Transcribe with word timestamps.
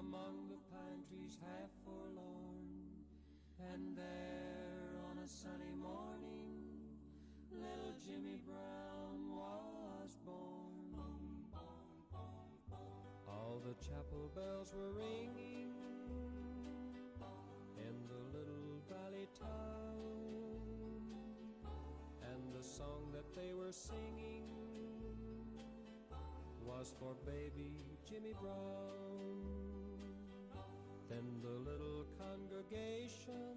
among 0.00 0.48
the 0.48 0.56
pine 0.72 1.02
trees 1.08 1.36
half 1.44 1.68
forlorn. 1.84 2.64
And 3.72 3.96
there 3.96 4.96
on 5.10 5.18
a 5.22 5.28
sunny 5.28 5.74
morning, 5.76 6.56
little 7.52 7.92
Jimmy 8.04 8.38
Brown 8.46 9.36
was 9.36 10.16
born. 10.24 11.44
All 13.28 13.60
the 13.62 13.74
chapel 13.84 14.30
bells 14.34 14.72
were 14.74 14.92
ringing 14.92 15.68
in 17.76 17.96
the 18.08 18.38
little 18.38 18.80
valley 18.88 19.28
town, 19.38 20.62
and 22.24 22.42
the 22.56 22.64
song 22.66 23.12
that 23.12 23.34
they 23.36 23.52
were 23.52 23.72
singing 23.72 24.48
was 26.64 26.94
for 26.98 27.14
baby 27.26 27.98
Jimmy 28.08 28.32
Brown. 28.40 29.59
Congregation 32.60 33.56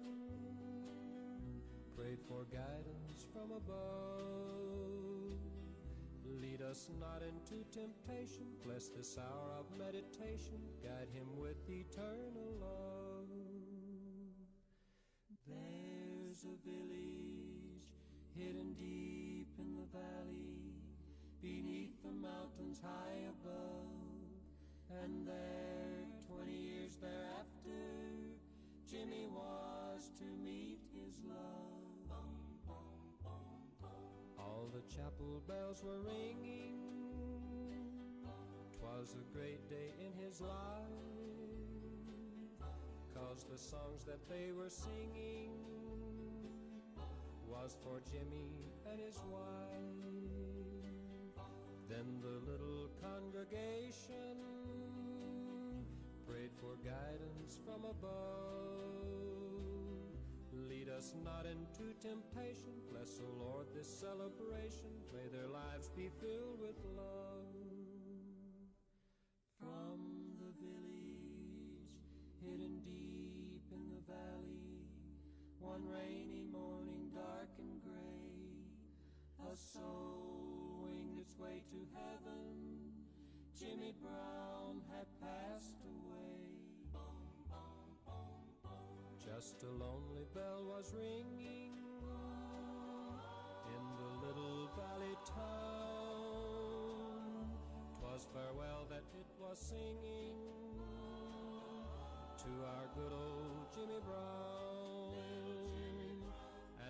prayed 1.96 2.18
for 2.28 2.44
guidance 2.50 3.26
from 3.32 3.50
above. 3.52 5.38
Lead 6.40 6.62
us 6.62 6.88
not 7.00 7.22
into 7.22 7.64
temptation, 7.70 8.46
bless 8.64 8.88
this 8.88 9.18
hour 9.18 9.60
of 9.60 9.66
meditation, 9.78 10.58
guide 10.82 11.08
him 11.12 11.26
with 11.38 11.56
eternal 11.68 12.54
love. 12.60 13.28
There's 15.46 16.44
a 16.44 16.56
village 16.68 17.84
hidden 18.36 18.74
deep 18.74 19.48
in 19.58 19.74
the 19.74 19.86
valley, 19.92 20.72
beneath 21.42 22.02
the 22.02 22.12
mountains 22.12 22.80
high 22.82 23.28
above, 23.28 25.02
and 25.02 25.26
there, 25.26 25.93
to 30.18 30.24
meet 30.44 30.80
his 30.92 31.20
love. 31.26 32.16
All 34.38 34.68
the 34.72 34.82
chapel 34.94 35.42
bells 35.48 35.82
were 35.82 36.00
ringing. 36.00 36.78
Twas 38.78 39.14
a 39.14 39.36
great 39.36 39.68
day 39.68 39.92
in 39.98 40.12
his 40.22 40.40
life. 40.40 40.50
Cause 43.14 43.44
the 43.50 43.58
songs 43.58 44.04
that 44.04 44.28
they 44.28 44.52
were 44.52 44.70
singing 44.70 45.52
was 47.48 47.76
for 47.82 48.00
Jimmy 48.10 48.72
and 48.90 49.00
his 49.00 49.18
wife. 49.30 50.14
Then 51.88 52.20
the 52.20 52.50
little 52.50 52.90
congregation 53.02 54.36
prayed 56.26 56.50
for 56.60 56.76
guidance 56.84 57.58
from 57.64 57.84
above. 57.84 58.73
Us 60.96 61.12
not 61.24 61.44
into 61.44 61.90
temptation. 61.98 62.70
Bless, 62.88 63.18
O 63.18 63.26
Lord, 63.44 63.66
this 63.74 63.88
celebration. 63.88 64.94
May 65.12 65.26
their 65.26 65.48
lives 65.48 65.88
be 65.88 66.08
filled 66.20 66.60
with 66.60 66.78
love. 66.96 67.50
From 69.58 69.98
the 70.38 70.52
village, 70.62 71.98
hidden 72.40 72.78
deep 72.84 73.66
in 73.72 73.90
the 73.90 74.02
valley, 74.06 74.86
one 75.58 75.82
rainy 75.88 76.44
morning, 76.52 77.10
dark 77.12 77.50
and 77.58 77.82
gray, 77.82 79.50
a 79.50 79.56
soul 79.56 80.78
winged 80.84 81.18
its 81.18 81.36
way 81.38 81.62
to 81.70 81.78
heaven. 81.98 82.54
Jimmy 83.58 83.94
Brown 84.00 84.80
had 84.92 85.06
passed 85.20 85.74
away. 85.82 86.54
Just 89.24 89.64
a 89.64 89.72
lonely 89.82 90.13
bell 90.34 90.64
was 90.66 90.92
ringing 90.98 91.70
in 93.70 93.84
the 94.00 94.10
little 94.26 94.68
valley 94.74 95.16
town. 95.24 96.34
Twas 98.00 98.26
farewell 98.34 98.86
that 98.90 99.04
it 99.14 99.26
was 99.38 99.58
singing 99.58 100.34
to 102.42 102.50
our 102.66 102.86
good 102.96 103.12
old 103.12 103.72
Jimmy 103.72 104.00
Brown. 104.04 105.22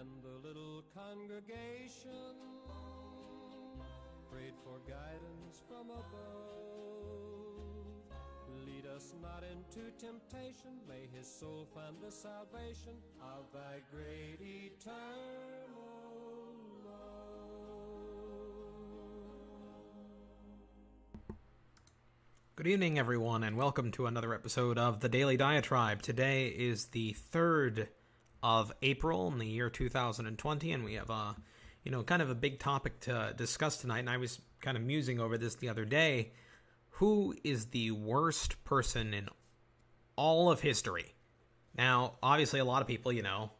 And 0.00 0.08
the 0.22 0.36
little 0.48 0.82
congregation 0.94 2.36
prayed 4.30 4.56
for 4.64 4.78
guidance 4.88 5.60
from 5.68 5.90
above. 5.90 7.23
Us 8.94 9.12
not 9.20 9.42
into 9.42 9.90
temptation, 9.98 10.70
may 10.88 11.08
his 11.16 11.26
soul 11.26 11.66
find 11.74 11.96
the 12.00 12.12
salvation 12.12 12.92
of 13.20 13.50
thy 13.52 13.80
great 13.90 14.38
eternal 14.40 14.94
love. 16.84 16.92
Good 22.54 22.68
evening, 22.68 22.98
everyone, 22.98 23.42
and 23.42 23.56
welcome 23.56 23.90
to 23.92 24.06
another 24.06 24.32
episode 24.32 24.78
of 24.78 25.00
the 25.00 25.08
Daily 25.08 25.36
Diatribe. 25.36 26.00
Today 26.00 26.46
is 26.46 26.86
the 26.86 27.16
3rd 27.32 27.88
of 28.44 28.70
April 28.80 29.26
in 29.26 29.38
the 29.38 29.48
year 29.48 29.70
2020, 29.70 30.70
and 30.70 30.84
we 30.84 30.94
have 30.94 31.10
a, 31.10 31.34
you 31.82 31.90
know, 31.90 32.04
kind 32.04 32.22
of 32.22 32.30
a 32.30 32.34
big 32.36 32.60
topic 32.60 33.00
to 33.00 33.34
discuss 33.36 33.76
tonight. 33.78 34.00
And 34.00 34.10
I 34.10 34.18
was 34.18 34.40
kind 34.60 34.76
of 34.76 34.84
musing 34.84 35.18
over 35.18 35.36
this 35.36 35.56
the 35.56 35.68
other 35.68 35.84
day. 35.84 36.30
Who 36.98 37.34
is 37.42 37.66
the 37.66 37.90
worst 37.90 38.62
person 38.64 39.14
in 39.14 39.28
all 40.16 40.50
of 40.50 40.60
history? 40.60 41.14
Now, 41.76 42.14
obviously, 42.22 42.60
a 42.60 42.64
lot 42.64 42.82
of 42.82 42.88
people, 42.88 43.12
you 43.12 43.22
know, 43.22 43.50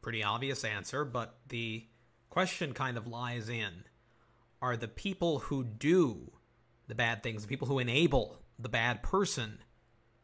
pretty 0.00 0.24
obvious 0.24 0.64
answer, 0.64 1.04
but 1.04 1.36
the 1.48 1.86
question 2.30 2.72
kind 2.72 2.96
of 2.96 3.06
lies 3.06 3.48
in 3.48 3.84
are 4.60 4.76
the 4.76 4.88
people 4.88 5.38
who 5.38 5.62
do 5.62 6.32
the 6.88 6.94
bad 6.94 7.22
things, 7.22 7.42
the 7.42 7.48
people 7.48 7.68
who 7.68 7.78
enable 7.78 8.38
the 8.58 8.68
bad 8.68 9.02
person, 9.02 9.58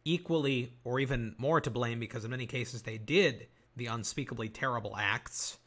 equally 0.04 0.72
or 0.84 0.98
even 0.98 1.34
more 1.38 1.60
to 1.60 1.70
blame 1.70 2.00
because 2.00 2.24
in 2.24 2.30
many 2.30 2.46
cases 2.46 2.82
they 2.82 2.98
did 2.98 3.46
the 3.76 3.86
unspeakably 3.86 4.48
terrible 4.48 4.96
acts 4.96 5.58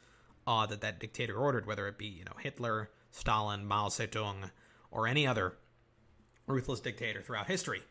uh, 0.48 0.66
that 0.66 0.82
that 0.82 1.00
dictator 1.00 1.36
ordered, 1.36 1.66
whether 1.66 1.88
it 1.88 1.98
be 1.98 2.08
you 2.08 2.26
know 2.26 2.36
Hitler, 2.40 2.90
Stalin, 3.12 3.66
Mao 3.66 3.88
Zedong, 3.88 4.52
or 4.90 5.08
any 5.08 5.26
other 5.26 5.58
ruthless 6.48 6.80
dictator 6.80 7.22
throughout 7.22 7.48
history. 7.48 7.82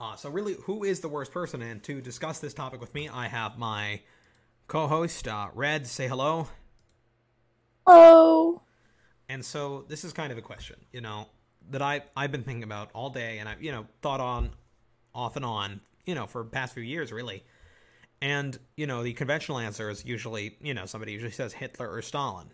Uh, 0.00 0.14
so 0.14 0.30
really, 0.30 0.54
who 0.64 0.84
is 0.84 1.00
the 1.00 1.08
worst 1.08 1.32
person? 1.32 1.60
And 1.62 1.82
to 1.84 2.00
discuss 2.00 2.38
this 2.38 2.54
topic 2.54 2.80
with 2.80 2.94
me, 2.94 3.08
I 3.08 3.26
have 3.26 3.58
my 3.58 4.00
co-host 4.68 5.26
uh, 5.26 5.48
Red. 5.54 5.86
Say 5.86 6.06
hello. 6.06 6.48
Hello. 7.86 8.62
And 9.28 9.44
so 9.44 9.84
this 9.88 10.04
is 10.04 10.12
kind 10.12 10.30
of 10.30 10.38
a 10.38 10.42
question, 10.42 10.76
you 10.92 11.00
know, 11.00 11.26
that 11.70 11.82
I 11.82 12.02
I've 12.16 12.32
been 12.32 12.42
thinking 12.42 12.62
about 12.62 12.90
all 12.94 13.10
day, 13.10 13.38
and 13.38 13.48
I've, 13.48 13.62
you 13.62 13.72
know 13.72 13.86
thought 14.02 14.20
on, 14.20 14.50
off 15.14 15.36
and 15.36 15.44
on, 15.44 15.80
you 16.06 16.14
know, 16.14 16.26
for 16.26 16.44
past 16.44 16.74
few 16.74 16.82
years 16.82 17.12
really. 17.12 17.44
And 18.20 18.58
you 18.76 18.86
know, 18.86 19.02
the 19.02 19.12
conventional 19.12 19.58
answer 19.58 19.90
is 19.90 20.04
usually, 20.04 20.56
you 20.60 20.74
know, 20.74 20.86
somebody 20.86 21.12
usually 21.12 21.32
says 21.32 21.52
Hitler 21.52 21.90
or 21.90 22.02
Stalin, 22.02 22.48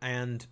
and 0.00 0.46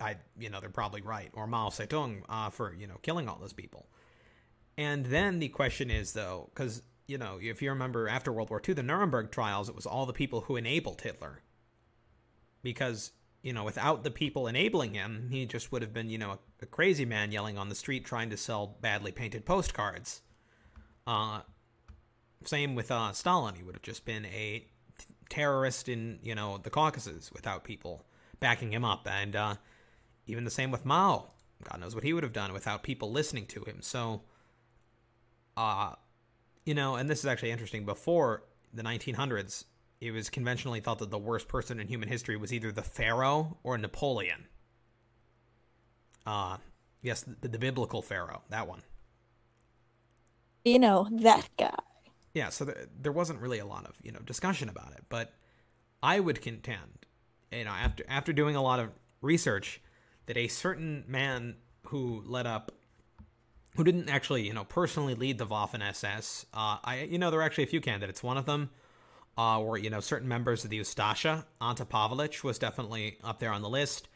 I, 0.00 0.16
you 0.38 0.50
know, 0.50 0.60
they're 0.60 0.70
probably 0.70 1.02
right, 1.02 1.30
or 1.32 1.46
Mao 1.46 1.68
Zedong 1.68 2.22
uh, 2.28 2.50
for 2.50 2.74
you 2.74 2.86
know 2.86 2.98
killing 3.02 3.28
all 3.28 3.38
those 3.38 3.52
people. 3.52 3.88
And 4.78 5.06
then 5.06 5.38
the 5.38 5.48
question 5.48 5.90
is 5.90 6.12
though, 6.12 6.50
because 6.54 6.82
you 7.06 7.18
know, 7.18 7.38
if 7.40 7.62
you 7.62 7.70
remember 7.70 8.08
after 8.08 8.32
World 8.32 8.50
War 8.50 8.60
II, 8.66 8.74
the 8.74 8.82
Nuremberg 8.82 9.30
trials, 9.30 9.68
it 9.68 9.74
was 9.74 9.86
all 9.86 10.06
the 10.06 10.12
people 10.12 10.42
who 10.42 10.56
enabled 10.56 11.00
Hitler. 11.00 11.42
Because 12.62 13.12
you 13.42 13.52
know, 13.52 13.62
without 13.62 14.02
the 14.02 14.10
people 14.10 14.48
enabling 14.48 14.94
him, 14.94 15.28
he 15.30 15.46
just 15.46 15.70
would 15.70 15.80
have 15.80 15.92
been, 15.92 16.10
you 16.10 16.18
know, 16.18 16.32
a, 16.32 16.38
a 16.62 16.66
crazy 16.66 17.04
man 17.04 17.30
yelling 17.30 17.56
on 17.56 17.68
the 17.68 17.76
street 17.76 18.04
trying 18.04 18.28
to 18.30 18.36
sell 18.36 18.76
badly 18.80 19.12
painted 19.12 19.46
postcards. 19.46 20.22
Uh, 21.06 21.42
same 22.44 22.74
with 22.74 22.90
uh, 22.90 23.12
Stalin; 23.12 23.54
he 23.54 23.62
would 23.62 23.76
have 23.76 23.82
just 23.82 24.04
been 24.04 24.24
a 24.26 24.66
terrorist 25.28 25.88
in, 25.88 26.18
you 26.22 26.34
know, 26.34 26.58
the 26.58 26.70
Caucasus 26.70 27.30
without 27.32 27.62
people 27.62 28.04
backing 28.40 28.72
him 28.72 28.84
up, 28.84 29.06
and 29.08 29.36
uh, 29.36 29.54
even 30.26 30.44
the 30.44 30.50
same 30.50 30.70
with 30.70 30.84
Mao. 30.84 31.30
God 31.64 31.80
knows 31.80 31.94
what 31.94 32.04
he 32.04 32.12
would 32.12 32.22
have 32.22 32.32
done 32.32 32.52
without 32.52 32.82
people 32.82 33.10
listening 33.10 33.46
to 33.46 33.64
him. 33.64 33.78
So, 33.80 34.22
uh, 35.56 35.94
you 36.64 36.74
know, 36.74 36.96
and 36.96 37.08
this 37.08 37.20
is 37.20 37.26
actually 37.26 37.50
interesting. 37.50 37.84
Before 37.84 38.42
the 38.72 38.82
1900s, 38.82 39.64
it 40.00 40.10
was 40.10 40.28
conventionally 40.28 40.80
thought 40.80 40.98
that 40.98 41.10
the 41.10 41.18
worst 41.18 41.48
person 41.48 41.80
in 41.80 41.88
human 41.88 42.08
history 42.08 42.36
was 42.36 42.52
either 42.52 42.70
the 42.70 42.82
Pharaoh 42.82 43.56
or 43.62 43.78
Napoleon. 43.78 44.46
Uh, 46.26 46.58
yes, 47.02 47.22
the, 47.22 47.48
the 47.48 47.58
biblical 47.58 48.02
Pharaoh, 48.02 48.42
that 48.50 48.68
one. 48.68 48.82
You 50.64 50.78
know, 50.78 51.08
that 51.12 51.48
guy. 51.56 51.74
Yeah, 52.34 52.50
so 52.50 52.66
th- 52.66 52.76
there 53.00 53.12
wasn't 53.12 53.40
really 53.40 53.60
a 53.60 53.64
lot 53.64 53.86
of, 53.86 53.94
you 54.02 54.12
know, 54.12 54.18
discussion 54.18 54.68
about 54.68 54.92
it, 54.92 55.04
but 55.08 55.32
I 56.02 56.20
would 56.20 56.42
contend, 56.42 57.06
you 57.50 57.64
know, 57.64 57.70
after 57.70 58.04
after 58.08 58.32
doing 58.32 58.56
a 58.56 58.62
lot 58.62 58.80
of 58.80 58.90
research, 59.22 59.80
that 60.26 60.36
a 60.36 60.48
certain 60.48 61.04
man 61.06 61.56
who 61.86 62.22
led 62.26 62.46
up 62.46 62.72
who 63.76 63.84
didn't 63.84 64.08
actually, 64.08 64.46
you 64.46 64.54
know, 64.54 64.64
personally 64.64 65.14
lead 65.14 65.38
the 65.38 65.46
Waffen 65.46 65.86
SS. 65.86 66.46
Uh, 66.52 66.78
I, 66.82 67.06
you 67.10 67.18
know, 67.18 67.30
there 67.30 67.38
were 67.38 67.44
actually 67.44 67.64
a 67.64 67.68
few 67.68 67.80
candidates. 67.80 68.22
One 68.22 68.38
of 68.38 68.46
them 68.46 68.70
uh, 69.36 69.62
were, 69.62 69.76
you 69.76 69.90
know, 69.90 70.00
certain 70.00 70.28
members 70.28 70.64
of 70.64 70.70
the 70.70 70.80
Ustasha. 70.80 71.44
Ante 71.60 71.84
Pavelić 71.84 72.42
was 72.42 72.58
definitely 72.58 73.18
up 73.22 73.38
there 73.38 73.52
on 73.52 73.62
the 73.62 73.68
list. 73.68 74.08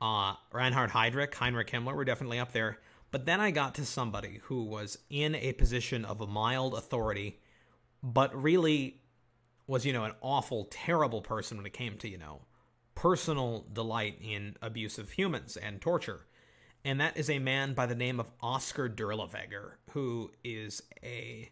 Uh, 0.00 0.34
Reinhard 0.52 0.90
Heydrich, 0.90 1.34
Heinrich 1.34 1.70
Himmler 1.70 1.94
were 1.94 2.04
definitely 2.04 2.38
up 2.38 2.52
there. 2.52 2.78
But 3.10 3.26
then 3.26 3.40
I 3.40 3.50
got 3.50 3.74
to 3.74 3.84
somebody 3.84 4.40
who 4.44 4.62
was 4.62 4.98
in 5.10 5.34
a 5.34 5.52
position 5.54 6.04
of 6.04 6.20
a 6.20 6.26
mild 6.26 6.74
authority, 6.74 7.40
but 8.02 8.40
really 8.40 9.00
was, 9.66 9.84
you 9.84 9.92
know, 9.92 10.04
an 10.04 10.12
awful, 10.20 10.68
terrible 10.70 11.20
person 11.20 11.56
when 11.56 11.66
it 11.66 11.72
came 11.72 11.98
to, 11.98 12.08
you 12.08 12.18
know, 12.18 12.42
personal 13.00 13.64
delight 13.72 14.18
in 14.20 14.54
abuse 14.60 14.98
of 14.98 15.12
humans 15.12 15.56
and 15.56 15.80
torture. 15.80 16.26
And 16.84 17.00
that 17.00 17.16
is 17.16 17.30
a 17.30 17.38
man 17.38 17.72
by 17.72 17.86
the 17.86 17.94
name 17.94 18.20
of 18.20 18.26
Oscar 18.42 18.90
Dirlewanger, 18.90 19.72
who 19.92 20.30
is 20.44 20.82
a 21.02 21.48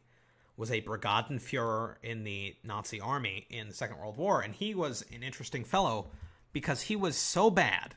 was 0.59 0.71
a 0.71 0.83
Brigadeführer 0.83 1.95
in 2.03 2.25
the 2.25 2.55
Nazi 2.65 3.01
army 3.01 3.47
in 3.49 3.69
the 3.69 3.75
Second 3.75 3.99
World 3.99 4.19
War, 4.19 4.43
and 4.43 4.55
he 4.55 4.75
was 4.75 5.03
an 5.15 5.23
interesting 5.23 5.65
fellow 5.65 6.11
because 6.53 6.83
he 6.83 6.97
was 6.97 7.17
so 7.17 7.49
bad, 7.51 7.95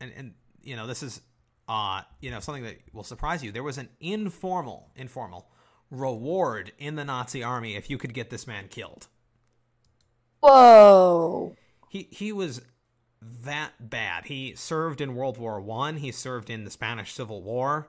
and 0.00 0.10
and 0.16 0.32
you 0.62 0.74
know 0.74 0.86
this 0.86 1.02
is 1.02 1.20
uh 1.68 2.00
you 2.20 2.30
know 2.30 2.40
something 2.40 2.64
that 2.64 2.78
will 2.94 3.04
surprise 3.04 3.44
you. 3.44 3.52
There 3.52 3.62
was 3.62 3.76
an 3.76 3.90
informal 4.00 4.90
informal 4.96 5.50
reward 5.90 6.72
in 6.78 6.94
the 6.96 7.04
Nazi 7.04 7.42
army 7.42 7.76
if 7.76 7.90
you 7.90 7.98
could 7.98 8.14
get 8.14 8.30
this 8.30 8.46
man 8.46 8.68
killed. 8.68 9.08
Whoa. 10.40 11.54
He 11.90 12.08
he 12.10 12.32
was 12.32 12.62
that 13.42 13.90
bad. 13.90 14.26
He 14.26 14.54
served 14.54 15.00
in 15.00 15.14
World 15.14 15.38
War 15.38 15.60
One. 15.60 15.96
He 15.96 16.12
served 16.12 16.50
in 16.50 16.64
the 16.64 16.70
Spanish 16.70 17.12
Civil 17.12 17.42
War, 17.42 17.88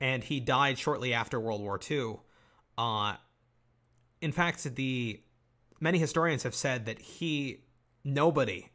and 0.00 0.24
he 0.24 0.40
died 0.40 0.78
shortly 0.78 1.12
after 1.12 1.40
World 1.40 1.60
War 1.60 1.78
Two. 1.78 2.20
Uh, 2.76 3.16
in 4.20 4.32
fact, 4.32 4.62
the 4.76 5.20
many 5.80 5.98
historians 5.98 6.42
have 6.42 6.54
said 6.54 6.86
that 6.86 6.98
he 6.98 7.64
nobody, 8.04 8.68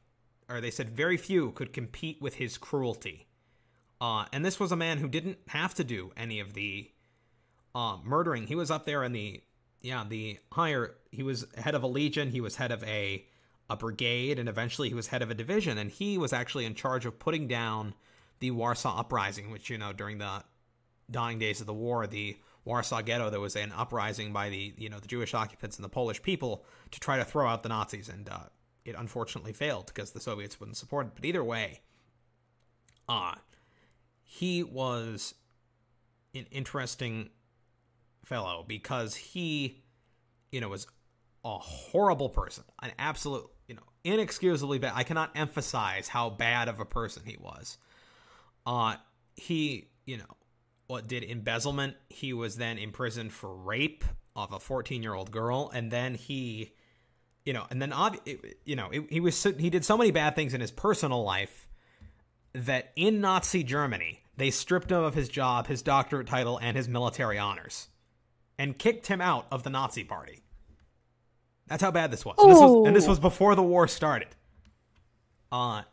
or 0.50 0.62
they 0.62 0.72
said 0.72 0.90
very 0.90 1.18
few, 1.18 1.52
could 1.52 1.74
compete 1.74 2.22
with 2.22 2.36
his 2.36 2.58
cruelty. 2.58 3.28
Uh, 4.02 4.26
and 4.34 4.44
this 4.44 4.60
was 4.60 4.72
a 4.72 4.76
man 4.76 4.98
who 4.98 5.08
didn't 5.08 5.38
have 5.48 5.74
to 5.76 5.84
do 5.84 6.12
any 6.18 6.40
of 6.40 6.54
the 6.54 6.92
uh, 7.74 7.98
murdering. 8.04 8.48
He 8.48 8.56
was 8.56 8.70
up 8.70 8.86
there 8.86 9.04
in 9.04 9.14
the 9.14 9.42
yeah 9.82 10.04
the 10.08 10.40
higher. 10.52 10.96
He 11.12 11.24
was 11.24 11.46
head 11.58 11.76
of 11.76 11.84
a 11.84 11.88
legion. 11.88 12.30
He 12.32 12.42
was 12.42 12.58
head 12.58 12.72
of 12.72 12.84
a 12.84 13.26
a 13.69 13.77
brigade, 13.77 14.39
and 14.39 14.50
eventually 14.50 14.89
he 14.89 14.95
was 14.95 15.07
head 15.07 15.21
of 15.21 15.31
a 15.31 15.36
division. 15.36 15.77
And 15.77 15.89
he 15.89 16.18
was 16.18 16.33
actually 16.33 16.65
in 16.65 16.75
charge 16.75 17.06
of 17.06 17.19
putting 17.19 17.48
down 17.48 17.94
the 18.39 18.51
Warsaw 18.51 19.00
Uprising, 19.00 19.51
which 19.51 19.69
you 19.69 19.77
know 19.77 19.94
during 19.94 20.18
the 20.18 20.44
dying 21.10 21.39
days 21.39 21.62
of 21.62 21.68
the 21.68 21.74
war, 21.74 22.07
the 22.07 22.38
Warsaw 22.65 23.01
Ghetto, 23.01 23.30
there 23.30 23.39
was 23.39 23.56
an 23.56 23.71
uprising 23.75 24.31
by 24.33 24.50
the 24.50 24.74
you 24.77 24.89
know 24.89 25.00
the 25.00 25.07
Jewish 25.07 25.33
occupants 25.33 25.77
and 25.77 25.83
the 25.83 25.89
Polish 25.89 26.21
people 26.21 26.65
to 26.92 27.00
try 27.00 27.18
to 27.18 27.25
throw 27.25 27.48
out 27.48 27.63
the 27.63 27.69
Nazis, 27.69 28.10
and 28.10 28.30
uh, 28.30 28.39
it 28.86 28.95
unfortunately 28.98 29.54
failed 29.54 29.88
because 29.88 30.12
the 30.12 30.19
Soviets 30.19 30.60
wouldn't 30.60 30.77
support 30.77 31.07
it. 31.07 31.13
But 31.15 31.25
either 31.25 31.44
way, 31.44 31.81
uh 33.07 33.36
he 34.33 34.63
was 34.63 35.36
an 36.33 36.48
interesting 36.50 37.30
fellow 38.25 38.65
because 38.68 39.13
he, 39.13 39.83
you 40.51 40.60
know, 40.60 40.69
was 40.69 40.88
a 41.44 41.57
horrible 41.57 42.30
person, 42.30 42.63
an 42.81 42.92
absolute, 42.98 43.45
you 43.68 43.75
know, 43.75 43.81
inexcusably 44.04 44.80
bad. 44.80 44.94
I 44.95 45.04
cannot 45.04 45.31
emphasize 45.36 46.07
how 46.07 46.30
bad 46.30 46.69
of 46.69 46.80
a 46.80 46.86
person 46.86 47.24
he 47.25 47.38
was. 47.38 47.78
Uh, 48.66 48.95
he, 49.36 49.90
you 50.06 50.18
know, 50.18 50.38
what 50.88 51.07
did 51.07 51.24
embezzlement. 51.24 51.95
He 52.10 52.34
was 52.34 52.57
then 52.57 52.78
imprisoned 52.78 53.34
for 53.34 53.54
rape 53.54 54.04
of 54.36 54.51
a 54.54 54.60
14 54.60 55.04
year 55.04 55.13
old 55.13 55.31
girl, 55.31 55.72
and 55.74 55.92
then 55.92 56.16
he, 56.16 56.74
you 57.46 57.54
know, 57.54 57.66
and 57.69 57.81
then 57.81 57.92
obvi- 57.92 58.56
you 58.66 58.75
know, 58.75 58.89
he 59.10 59.19
was 59.19 59.42
he 59.44 59.69
did 59.69 59.84
so 59.86 59.98
many 59.98 60.12
bad 60.12 60.36
things 60.36 60.54
in 60.54 60.62
his 60.62 60.72
personal 60.72 61.24
life 61.24 61.68
that 62.54 62.92
in 62.96 63.22
Nazi 63.22 63.63
Germany 63.63 64.22
they 64.38 64.51
stripped 64.51 64.92
him 64.92 65.04
of 65.04 65.13
his 65.13 65.30
job, 65.30 65.68
his 65.68 65.81
doctorate 65.81 66.28
title, 66.28 66.60
and 66.62 66.75
his 66.78 66.88
military 66.88 67.38
honors, 67.38 67.88
and 68.57 68.78
kicked 68.78 69.07
him 69.07 69.22
out 69.22 69.48
of 69.51 69.63
the 69.63 69.69
Nazi 69.69 70.04
Party. 70.04 70.43
That's 71.68 71.81
how 71.81 71.92
bad 71.92 72.12
this 72.12 72.25
was. 72.25 72.36
And 72.38 72.51
this 72.51 72.60
was, 72.60 72.88
and 72.88 72.95
this 72.95 73.07
was 73.07 73.19
before 73.19 73.56
the 73.56 73.63
war 73.63 73.88
started. 73.88 74.30
Uh, 75.51 75.83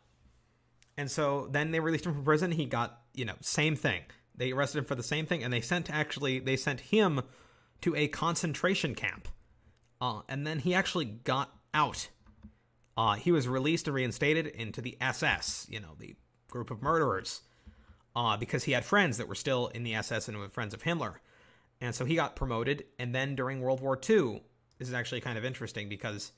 and 0.97 1.11
so 1.11 1.49
then 1.51 1.71
they 1.71 1.81
released 1.81 2.07
him 2.07 2.15
from 2.15 2.25
prison. 2.25 2.51
He 2.51 2.67
got, 2.67 3.01
you 3.15 3.25
know, 3.25 3.35
same 3.41 3.77
thing. 3.77 4.03
They 4.35 4.53
arrested 4.53 4.79
him 4.79 4.85
for 4.85 4.95
the 4.95 5.03
same 5.03 5.27
thing, 5.27 5.45
and 5.45 5.53
they 5.53 5.61
sent 5.61 5.91
actually 5.91 6.39
they 6.39 6.57
sent 6.57 6.81
him 6.81 7.23
to 7.83 7.95
a 7.95 8.09
concentration 8.09 8.95
camp. 8.95 9.29
Uh, 10.01 10.23
and 10.29 10.47
then 10.47 10.61
he 10.61 10.75
actually 10.75 11.05
got 11.05 11.55
out. 11.75 12.09
Uh, 12.97 13.15
he 13.15 13.33
was 13.33 13.47
released 13.49 13.87
and 13.87 13.95
reinstated 13.95 14.47
into 14.47 14.81
the 14.81 14.97
SS, 15.01 15.67
you 15.71 15.81
know, 15.81 15.95
the 15.99 16.17
group 16.51 16.71
of 16.71 16.83
murderers, 16.83 17.43
uh, 18.17 18.37
because 18.37 18.65
he 18.65 18.73
had 18.73 18.85
friends 18.85 19.19
that 19.19 19.29
were 19.29 19.35
still 19.35 19.69
in 19.69 19.85
the 19.85 19.95
SS 19.95 20.29
and 20.29 20.39
were 20.39 20.49
friends 20.49 20.75
of 20.75 20.83
Himmler. 20.83 21.17
And 21.81 21.95
so 21.95 22.05
he 22.05 22.15
got 22.15 22.37
promoted. 22.37 22.85
And 22.99 23.15
then 23.15 23.35
during 23.35 23.61
World 23.61 23.81
War 23.81 23.99
II, 24.09 24.43
this 24.81 24.89
is 24.89 24.95
actually 24.95 25.21
kind 25.21 25.37
of 25.37 25.45
interesting 25.45 25.91
because 25.91 26.33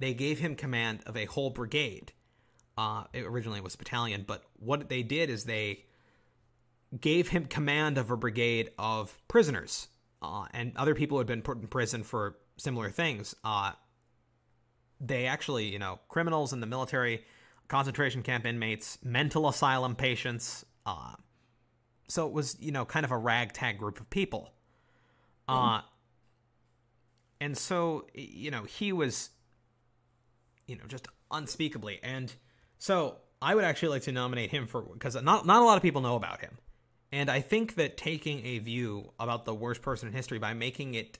they 0.00 0.12
gave 0.12 0.40
him 0.40 0.56
command 0.56 1.00
of 1.06 1.16
a 1.16 1.24
whole 1.26 1.50
brigade. 1.50 2.12
Uh, 2.76 3.04
it 3.12 3.24
originally 3.24 3.60
was 3.60 3.76
a 3.76 3.78
battalion, 3.78 4.24
but 4.26 4.42
what 4.58 4.88
they 4.88 5.04
did 5.04 5.30
is 5.30 5.44
they 5.44 5.84
gave 7.00 7.28
him 7.28 7.46
command 7.46 7.96
of 7.96 8.10
a 8.10 8.16
brigade 8.16 8.70
of 8.76 9.16
prisoners 9.28 9.86
uh, 10.20 10.46
and 10.52 10.76
other 10.76 10.96
people 10.96 11.16
who 11.16 11.20
had 11.20 11.28
been 11.28 11.42
put 11.42 11.60
in 11.60 11.68
prison 11.68 12.02
for 12.02 12.36
similar 12.56 12.90
things. 12.90 13.36
Uh, 13.44 13.70
they 15.00 15.26
actually, 15.26 15.66
you 15.66 15.78
know, 15.78 16.00
criminals 16.08 16.52
in 16.52 16.58
the 16.58 16.66
military, 16.66 17.24
concentration 17.68 18.20
camp 18.20 18.44
inmates, 18.46 18.98
mental 19.04 19.48
asylum 19.48 19.94
patients. 19.94 20.66
Uh, 20.84 21.14
so 22.08 22.26
it 22.26 22.32
was, 22.32 22.56
you 22.60 22.72
know, 22.72 22.84
kind 22.84 23.04
of 23.04 23.12
a 23.12 23.16
ragtag 23.16 23.78
group 23.78 24.00
of 24.00 24.10
people. 24.10 24.52
Uh, 25.46 25.82
and 27.40 27.56
so 27.56 28.06
you 28.14 28.50
know 28.50 28.64
he 28.64 28.92
was 28.92 29.30
you 30.66 30.76
know 30.76 30.84
just 30.88 31.08
unspeakably. 31.30 32.00
And 32.02 32.32
so 32.78 33.16
i 33.42 33.54
would 33.54 33.64
actually 33.64 33.90
like 33.90 34.02
to 34.02 34.12
nominate 34.12 34.50
him 34.50 34.66
for 34.66 34.82
because 34.82 35.14
not 35.22 35.46
not 35.46 35.62
a 35.62 35.64
lot 35.64 35.76
of 35.76 35.82
people 35.82 36.00
know 36.00 36.16
about 36.16 36.40
him. 36.40 36.58
And 37.12 37.30
i 37.30 37.40
think 37.40 37.74
that 37.76 37.96
taking 37.96 38.44
a 38.44 38.58
view 38.58 39.12
about 39.18 39.44
the 39.44 39.54
worst 39.54 39.82
person 39.82 40.08
in 40.08 40.14
history 40.14 40.38
by 40.38 40.54
making 40.54 40.94
it 40.94 41.18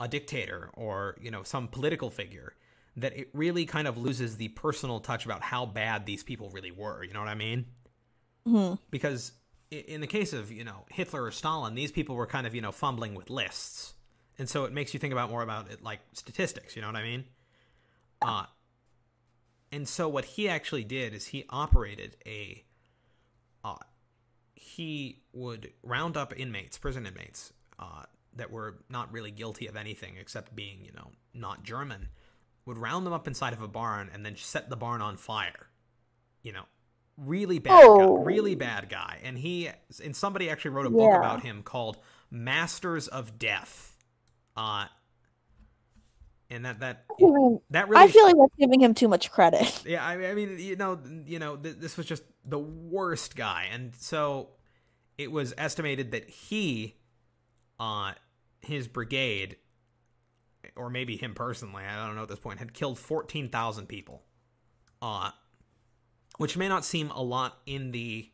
a 0.00 0.08
dictator 0.08 0.70
or 0.74 1.16
you 1.20 1.30
know 1.30 1.42
some 1.42 1.68
political 1.68 2.10
figure 2.10 2.54
that 2.96 3.16
it 3.16 3.28
really 3.32 3.66
kind 3.66 3.88
of 3.88 3.98
loses 3.98 4.36
the 4.36 4.48
personal 4.48 5.00
touch 5.00 5.24
about 5.24 5.42
how 5.42 5.66
bad 5.66 6.06
these 6.06 6.22
people 6.22 6.48
really 6.50 6.70
were. 6.70 7.02
You 7.02 7.12
know 7.12 7.20
what 7.20 7.28
i 7.28 7.34
mean? 7.34 7.66
Mm-hmm. 8.46 8.74
because 8.90 9.32
in 9.70 10.02
the 10.02 10.06
case 10.06 10.34
of 10.34 10.52
you 10.52 10.64
know 10.64 10.84
hitler 10.90 11.24
or 11.24 11.30
stalin 11.30 11.74
these 11.74 11.90
people 11.90 12.14
were 12.14 12.26
kind 12.26 12.46
of 12.46 12.54
you 12.54 12.60
know 12.60 12.72
fumbling 12.72 13.14
with 13.14 13.30
lists 13.30 13.94
and 14.38 14.48
so 14.48 14.64
it 14.64 14.72
makes 14.72 14.92
you 14.94 15.00
think 15.00 15.12
about 15.12 15.30
more 15.30 15.42
about 15.42 15.70
it 15.70 15.82
like 15.82 16.00
statistics 16.12 16.74
you 16.76 16.82
know 16.82 16.88
what 16.88 16.96
i 16.96 17.02
mean 17.02 17.24
uh 18.22 18.44
and 19.72 19.88
so 19.88 20.08
what 20.08 20.24
he 20.24 20.48
actually 20.48 20.84
did 20.84 21.12
is 21.14 21.26
he 21.28 21.44
operated 21.50 22.16
a 22.26 22.64
uh 23.64 23.76
he 24.54 25.20
would 25.32 25.72
round 25.82 26.16
up 26.16 26.32
inmates 26.38 26.78
prison 26.78 27.06
inmates 27.06 27.52
uh 27.78 28.02
that 28.36 28.50
were 28.50 28.78
not 28.88 29.12
really 29.12 29.30
guilty 29.30 29.66
of 29.66 29.76
anything 29.76 30.16
except 30.18 30.54
being 30.54 30.84
you 30.84 30.92
know 30.92 31.10
not 31.32 31.62
german 31.62 32.08
would 32.66 32.78
round 32.78 33.04
them 33.06 33.12
up 33.12 33.26
inside 33.28 33.52
of 33.52 33.62
a 33.62 33.68
barn 33.68 34.10
and 34.12 34.24
then 34.24 34.36
set 34.36 34.70
the 34.70 34.76
barn 34.76 35.00
on 35.00 35.16
fire 35.16 35.68
you 36.42 36.52
know 36.52 36.64
really 37.16 37.58
bad 37.60 37.84
Oh. 37.84 38.16
guy, 38.16 38.22
really 38.24 38.54
bad 38.56 38.88
guy 38.88 39.20
and 39.22 39.38
he 39.38 39.70
and 40.02 40.16
somebody 40.16 40.50
actually 40.50 40.72
wrote 40.72 40.86
a 40.86 40.90
book 40.90 41.12
Yeah. 41.12 41.18
about 41.18 41.42
him 41.42 41.62
called 41.62 41.98
masters 42.30 43.06
of 43.08 43.38
death 43.38 43.93
uh 44.56 44.86
and 46.50 46.64
that 46.64 46.80
that 46.80 47.04
that 47.70 47.88
really 47.88 48.02
I 48.02 48.08
feel 48.08 48.24
like 48.24 48.36
that's 48.36 48.54
giving 48.58 48.80
him 48.80 48.94
too 48.94 49.08
much 49.08 49.30
credit. 49.30 49.82
yeah 49.86 50.04
I 50.06 50.16
mean, 50.16 50.30
I 50.30 50.34
mean 50.34 50.58
you 50.58 50.76
know 50.76 50.98
you 51.26 51.38
know 51.38 51.56
th- 51.56 51.76
this 51.76 51.96
was 51.96 52.06
just 52.06 52.22
the 52.44 52.58
worst 52.58 53.36
guy 53.36 53.68
and 53.72 53.94
so 53.96 54.50
it 55.18 55.30
was 55.30 55.54
estimated 55.58 56.12
that 56.12 56.28
he 56.28 56.96
uh 57.80 58.12
his 58.60 58.86
brigade 58.86 59.56
or 60.76 60.90
maybe 60.90 61.16
him 61.16 61.34
personally 61.34 61.84
I 61.84 62.06
don't 62.06 62.16
know 62.16 62.22
at 62.22 62.28
this 62.28 62.38
point 62.38 62.58
had 62.58 62.72
killed 62.72 62.98
14,000 62.98 63.86
people 63.86 64.22
uh 65.02 65.30
which 66.36 66.56
may 66.56 66.68
not 66.68 66.84
seem 66.84 67.10
a 67.10 67.22
lot 67.22 67.58
in 67.66 67.92
the 67.92 68.30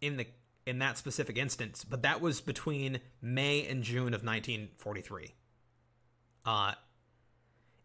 in 0.00 0.16
the 0.16 0.26
in 0.66 0.78
that 0.78 0.98
specific 0.98 1.36
instance 1.36 1.84
but 1.84 2.02
that 2.02 2.20
was 2.20 2.40
between 2.40 3.00
May 3.22 3.66
and 3.66 3.82
June 3.82 4.14
of 4.14 4.24
1943 4.24 5.34
uh 6.44 6.72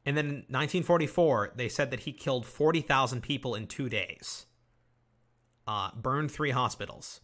and 0.07 0.15
then 0.15 0.25
in 0.25 0.35
1944, 0.49 1.53
they 1.55 1.67
said 1.67 1.89
that 1.89 2.01
he 2.01 2.11
killed 2.11 2.45
40,000 2.45 3.21
people 3.21 3.55
in 3.55 3.65
two 3.65 3.89
days, 3.89 4.45
uh, 5.65 5.89
burned 5.95 6.29
three 6.29 6.51
hospitals. 6.51 7.21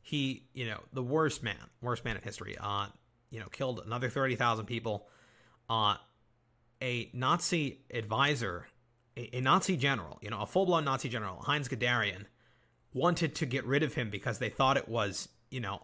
he, 0.00 0.48
you 0.52 0.66
know, 0.66 0.80
the 0.92 1.02
worst 1.02 1.42
man, 1.42 1.70
worst 1.80 2.04
man 2.04 2.16
in 2.16 2.22
history. 2.22 2.56
Uh, 2.60 2.86
you 3.30 3.40
know, 3.40 3.46
killed 3.46 3.80
another 3.86 4.10
thirty 4.10 4.36
thousand 4.36 4.66
people. 4.66 5.06
Uh, 5.70 5.96
a 6.82 7.08
Nazi 7.14 7.80
advisor, 7.92 8.66
a, 9.16 9.36
a 9.36 9.40
Nazi 9.40 9.76
general, 9.76 10.18
you 10.20 10.28
know, 10.28 10.40
a 10.40 10.46
full 10.46 10.66
blown 10.66 10.84
Nazi 10.84 11.08
general, 11.08 11.36
Heinz 11.42 11.68
Guderian, 11.68 12.24
wanted 12.94 13.34
to 13.36 13.46
get 13.46 13.64
rid 13.64 13.82
of 13.82 13.94
him 13.94 14.10
because 14.10 14.38
they 14.38 14.48
thought 14.48 14.76
it 14.76 14.88
was, 14.88 15.28
you 15.50 15.60
know, 15.60 15.82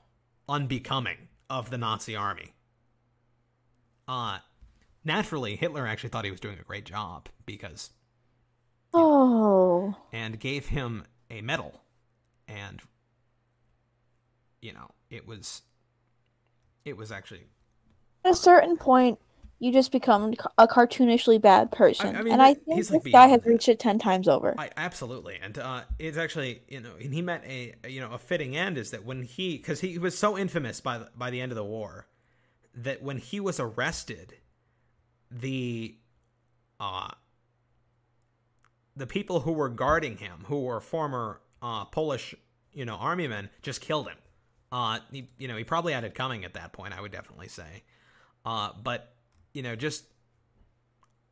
unbecoming 0.48 1.28
of 1.50 1.70
the 1.70 1.78
Nazi 1.78 2.14
army. 2.16 2.54
Uh, 4.06 4.38
naturally, 5.04 5.56
Hitler 5.56 5.86
actually 5.86 6.10
thought 6.10 6.24
he 6.24 6.30
was 6.30 6.40
doing 6.40 6.58
a 6.58 6.64
great 6.64 6.84
job 6.84 7.28
because, 7.46 7.90
Oh. 8.94 9.94
and 10.12 10.40
gave 10.40 10.66
him 10.66 11.04
a 11.30 11.40
medal. 11.42 11.82
And, 12.46 12.80
you 14.62 14.72
know, 14.72 14.90
it 15.10 15.26
was, 15.26 15.62
it 16.84 16.96
was 16.96 17.12
actually 17.12 17.46
At 18.24 18.32
a 18.32 18.36
certain 18.36 18.76
point, 18.76 19.18
you 19.60 19.72
just 19.72 19.90
become 19.90 20.34
a 20.56 20.68
cartoonishly 20.68 21.40
bad 21.40 21.72
person, 21.72 22.14
I 22.14 22.22
mean, 22.22 22.32
and 22.32 22.40
I 22.40 22.54
think 22.54 22.78
this 22.78 22.90
like, 22.90 23.10
guy 23.10 23.26
has 23.26 23.40
that. 23.42 23.50
reached 23.50 23.68
it 23.68 23.80
ten 23.80 23.98
times 23.98 24.28
over. 24.28 24.54
I 24.56 24.70
absolutely, 24.76 25.38
and 25.42 25.58
uh, 25.58 25.82
it's 25.98 26.16
actually 26.16 26.62
you 26.68 26.80
know, 26.80 26.92
and 27.00 27.12
he 27.12 27.22
met 27.22 27.44
a 27.44 27.74
you 27.88 28.00
know 28.00 28.12
a 28.12 28.18
fitting 28.18 28.56
end 28.56 28.78
is 28.78 28.92
that 28.92 29.04
when 29.04 29.22
he 29.22 29.56
because 29.56 29.80
he 29.80 29.98
was 29.98 30.16
so 30.16 30.38
infamous 30.38 30.80
by 30.80 30.98
the, 30.98 31.08
by 31.16 31.30
the 31.30 31.40
end 31.40 31.50
of 31.50 31.56
the 31.56 31.64
war 31.64 32.06
that 32.74 33.02
when 33.02 33.18
he 33.18 33.40
was 33.40 33.58
arrested, 33.58 34.34
the 35.30 35.96
uh 36.78 37.10
the 38.96 39.06
people 39.06 39.40
who 39.40 39.52
were 39.52 39.68
guarding 39.68 40.18
him, 40.18 40.44
who 40.46 40.62
were 40.62 40.80
former 40.80 41.40
uh, 41.62 41.84
Polish 41.86 42.34
you 42.72 42.84
know 42.84 42.94
army 42.94 43.26
men, 43.26 43.50
just 43.62 43.80
killed 43.80 44.06
him. 44.06 44.18
Uh, 44.70 44.98
he, 45.10 45.28
you 45.38 45.48
know, 45.48 45.56
he 45.56 45.64
probably 45.64 45.94
had 45.94 46.04
it 46.04 46.14
coming 46.14 46.44
at 46.44 46.54
that 46.54 46.72
point. 46.72 46.96
I 46.96 47.00
would 47.00 47.10
definitely 47.10 47.48
say, 47.48 47.82
uh, 48.44 48.70
but 48.82 49.14
you 49.52 49.62
know, 49.62 49.76
just 49.76 50.04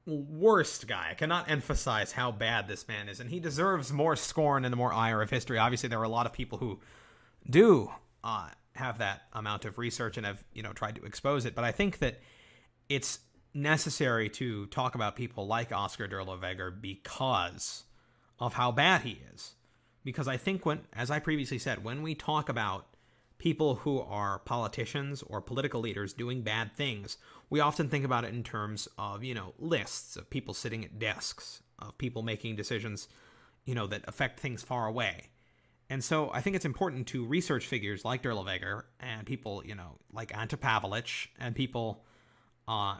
worst 0.06 0.86
guy. 0.86 1.08
I 1.10 1.14
cannot 1.14 1.50
emphasize 1.50 2.12
how 2.12 2.30
bad 2.30 2.68
this 2.68 2.86
man 2.88 3.08
is, 3.08 3.20
and 3.20 3.30
he 3.30 3.40
deserves 3.40 3.92
more 3.92 4.16
scorn 4.16 4.64
and 4.64 4.74
more 4.76 4.92
ire 4.92 5.22
of 5.22 5.30
history. 5.30 5.58
Obviously, 5.58 5.88
there 5.88 6.00
are 6.00 6.04
a 6.04 6.08
lot 6.08 6.26
of 6.26 6.32
people 6.32 6.58
who 6.58 6.80
do 7.48 7.90
uh, 8.22 8.48
have 8.74 8.98
that 8.98 9.22
amount 9.32 9.64
of 9.64 9.78
research 9.78 10.16
and 10.16 10.26
have 10.26 10.44
you 10.52 10.62
know 10.62 10.72
tried 10.72 10.96
to 10.96 11.04
expose 11.04 11.44
it, 11.44 11.54
but 11.54 11.64
I 11.64 11.72
think 11.72 11.98
that 11.98 12.20
it's 12.88 13.20
necessary 13.52 14.28
to 14.28 14.66
talk 14.66 14.94
about 14.94 15.16
people 15.16 15.46
like 15.46 15.72
Oscar 15.72 16.06
Dirlewanger 16.06 16.80
because 16.80 17.84
of 18.38 18.54
how 18.54 18.70
bad 18.70 19.00
he 19.02 19.20
is. 19.32 19.54
Because 20.04 20.28
I 20.28 20.36
think 20.36 20.64
when, 20.64 20.82
as 20.92 21.10
I 21.10 21.18
previously 21.18 21.58
said, 21.58 21.82
when 21.82 22.02
we 22.02 22.14
talk 22.14 22.48
about 22.48 22.86
people 23.38 23.76
who 23.76 24.00
are 24.00 24.38
politicians 24.40 25.22
or 25.22 25.40
political 25.40 25.80
leaders 25.80 26.12
doing 26.12 26.42
bad 26.42 26.72
things, 26.72 27.18
we 27.50 27.60
often 27.60 27.88
think 27.88 28.04
about 28.04 28.24
it 28.24 28.32
in 28.32 28.42
terms 28.42 28.88
of, 28.98 29.22
you 29.22 29.34
know, 29.34 29.54
lists 29.58 30.16
of 30.16 30.30
people 30.30 30.54
sitting 30.54 30.84
at 30.84 30.98
desks, 30.98 31.62
of 31.78 31.96
people 31.98 32.22
making 32.22 32.56
decisions, 32.56 33.08
you 33.64 33.74
know, 33.74 33.86
that 33.86 34.04
affect 34.08 34.40
things 34.40 34.62
far 34.62 34.86
away. 34.86 35.28
And 35.88 36.02
so 36.02 36.30
I 36.32 36.40
think 36.40 36.56
it's 36.56 36.64
important 36.64 37.06
to 37.08 37.24
research 37.24 37.66
figures 37.66 38.04
like 38.04 38.22
Dirlewanger 38.22 38.82
and 38.98 39.24
people, 39.24 39.62
you 39.64 39.74
know, 39.74 39.98
like 40.12 40.36
Ante 40.36 40.56
Pavelić 40.56 41.28
and 41.38 41.54
people 41.54 42.04
uh, 42.66 42.98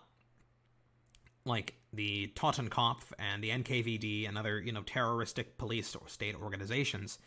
like 1.45 1.75
the 1.93 2.33
Totenkopf 2.37 3.13
and 3.19 3.43
the 3.43 3.51
NKVD 3.51 4.29
and 4.29 4.39
other, 4.39 4.61
you 4.61 4.73
know, 4.73 4.83
terroristic 4.83 5.59
police 5.59 5.97
or 5.97 6.09
state 6.09 6.37
organizations. 6.37 7.19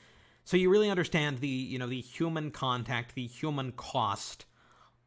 So 0.49 0.57
you 0.57 0.71
really 0.71 0.89
understand 0.89 1.41
the, 1.41 1.47
you 1.47 1.77
know, 1.77 1.85
the 1.85 2.01
human 2.01 2.49
contact, 2.49 3.13
the 3.13 3.27
human 3.27 3.71
cost 3.71 4.47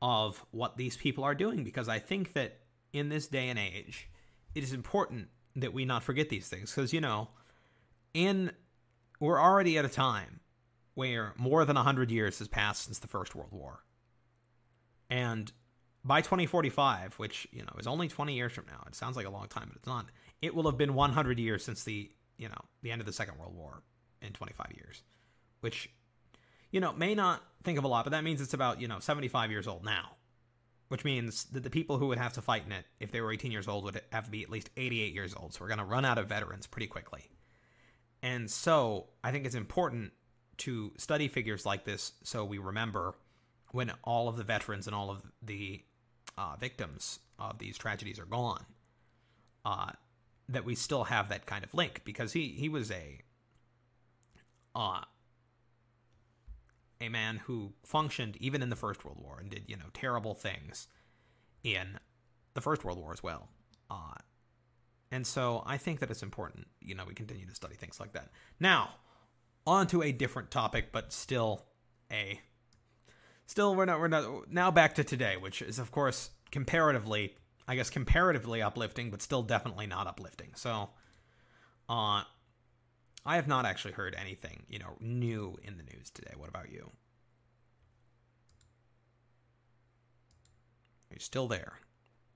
of 0.01 0.47
what 0.53 0.77
these 0.77 0.97
people 0.97 1.25
are 1.25 1.35
doing 1.35 1.65
because 1.65 1.89
I 1.89 1.99
think 1.99 2.35
that 2.35 2.61
in 2.93 3.09
this 3.09 3.27
day 3.27 3.49
and 3.49 3.59
age, 3.59 4.09
it 4.55 4.63
is 4.63 4.73
important 4.73 5.31
that 5.57 5.73
we 5.73 5.85
not 5.85 6.05
forget 6.05 6.29
these 6.29 6.47
things 6.47 6.73
because, 6.73 6.93
you 6.93 7.01
know, 7.01 7.31
in 8.15 8.53
we're 9.19 9.41
already 9.41 9.77
at 9.79 9.85
a 9.85 9.89
time 9.89 10.39
where 10.95 11.35
more 11.37 11.65
than 11.65 11.75
100 11.75 12.13
years 12.13 12.39
has 12.39 12.47
passed 12.47 12.85
since 12.85 13.01
the 13.01 13.09
First 13.09 13.35
World 13.35 13.51
War. 13.51 13.83
And 15.11 15.51
by 16.05 16.21
2045, 16.21 17.15
which, 17.15 17.49
you 17.51 17.63
know, 17.63 17.75
is 17.81 17.89
only 17.89 18.07
20 18.07 18.33
years 18.33 18.53
from 18.53 18.67
now, 18.67 18.85
it 18.87 18.95
sounds 18.95 19.17
like 19.17 19.27
a 19.27 19.31
long 19.31 19.49
time, 19.49 19.71
but 19.71 19.79
it's 19.79 19.89
not. 19.89 20.07
It 20.41 20.55
will 20.55 20.67
have 20.67 20.79
been 20.79 20.95
100 20.95 21.41
years 21.41 21.65
since 21.65 21.83
the, 21.83 22.13
you 22.39 22.49
know, 22.49 22.65
the 22.83 22.93
end 22.93 23.01
of 23.01 23.07
the 23.07 23.13
Second 23.13 23.41
World 23.41 23.57
War 23.57 23.83
in 24.21 24.33
25 24.33 24.67
years, 24.77 25.03
which, 25.63 25.91
you 26.71 26.81
know, 26.81 26.93
may 26.93 27.15
not 27.15 27.43
think 27.65 27.79
of 27.79 27.85
a 27.85 27.89
lot, 27.89 28.05
but 28.05 28.11
that 28.11 28.25
means 28.25 28.41
it's 28.41 28.55
about, 28.55 28.81
you 28.81 28.89
know, 28.89 28.99
75 28.99 29.51
years 29.51 29.67
old 29.67 29.85
now, 29.85 30.17
which 30.89 31.05
means 31.05 31.45
that 31.45 31.63
the 31.63 31.71
people 31.71 31.99
who 31.99 32.09
would 32.09 32.19
have 32.19 32.35
to 32.35 32.43
fight 32.43 32.65
in 32.67 32.73
it, 32.73 32.85
if 33.01 33.11
they 33.11 33.21
were 33.21 33.33
18 33.33 33.51
years 33.51 33.69
old, 33.69 33.85
would 33.85 34.01
have 34.13 34.25
to 34.25 34.31
be 34.31 34.43
at 34.43 34.51
least 34.51 34.71
88 34.77 35.13
years 35.13 35.35
old. 35.35 35.55
So 35.55 35.61
we're 35.63 35.69
going 35.69 35.79
to 35.79 35.85
run 35.85 36.05
out 36.05 36.19
of 36.19 36.29
veterans 36.29 36.67
pretty 36.67 36.87
quickly. 36.87 37.31
And 38.23 38.51
so 38.51 39.07
I 39.25 39.33
think 39.33 39.47
it's 39.47 39.55
important 39.55 40.13
to 40.59 40.93
study 40.97 41.29
figures 41.29 41.67
like 41.67 41.85
this 41.85 42.13
so 42.23 42.45
we 42.45 42.59
remember 42.59 43.15
when 43.73 43.91
all 44.05 44.29
of 44.29 44.37
the 44.37 44.45
veterans 44.45 44.87
and 44.87 44.95
all 44.95 45.11
of 45.11 45.23
the 45.43 45.81
uh, 46.37 46.57
victims 46.61 47.19
of 47.39 47.59
these 47.59 47.77
tragedies 47.79 48.19
are 48.19 48.27
gone, 48.27 48.65
uh, 49.65 49.91
that 50.49 50.65
we 50.65 50.75
still 50.75 51.05
have 51.05 51.29
that 51.31 51.47
kind 51.47 51.65
of 51.65 51.73
link 51.75 52.03
because 52.05 52.33
he 52.33 52.49
he 52.49 52.69
was 52.69 52.91
a 52.91 53.21
uh, 54.75 55.01
a 57.03 57.09
man 57.09 57.39
who 57.47 57.73
functioned 57.85 58.37
even 58.39 58.63
in 58.63 58.71
the 58.71 58.77
First 58.77 59.05
World 59.05 59.19
War 59.21 59.39
and 59.41 59.51
did 59.51 59.65
you 59.67 59.77
know 59.77 59.87
terrible 59.93 60.35
things 60.35 60.87
in 61.65 61.99
the 62.55 62.61
First 62.61 62.85
World 62.85 62.99
War 62.99 63.13
as 63.13 63.23
well. 63.23 63.49
Uh, 63.91 64.15
and 65.11 65.27
so 65.27 65.63
I 65.67 65.77
think 65.77 66.01
that 66.01 66.11
it's 66.11 66.23
important, 66.23 66.67
you 66.81 66.95
know, 66.95 67.05
we 67.07 67.15
continue 67.15 67.47
to 67.47 67.55
study 67.55 67.75
things 67.75 68.01
like 68.01 68.13
that. 68.13 68.31
Now, 68.59 68.91
on 69.67 69.87
to 69.89 70.03
a 70.03 70.13
different 70.13 70.51
topic, 70.51 70.91
but 70.93 71.13
still 71.13 71.65
a 72.11 72.41
still 73.47 73.75
we're 73.75 73.85
not 73.85 74.01
we're 74.01 74.09
not 74.09 74.51
now 74.51 74.71
back 74.71 74.95
to 74.95 75.05
today, 75.05 75.37
which 75.37 75.61
is 75.61 75.79
of 75.79 75.91
course 75.91 76.31
comparatively 76.51 77.35
I 77.67 77.77
guess 77.77 77.91
comparatively 77.91 78.63
uplifting, 78.63 79.11
but 79.11 79.23
still 79.23 79.43
definitely 79.43 79.87
not 79.87 80.07
uplifting. 80.07 80.51
So 80.55 80.91
uh 81.89 82.23
I 83.25 83.37
have 83.37 83.47
not 83.47 83.65
actually 83.67 83.93
heard 83.93 84.17
anything, 84.19 84.65
you 84.69 84.79
know, 84.79 84.97
new 85.01 85.57
in 85.63 85.77
the 85.77 85.85
news 85.85 86.11
today. 86.11 86.33
What 86.37 86.49
about 86.49 86.71
you? 86.73 86.91
Are 91.11 91.15
you 91.15 91.21
still 91.21 91.47
there? 91.47 91.75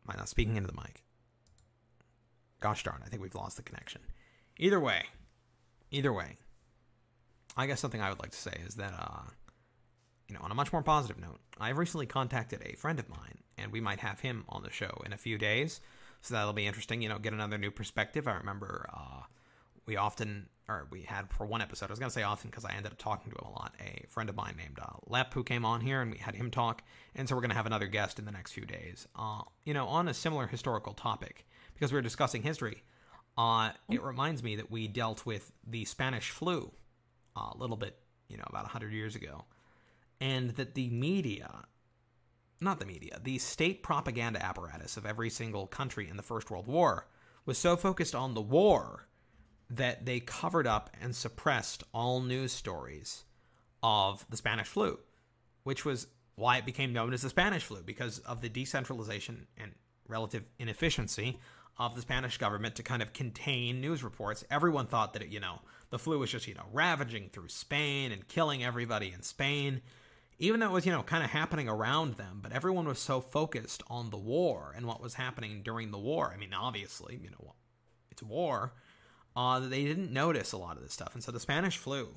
Am 0.06 0.14
I 0.14 0.18
not 0.18 0.28
speaking 0.28 0.56
into 0.56 0.70
the 0.70 0.80
mic? 0.80 1.02
Gosh 2.60 2.84
darn, 2.84 3.02
I 3.04 3.08
think 3.08 3.20
we've 3.20 3.34
lost 3.34 3.56
the 3.56 3.62
connection. 3.62 4.02
Either 4.58 4.78
way, 4.78 5.04
either 5.90 6.12
way, 6.12 6.36
I 7.56 7.66
guess 7.66 7.80
something 7.80 8.00
I 8.00 8.08
would 8.10 8.20
like 8.20 8.30
to 8.30 8.38
say 8.38 8.60
is 8.66 8.76
that, 8.76 8.94
uh, 8.96 9.30
you 10.28 10.34
know, 10.34 10.40
on 10.42 10.50
a 10.50 10.54
much 10.54 10.72
more 10.72 10.82
positive 10.82 11.18
note, 11.18 11.40
I've 11.58 11.78
recently 11.78 12.06
contacted 12.06 12.62
a 12.64 12.76
friend 12.76 12.98
of 12.98 13.08
mine, 13.08 13.38
and 13.58 13.72
we 13.72 13.80
might 13.80 14.00
have 14.00 14.20
him 14.20 14.44
on 14.48 14.62
the 14.62 14.70
show 14.70 15.02
in 15.04 15.12
a 15.12 15.18
few 15.18 15.36
days. 15.36 15.80
So 16.20 16.34
that'll 16.34 16.52
be 16.52 16.66
interesting, 16.66 17.02
you 17.02 17.08
know, 17.08 17.18
get 17.18 17.32
another 17.32 17.58
new 17.58 17.70
perspective. 17.70 18.28
I 18.28 18.34
remember 18.34 18.88
uh, 18.92 19.22
we 19.86 19.96
often, 19.96 20.48
or 20.68 20.86
we 20.90 21.02
had 21.02 21.30
for 21.30 21.46
one 21.46 21.62
episode, 21.62 21.86
I 21.90 21.92
was 21.92 21.98
going 21.98 22.10
to 22.10 22.14
say 22.14 22.24
often 22.24 22.50
because 22.50 22.64
I 22.64 22.72
ended 22.72 22.92
up 22.92 22.98
talking 22.98 23.30
to 23.32 23.38
him 23.38 23.46
a 23.46 23.50
lot, 23.50 23.74
a 23.80 24.04
friend 24.08 24.28
of 24.28 24.36
mine 24.36 24.54
named 24.58 24.78
uh, 24.82 24.96
Lep 25.06 25.32
who 25.32 25.44
came 25.44 25.64
on 25.64 25.80
here, 25.80 26.02
and 26.02 26.10
we 26.10 26.18
had 26.18 26.34
him 26.34 26.50
talk. 26.50 26.82
And 27.14 27.28
so 27.28 27.34
we're 27.34 27.40
going 27.40 27.50
to 27.50 27.56
have 27.56 27.66
another 27.66 27.86
guest 27.86 28.18
in 28.18 28.24
the 28.24 28.32
next 28.32 28.52
few 28.52 28.66
days, 28.66 29.06
uh, 29.16 29.42
you 29.64 29.72
know, 29.72 29.86
on 29.86 30.08
a 30.08 30.14
similar 30.14 30.46
historical 30.46 30.92
topic 30.92 31.46
because 31.74 31.92
we 31.92 31.96
were 31.96 32.02
discussing 32.02 32.42
history. 32.42 32.82
Uh, 33.38 33.70
it 33.90 34.02
reminds 34.02 34.42
me 34.42 34.56
that 34.56 34.70
we 34.70 34.88
dealt 34.88 35.24
with 35.24 35.52
the 35.66 35.84
Spanish 35.84 36.30
flu 36.30 36.72
uh, 37.36 37.50
a 37.52 37.58
little 37.58 37.76
bit, 37.76 37.98
you 38.28 38.36
know, 38.36 38.44
about 38.48 38.64
100 38.64 38.92
years 38.92 39.14
ago. 39.14 39.44
And 40.20 40.50
that 40.52 40.74
the 40.74 40.88
media, 40.88 41.64
not 42.60 42.80
the 42.80 42.86
media, 42.86 43.20
the 43.22 43.38
state 43.38 43.82
propaganda 43.82 44.42
apparatus 44.44 44.96
of 44.96 45.04
every 45.04 45.28
single 45.28 45.66
country 45.66 46.08
in 46.08 46.16
the 46.16 46.22
First 46.22 46.50
World 46.50 46.66
War 46.66 47.06
was 47.44 47.58
so 47.58 47.76
focused 47.76 48.14
on 48.14 48.32
the 48.32 48.40
war 48.40 49.06
that 49.68 50.06
they 50.06 50.20
covered 50.20 50.66
up 50.66 50.90
and 51.00 51.14
suppressed 51.14 51.82
all 51.92 52.20
news 52.20 52.52
stories 52.52 53.24
of 53.82 54.24
the 54.30 54.36
Spanish 54.36 54.68
flu, 54.68 54.98
which 55.64 55.84
was 55.84 56.06
why 56.36 56.58
it 56.58 56.66
became 56.66 56.92
known 56.92 57.12
as 57.12 57.22
the 57.22 57.30
Spanish 57.30 57.64
flu 57.64 57.82
because 57.82 58.18
of 58.20 58.40
the 58.40 58.48
decentralization 58.48 59.46
and 59.56 59.72
relative 60.08 60.44
inefficiency 60.58 61.38
of 61.78 61.94
the 61.94 62.00
Spanish 62.00 62.38
government 62.38 62.74
to 62.76 62.82
kind 62.82 63.02
of 63.02 63.12
contain 63.12 63.80
news 63.80 64.02
reports. 64.02 64.44
Everyone 64.50 64.86
thought 64.86 65.12
that, 65.12 65.22
it, 65.22 65.28
you 65.28 65.40
know, 65.40 65.60
the 65.90 65.98
flu 65.98 66.18
was 66.18 66.30
just, 66.30 66.46
you 66.46 66.54
know, 66.54 66.66
ravaging 66.72 67.30
through 67.32 67.48
Spain 67.48 68.12
and 68.12 68.28
killing 68.28 68.64
everybody 68.64 69.12
in 69.12 69.22
Spain, 69.22 69.82
even 70.38 70.60
though 70.60 70.66
it 70.66 70.72
was, 70.72 70.86
you 70.86 70.92
know, 70.92 71.02
kind 71.02 71.24
of 71.24 71.30
happening 71.30 71.68
around 71.68 72.14
them. 72.14 72.40
But 72.42 72.52
everyone 72.52 72.86
was 72.86 72.98
so 72.98 73.20
focused 73.20 73.82
on 73.88 74.10
the 74.10 74.16
war 74.16 74.72
and 74.76 74.86
what 74.86 75.02
was 75.02 75.14
happening 75.14 75.62
during 75.62 75.90
the 75.90 75.98
war. 75.98 76.32
I 76.32 76.38
mean, 76.38 76.54
obviously, 76.54 77.18
you 77.22 77.30
know, 77.30 77.54
it's 78.10 78.22
war, 78.22 78.72
uh, 79.36 79.60
they 79.60 79.84
didn't 79.84 80.12
notice 80.12 80.52
a 80.52 80.56
lot 80.56 80.76
of 80.76 80.82
this 80.82 80.92
stuff. 80.92 81.14
And 81.14 81.22
so 81.22 81.30
the 81.30 81.40
Spanish 81.40 81.76
flu 81.76 82.08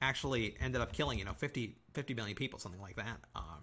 actually 0.00 0.56
ended 0.60 0.80
up 0.80 0.92
killing 0.92 1.18
you 1.18 1.24
know 1.24 1.34
50, 1.34 1.76
50 1.92 2.14
million 2.14 2.34
people, 2.34 2.58
something 2.58 2.80
like 2.80 2.96
that. 2.96 3.18
Uh, 3.36 3.58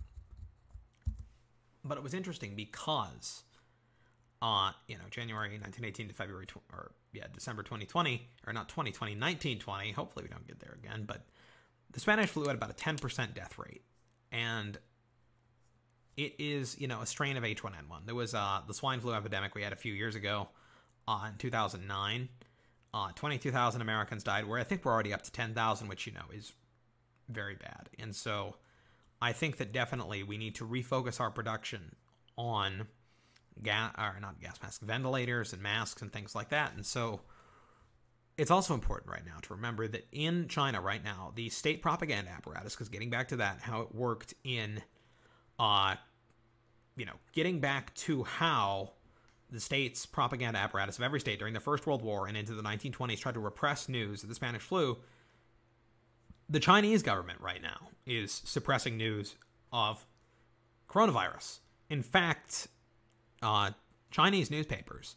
but 1.83 1.97
it 1.97 2.03
was 2.03 2.13
interesting 2.13 2.55
because, 2.55 3.43
uh, 4.41 4.71
you 4.87 4.95
know, 4.95 5.03
January 5.09 5.49
1918 5.49 6.09
to 6.09 6.13
February 6.13 6.45
tw- 6.45 6.61
or 6.71 6.91
yeah 7.11 7.25
December 7.33 7.63
2020 7.63 8.29
or 8.45 8.53
not 8.53 8.69
2020 8.69 9.13
1920. 9.13 9.91
Hopefully 9.91 10.23
we 10.23 10.29
don't 10.29 10.47
get 10.47 10.59
there 10.59 10.77
again, 10.81 11.03
but 11.07 11.25
the 11.91 11.99
Spanish 11.99 12.29
flu 12.29 12.45
had 12.45 12.55
about 12.55 12.69
a 12.69 12.73
10% 12.73 13.33
death 13.33 13.57
rate, 13.57 13.83
and 14.31 14.77
it 16.17 16.35
is 16.37 16.79
you 16.79 16.87
know 16.87 17.01
a 17.01 17.05
strain 17.07 17.35
of 17.35 17.43
H1N1. 17.43 18.05
There 18.05 18.15
was 18.15 18.35
uh, 18.35 18.61
the 18.67 18.75
swine 18.75 18.99
flu 18.99 19.13
epidemic 19.13 19.55
we 19.55 19.63
had 19.63 19.73
a 19.73 19.77
few 19.77 19.93
years 19.93 20.15
ago 20.15 20.49
uh, 21.07 21.29
in 21.31 21.37
2009. 21.37 22.29
Uh, 22.93 23.09
22,000 23.15 23.81
Americans 23.81 24.23
died, 24.23 24.45
where 24.45 24.59
I 24.59 24.63
think 24.63 24.83
we're 24.83 24.91
already 24.91 25.13
up 25.13 25.21
to 25.21 25.31
10,000, 25.31 25.87
which 25.87 26.05
you 26.05 26.13
know 26.13 26.25
is 26.33 26.51
very 27.29 27.55
bad. 27.55 27.89
And 27.97 28.13
so 28.15 28.57
I 29.21 29.31
think 29.31 29.57
that 29.57 29.71
definitely 29.71 30.23
we 30.23 30.37
need 30.37 30.55
to 30.55 30.67
refocus 30.67 31.21
our 31.21 31.31
production 31.31 31.95
on 32.37 32.87
gas 33.63 33.93
or 33.97 34.19
not 34.19 34.41
gas 34.41 34.57
masks, 34.61 34.83
ventilators 34.83 35.53
and 35.53 35.61
masks 35.61 36.01
and 36.01 36.11
things 36.11 36.35
like 36.35 36.49
that. 36.49 36.73
And 36.75 36.85
so 36.85 37.21
it's 38.37 38.51
also 38.51 38.73
important 38.73 39.11
right 39.11 39.25
now 39.25 39.37
to 39.41 39.53
remember 39.53 39.87
that 39.87 40.07
in 40.11 40.47
China 40.47 40.81
right 40.81 41.03
now, 41.03 41.31
the 41.35 41.49
state 41.49 41.81
propaganda 41.81 42.31
apparatus, 42.31 42.73
because 42.73 42.89
getting 42.89 43.09
back 43.09 43.27
to 43.29 43.35
that, 43.37 43.59
how 43.61 43.81
it 43.81 43.93
worked 43.93 44.33
in, 44.43 44.81
uh, 45.59 45.95
you 46.95 47.05
know, 47.05 47.13
getting 47.33 47.59
back 47.59 47.93
to 47.95 48.23
how 48.23 48.93
the 49.51 49.59
state's 49.59 50.05
propaganda 50.05 50.59
apparatus 50.59 50.97
of 50.97 51.03
every 51.03 51.19
state 51.19 51.39
during 51.39 51.53
the 51.53 51.59
First 51.59 51.85
World 51.85 52.01
War 52.01 52.27
and 52.27 52.37
into 52.37 52.53
the 52.53 52.63
1920s 52.63 53.19
tried 53.19 53.33
to 53.33 53.39
repress 53.39 53.89
news 53.89 54.23
of 54.23 54.29
the 54.29 54.35
Spanish 54.35 54.61
flu. 54.61 54.97
The 56.49 56.59
Chinese 56.59 57.03
government 57.03 57.39
right 57.41 57.61
now 57.61 57.89
is 58.05 58.41
suppressing 58.45 58.97
news 58.97 59.35
of 59.71 60.05
coronavirus. 60.89 61.59
In 61.89 62.01
fact, 62.01 62.67
uh, 63.41 63.71
Chinese 64.09 64.49
newspapers 64.49 65.15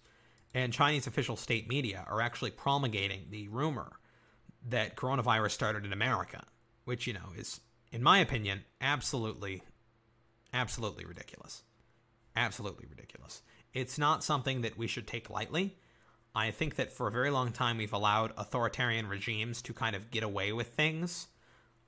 and 0.52 0.72
Chinese 0.72 1.06
official 1.06 1.36
state 1.36 1.68
media 1.68 2.04
are 2.08 2.20
actually 2.20 2.50
promulgating 2.50 3.26
the 3.30 3.48
rumor 3.48 3.98
that 4.68 4.96
coronavirus 4.96 5.50
started 5.50 5.84
in 5.84 5.92
America, 5.92 6.44
which, 6.84 7.06
you 7.06 7.12
know, 7.12 7.32
is, 7.36 7.60
in 7.92 8.02
my 8.02 8.18
opinion, 8.18 8.64
absolutely, 8.80 9.62
absolutely 10.52 11.04
ridiculous. 11.04 11.62
Absolutely 12.36 12.86
ridiculous. 12.88 13.42
It's 13.74 13.98
not 13.98 14.22
something 14.22 14.62
that 14.62 14.78
we 14.78 14.86
should 14.86 15.06
take 15.06 15.28
lightly. 15.28 15.76
I 16.34 16.50
think 16.52 16.76
that 16.76 16.92
for 16.92 17.06
a 17.06 17.12
very 17.12 17.30
long 17.30 17.52
time 17.52 17.76
we've 17.76 17.92
allowed 17.92 18.32
authoritarian 18.36 19.08
regimes 19.08 19.60
to 19.62 19.72
kind 19.72 19.94
of 19.94 20.10
get 20.10 20.22
away 20.22 20.52
with 20.52 20.68
things, 20.68 21.28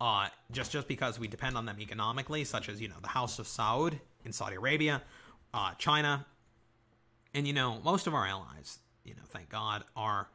uh, 0.01 0.29
just 0.53 0.73
just 0.73 0.89
because 0.89 1.19
we 1.19 1.27
depend 1.27 1.57
on 1.57 1.65
them 1.65 1.81
economically, 1.81 2.45
such 2.45 2.69
as 2.69 2.81
you 2.81 2.89
know 2.89 2.97
the 3.01 3.09
House 3.09 3.39
of 3.39 3.47
Saud 3.47 3.99
in 4.25 4.33
Saudi 4.33 4.57
Arabia, 4.57 5.03
uh, 5.55 5.73
China, 5.79 6.27
and 7.35 7.47
you 7.47 7.53
know 7.53 7.81
most 7.83 8.07
of 8.07 8.15
our 8.15 8.27
allies, 8.27 8.79
you 9.05 9.15
know, 9.15 9.23
thank 9.29 9.49
God, 9.49 9.85
are 9.97 10.29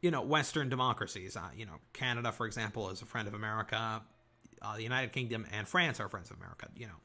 you 0.00 0.10
know 0.10 0.22
Western 0.22 0.68
democracies. 0.68 1.36
Uh, 1.36 1.48
you 1.54 1.66
know, 1.66 1.80
Canada, 1.92 2.32
for 2.32 2.46
example, 2.46 2.88
is 2.90 3.02
a 3.02 3.06
friend 3.06 3.28
of 3.28 3.34
America. 3.34 4.02
Uh, 4.62 4.76
the 4.76 4.82
United 4.82 5.12
Kingdom 5.12 5.46
and 5.52 5.68
France 5.68 6.00
are 6.00 6.08
friends 6.08 6.30
of 6.30 6.36
America. 6.38 6.68
You 6.76 6.86
know, 6.86 7.00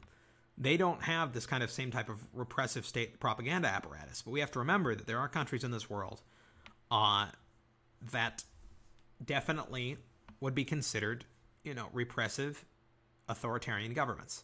they 0.57 0.77
don't 0.77 1.03
have 1.03 1.33
this 1.33 1.45
kind 1.45 1.63
of 1.63 1.71
same 1.71 1.91
type 1.91 2.09
of 2.09 2.19
repressive 2.33 2.85
state 2.85 3.19
propaganda 3.19 3.67
apparatus. 3.67 4.21
But 4.21 4.31
we 4.31 4.39
have 4.39 4.51
to 4.51 4.59
remember 4.59 4.95
that 4.95 5.07
there 5.07 5.19
are 5.19 5.27
countries 5.27 5.63
in 5.63 5.71
this 5.71 5.89
world 5.89 6.21
uh, 6.91 7.27
that 8.11 8.43
definitely 9.23 9.97
would 10.39 10.53
be 10.53 10.65
considered, 10.65 11.25
you 11.63 11.73
know, 11.73 11.87
repressive, 11.91 12.65
authoritarian 13.27 13.93
governments. 13.93 14.43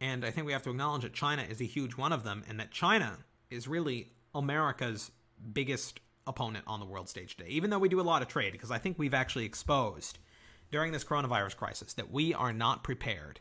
And 0.00 0.24
I 0.24 0.30
think 0.30 0.46
we 0.46 0.52
have 0.52 0.62
to 0.62 0.70
acknowledge 0.70 1.02
that 1.02 1.14
China 1.14 1.42
is 1.42 1.60
a 1.60 1.64
huge 1.64 1.96
one 1.96 2.12
of 2.12 2.22
them, 2.22 2.44
and 2.48 2.60
that 2.60 2.70
China 2.70 3.18
is 3.50 3.66
really 3.66 4.12
America's 4.34 5.10
biggest 5.52 6.00
opponent 6.26 6.64
on 6.66 6.80
the 6.80 6.86
world 6.86 7.08
stage 7.08 7.36
today. 7.36 7.50
Even 7.50 7.70
though 7.70 7.78
we 7.78 7.88
do 7.88 8.00
a 8.00 8.02
lot 8.02 8.22
of 8.22 8.28
trade, 8.28 8.52
because 8.52 8.70
I 8.70 8.78
think 8.78 8.98
we've 8.98 9.14
actually 9.14 9.44
exposed 9.44 10.18
during 10.70 10.92
this 10.92 11.04
coronavirus 11.04 11.56
crisis 11.56 11.94
that 11.94 12.10
we 12.10 12.34
are 12.34 12.52
not 12.52 12.82
prepared 12.82 13.40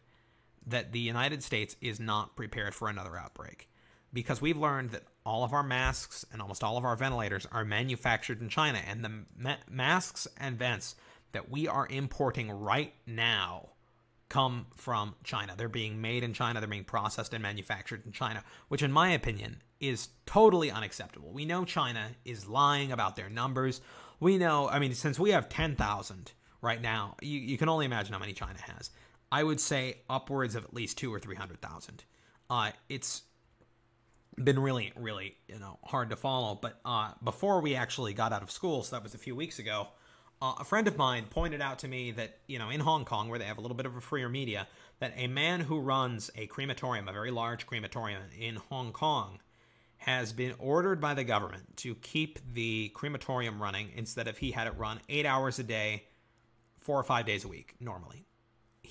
that 0.68 0.92
the 0.92 1.00
United 1.00 1.44
States 1.44 1.76
is 1.82 2.00
not 2.00 2.36
prepared 2.36 2.74
for 2.74 2.90
another 2.90 3.18
outbreak 3.18 3.70
because 4.16 4.42
we've 4.42 4.58
learned 4.58 4.92
that 4.92 5.04
all 5.26 5.44
of 5.44 5.54
our 5.54 5.62
masks 5.62 6.26
and 6.32 6.42
almost 6.42 6.64
all 6.64 6.78
of 6.78 6.86
our 6.86 6.96
ventilators 6.96 7.46
are 7.52 7.66
manufactured 7.66 8.42
in 8.42 8.50
China, 8.50 8.80
and 8.88 9.04
the 9.04 9.12
ma- 9.38 9.58
masks 9.70 10.28
and 10.38 10.58
vents 10.58 10.96
that 11.34 11.52
we 11.52 11.68
are 11.68 11.86
importing 11.90 12.50
right 12.50 12.94
now 13.06 13.70
come 14.30 14.68
from 14.76 15.16
China. 15.24 15.54
They're 15.56 15.68
being 15.68 16.02
made 16.02 16.24
in 16.24 16.34
China, 16.34 16.60
they're 16.60 16.70
being 16.70 16.86
processed 16.86 17.34
and 17.34 17.44
manufactured 17.44 18.06
in 18.06 18.14
China, 18.14 18.44
which, 18.70 18.82
in 18.82 18.92
my 18.92 19.10
opinion, 19.12 19.62
is 19.80 20.10
totally 20.26 20.72
unacceptable. 20.72 21.32
We 21.32 21.46
know 21.46 21.66
China 21.66 22.12
is 22.24 22.48
lying 22.48 22.92
about 22.92 23.16
their 23.18 23.30
numbers. 23.30 23.82
We 24.20 24.38
know, 24.38 24.70
I 24.70 24.80
mean, 24.80 24.94
since 24.94 25.20
we 25.20 25.32
have 25.32 25.50
10,000 25.50 26.32
right 26.62 26.82
now, 26.82 27.16
you, 27.22 27.40
you 27.40 27.58
can 27.58 27.70
only 27.70 27.86
imagine 27.86 28.14
how 28.14 28.20
many 28.20 28.34
China 28.34 28.60
has. 28.62 28.92
I 29.36 29.44
would 29.44 29.60
say 29.60 29.98
upwards 30.10 30.56
of 30.56 30.64
at 30.64 30.74
least 30.74 30.98
two 30.98 31.14
or 31.14 31.20
three 31.20 31.36
hundred 31.36 31.60
thousand. 31.60 32.06
Uh, 32.50 32.72
it's 32.88 33.24
been 34.42 34.58
really, 34.58 34.94
really, 34.96 35.36
you 35.50 35.60
know, 35.60 35.78
hard 35.84 36.12
to 36.12 36.16
follow. 36.16 36.56
But 36.56 36.80
uh, 36.86 37.12
before 37.22 37.60
we 37.60 37.76
actually 37.76 38.14
got 38.14 38.32
out 38.32 38.44
of 38.44 38.50
school, 38.50 38.82
so 38.82 38.96
that 38.96 39.04
was 39.04 39.14
a 39.14 39.18
few 39.18 39.36
weeks 39.36 39.60
ago, 39.60 39.90
uh, 40.42 40.54
a 40.58 40.64
friend 40.64 40.88
of 40.88 40.96
mine 40.96 41.26
pointed 41.30 41.62
out 41.62 41.80
to 41.80 41.90
me 41.90 42.12
that 42.12 42.38
you 42.48 42.60
know 42.60 42.70
in 42.70 42.80
Hong 42.80 43.04
Kong, 43.04 43.28
where 43.28 43.38
they 43.38 43.44
have 43.44 43.58
a 43.58 43.62
little 43.62 43.76
bit 43.76 43.86
of 43.86 43.98
a 43.98 44.00
freer 44.00 44.30
media, 44.30 44.70
that 45.00 45.12
a 45.18 45.28
man 45.28 45.60
who 45.60 45.82
runs 45.82 46.32
a 46.38 46.48
crematorium, 46.48 47.10
a 47.10 47.12
very 47.12 47.32
large 47.32 47.68
crematorium 47.68 48.22
in 48.40 48.56
Hong 48.56 48.94
Kong, 48.94 49.40
has 49.98 50.32
been 50.32 50.54
ordered 50.60 51.02
by 51.02 51.14
the 51.14 51.26
government 51.26 51.76
to 51.76 51.96
keep 51.96 52.40
the 52.54 52.88
crematorium 52.94 53.62
running 53.62 53.92
instead 53.98 54.30
of 54.30 54.38
he 54.38 54.52
had 54.52 54.66
it 54.66 54.78
run 54.78 55.02
eight 55.10 55.26
hours 55.26 55.60
a 55.60 55.64
day, 55.64 56.06
four 56.80 56.98
or 56.98 57.04
five 57.04 57.26
days 57.26 57.44
a 57.44 57.50
week 57.50 57.76
normally 57.82 58.26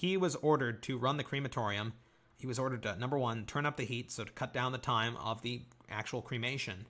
he 0.05 0.19
was 0.19 0.37
ordered 0.37 0.83
to 0.83 0.99
run 0.99 1.17
the 1.17 1.25
crematorium. 1.25 1.95
He 2.37 2.47
was 2.47 2.59
ordered 2.59 2.83
to 2.83 2.95
number 2.97 3.19
one 3.19 3.47
turn 3.47 3.65
up 3.65 3.79
the 3.79 3.85
heat, 3.85 4.13
so 4.13 4.25
to 4.25 4.33
cut 4.33 4.53
down 4.53 4.73
the 4.73 4.79
time 4.79 5.17
of 5.17 5.41
the 5.41 5.63
actual 5.89 6.21
cremation. 6.21 6.87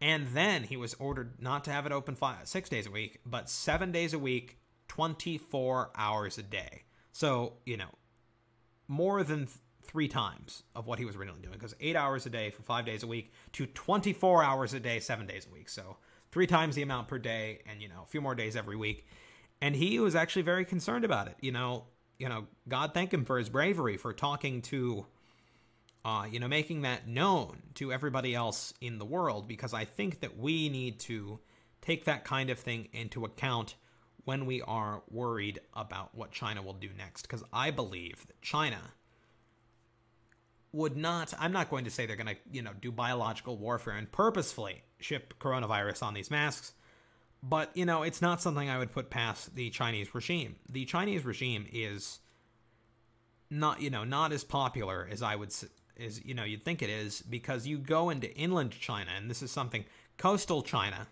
And 0.00 0.28
then 0.28 0.62
he 0.62 0.76
was 0.76 0.94
ordered 0.94 1.42
not 1.42 1.64
to 1.64 1.72
have 1.72 1.84
it 1.84 1.90
open 1.90 2.14
five, 2.14 2.46
six 2.46 2.68
days 2.68 2.86
a 2.86 2.92
week, 2.92 3.18
but 3.26 3.50
seven 3.50 3.90
days 3.90 4.14
a 4.14 4.20
week, 4.20 4.58
24 4.86 5.90
hours 5.96 6.38
a 6.38 6.44
day. 6.44 6.84
So, 7.10 7.54
you 7.66 7.76
know, 7.76 7.90
more 8.86 9.24
than 9.24 9.46
th- 9.46 9.58
three 9.82 10.06
times 10.06 10.62
of 10.76 10.86
what 10.86 11.00
he 11.00 11.04
was 11.04 11.16
originally 11.16 11.42
doing, 11.42 11.54
because 11.54 11.74
eight 11.80 11.96
hours 11.96 12.24
a 12.24 12.30
day 12.30 12.50
for 12.50 12.62
five 12.62 12.86
days 12.86 13.02
a 13.02 13.08
week 13.08 13.32
to 13.54 13.66
24 13.66 14.44
hours 14.44 14.74
a 14.74 14.80
day, 14.80 15.00
seven 15.00 15.26
days 15.26 15.44
a 15.50 15.52
week. 15.52 15.68
So, 15.68 15.96
three 16.30 16.46
times 16.46 16.76
the 16.76 16.82
amount 16.82 17.08
per 17.08 17.18
day, 17.18 17.62
and, 17.66 17.82
you 17.82 17.88
know, 17.88 18.02
a 18.04 18.06
few 18.06 18.20
more 18.20 18.36
days 18.36 18.54
every 18.54 18.76
week. 18.76 19.08
And 19.60 19.74
he 19.74 19.98
was 19.98 20.14
actually 20.14 20.42
very 20.42 20.64
concerned 20.64 21.04
about 21.04 21.26
it. 21.26 21.34
You 21.40 21.50
know, 21.50 21.86
you 22.18 22.28
know, 22.28 22.46
God 22.68 22.94
thank 22.94 23.14
him 23.14 23.24
for 23.24 23.38
his 23.38 23.48
bravery 23.48 23.96
for 23.96 24.12
talking 24.12 24.62
to, 24.62 25.06
uh, 26.04 26.26
you 26.30 26.40
know, 26.40 26.48
making 26.48 26.82
that 26.82 27.06
known 27.06 27.62
to 27.74 27.92
everybody 27.92 28.34
else 28.34 28.74
in 28.80 28.98
the 28.98 29.04
world, 29.04 29.46
because 29.46 29.72
I 29.72 29.84
think 29.84 30.20
that 30.20 30.36
we 30.36 30.68
need 30.68 30.98
to 31.00 31.38
take 31.80 32.06
that 32.06 32.24
kind 32.24 32.50
of 32.50 32.58
thing 32.58 32.88
into 32.92 33.24
account 33.24 33.76
when 34.24 34.46
we 34.46 34.60
are 34.62 35.02
worried 35.10 35.60
about 35.74 36.14
what 36.14 36.32
China 36.32 36.60
will 36.60 36.74
do 36.74 36.90
next. 36.98 37.22
Because 37.22 37.44
I 37.52 37.70
believe 37.70 38.26
that 38.26 38.42
China 38.42 38.80
would 40.72 40.96
not, 40.96 41.32
I'm 41.38 41.52
not 41.52 41.70
going 41.70 41.84
to 41.84 41.90
say 41.90 42.04
they're 42.04 42.16
going 42.16 42.26
to, 42.26 42.36
you 42.52 42.62
know, 42.62 42.72
do 42.78 42.92
biological 42.92 43.56
warfare 43.56 43.94
and 43.94 44.10
purposefully 44.10 44.82
ship 44.98 45.34
coronavirus 45.40 46.02
on 46.02 46.14
these 46.14 46.30
masks. 46.30 46.74
But, 47.42 47.70
you 47.74 47.86
know, 47.86 48.02
it's 48.02 48.20
not 48.20 48.42
something 48.42 48.68
I 48.68 48.78
would 48.78 48.92
put 48.92 49.10
past 49.10 49.54
the 49.54 49.70
Chinese 49.70 50.14
regime. 50.14 50.56
The 50.68 50.84
Chinese 50.84 51.24
regime 51.24 51.66
is 51.72 52.18
not, 53.50 53.80
you 53.80 53.90
know, 53.90 54.04
not 54.04 54.32
as 54.32 54.44
popular 54.44 55.08
as 55.10 55.22
I 55.22 55.36
would 55.36 55.52
as 55.98 56.24
you 56.24 56.34
know, 56.34 56.44
you'd 56.44 56.64
think 56.64 56.82
it 56.82 56.90
is 56.90 57.22
because 57.22 57.66
you 57.66 57.78
go 57.78 58.10
into 58.10 58.32
inland 58.36 58.72
China 58.72 59.10
and 59.16 59.28
this 59.28 59.42
is 59.42 59.50
something 59.50 59.84
coastal 60.16 60.62
China 60.62 61.08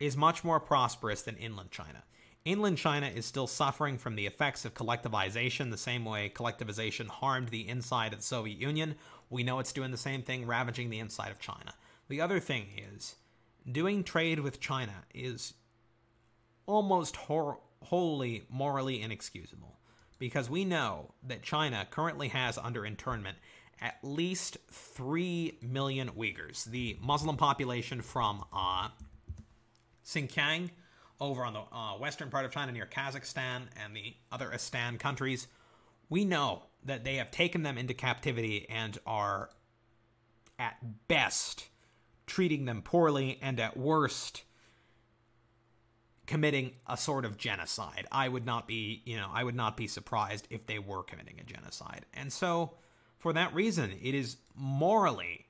is 0.00 0.16
much 0.16 0.42
more 0.42 0.58
prosperous 0.58 1.22
than 1.22 1.36
inland 1.36 1.70
China. 1.70 2.02
Inland 2.44 2.76
China 2.78 3.06
is 3.06 3.24
still 3.24 3.46
suffering 3.46 3.98
from 3.98 4.16
the 4.16 4.26
effects 4.26 4.64
of 4.64 4.74
collectivization 4.74 5.70
the 5.70 5.76
same 5.76 6.04
way 6.04 6.32
collectivization 6.34 7.06
harmed 7.06 7.48
the 7.48 7.68
inside 7.68 8.12
of 8.12 8.18
the 8.18 8.24
Soviet 8.24 8.58
Union. 8.58 8.96
We 9.30 9.44
know 9.44 9.60
it's 9.60 9.72
doing 9.72 9.92
the 9.92 9.96
same 9.96 10.22
thing, 10.22 10.46
ravaging 10.46 10.90
the 10.90 10.98
inside 10.98 11.30
of 11.30 11.38
China. 11.38 11.74
The 12.08 12.20
other 12.20 12.40
thing 12.40 12.66
is, 12.96 13.14
doing 13.70 14.02
trade 14.02 14.40
with 14.40 14.60
China 14.60 15.04
is 15.14 15.54
almost 16.66 17.16
hor- 17.16 17.60
wholly 17.82 18.44
morally 18.48 19.00
inexcusable. 19.00 19.78
Because 20.18 20.48
we 20.48 20.64
know 20.64 21.14
that 21.24 21.42
China 21.42 21.86
currently 21.90 22.28
has 22.28 22.56
under 22.56 22.86
internment 22.86 23.38
at 23.80 23.98
least 24.02 24.56
3 24.70 25.58
million 25.60 26.10
Uyghurs, 26.10 26.64
the 26.64 26.96
Muslim 27.00 27.36
population 27.36 28.00
from 28.00 28.44
uh, 28.52 28.88
Xinjiang 30.06 30.70
over 31.20 31.44
on 31.44 31.52
the 31.52 31.60
uh, 31.60 31.94
western 31.98 32.30
part 32.30 32.44
of 32.44 32.50
China 32.52 32.72
near 32.72 32.86
Kazakhstan 32.86 33.62
and 33.82 33.94
the 33.96 34.14
other 34.30 34.50
Istan 34.54 34.98
countries, 34.98 35.48
we 36.08 36.24
know 36.24 36.62
that 36.84 37.04
they 37.04 37.16
have 37.16 37.30
taken 37.30 37.62
them 37.62 37.78
into 37.78 37.94
captivity 37.94 38.66
and 38.68 38.98
are, 39.06 39.50
at 40.58 40.76
best, 41.08 41.68
treating 42.26 42.64
them 42.64 42.82
poorly 42.82 43.38
and 43.40 43.58
at 43.60 43.76
worst, 43.76 44.42
committing 46.26 46.72
a 46.86 46.96
sort 46.96 47.24
of 47.24 47.36
genocide. 47.36 48.06
I 48.12 48.28
would 48.28 48.46
not 48.46 48.66
be, 48.66 49.02
you 49.04 49.16
know, 49.16 49.28
I 49.32 49.44
would 49.44 49.54
not 49.54 49.76
be 49.76 49.86
surprised 49.86 50.46
if 50.50 50.66
they 50.66 50.78
were 50.78 51.02
committing 51.02 51.40
a 51.40 51.44
genocide. 51.44 52.06
And 52.14 52.32
so, 52.32 52.74
for 53.18 53.32
that 53.32 53.54
reason, 53.54 53.92
it 54.02 54.14
is 54.14 54.36
morally, 54.54 55.46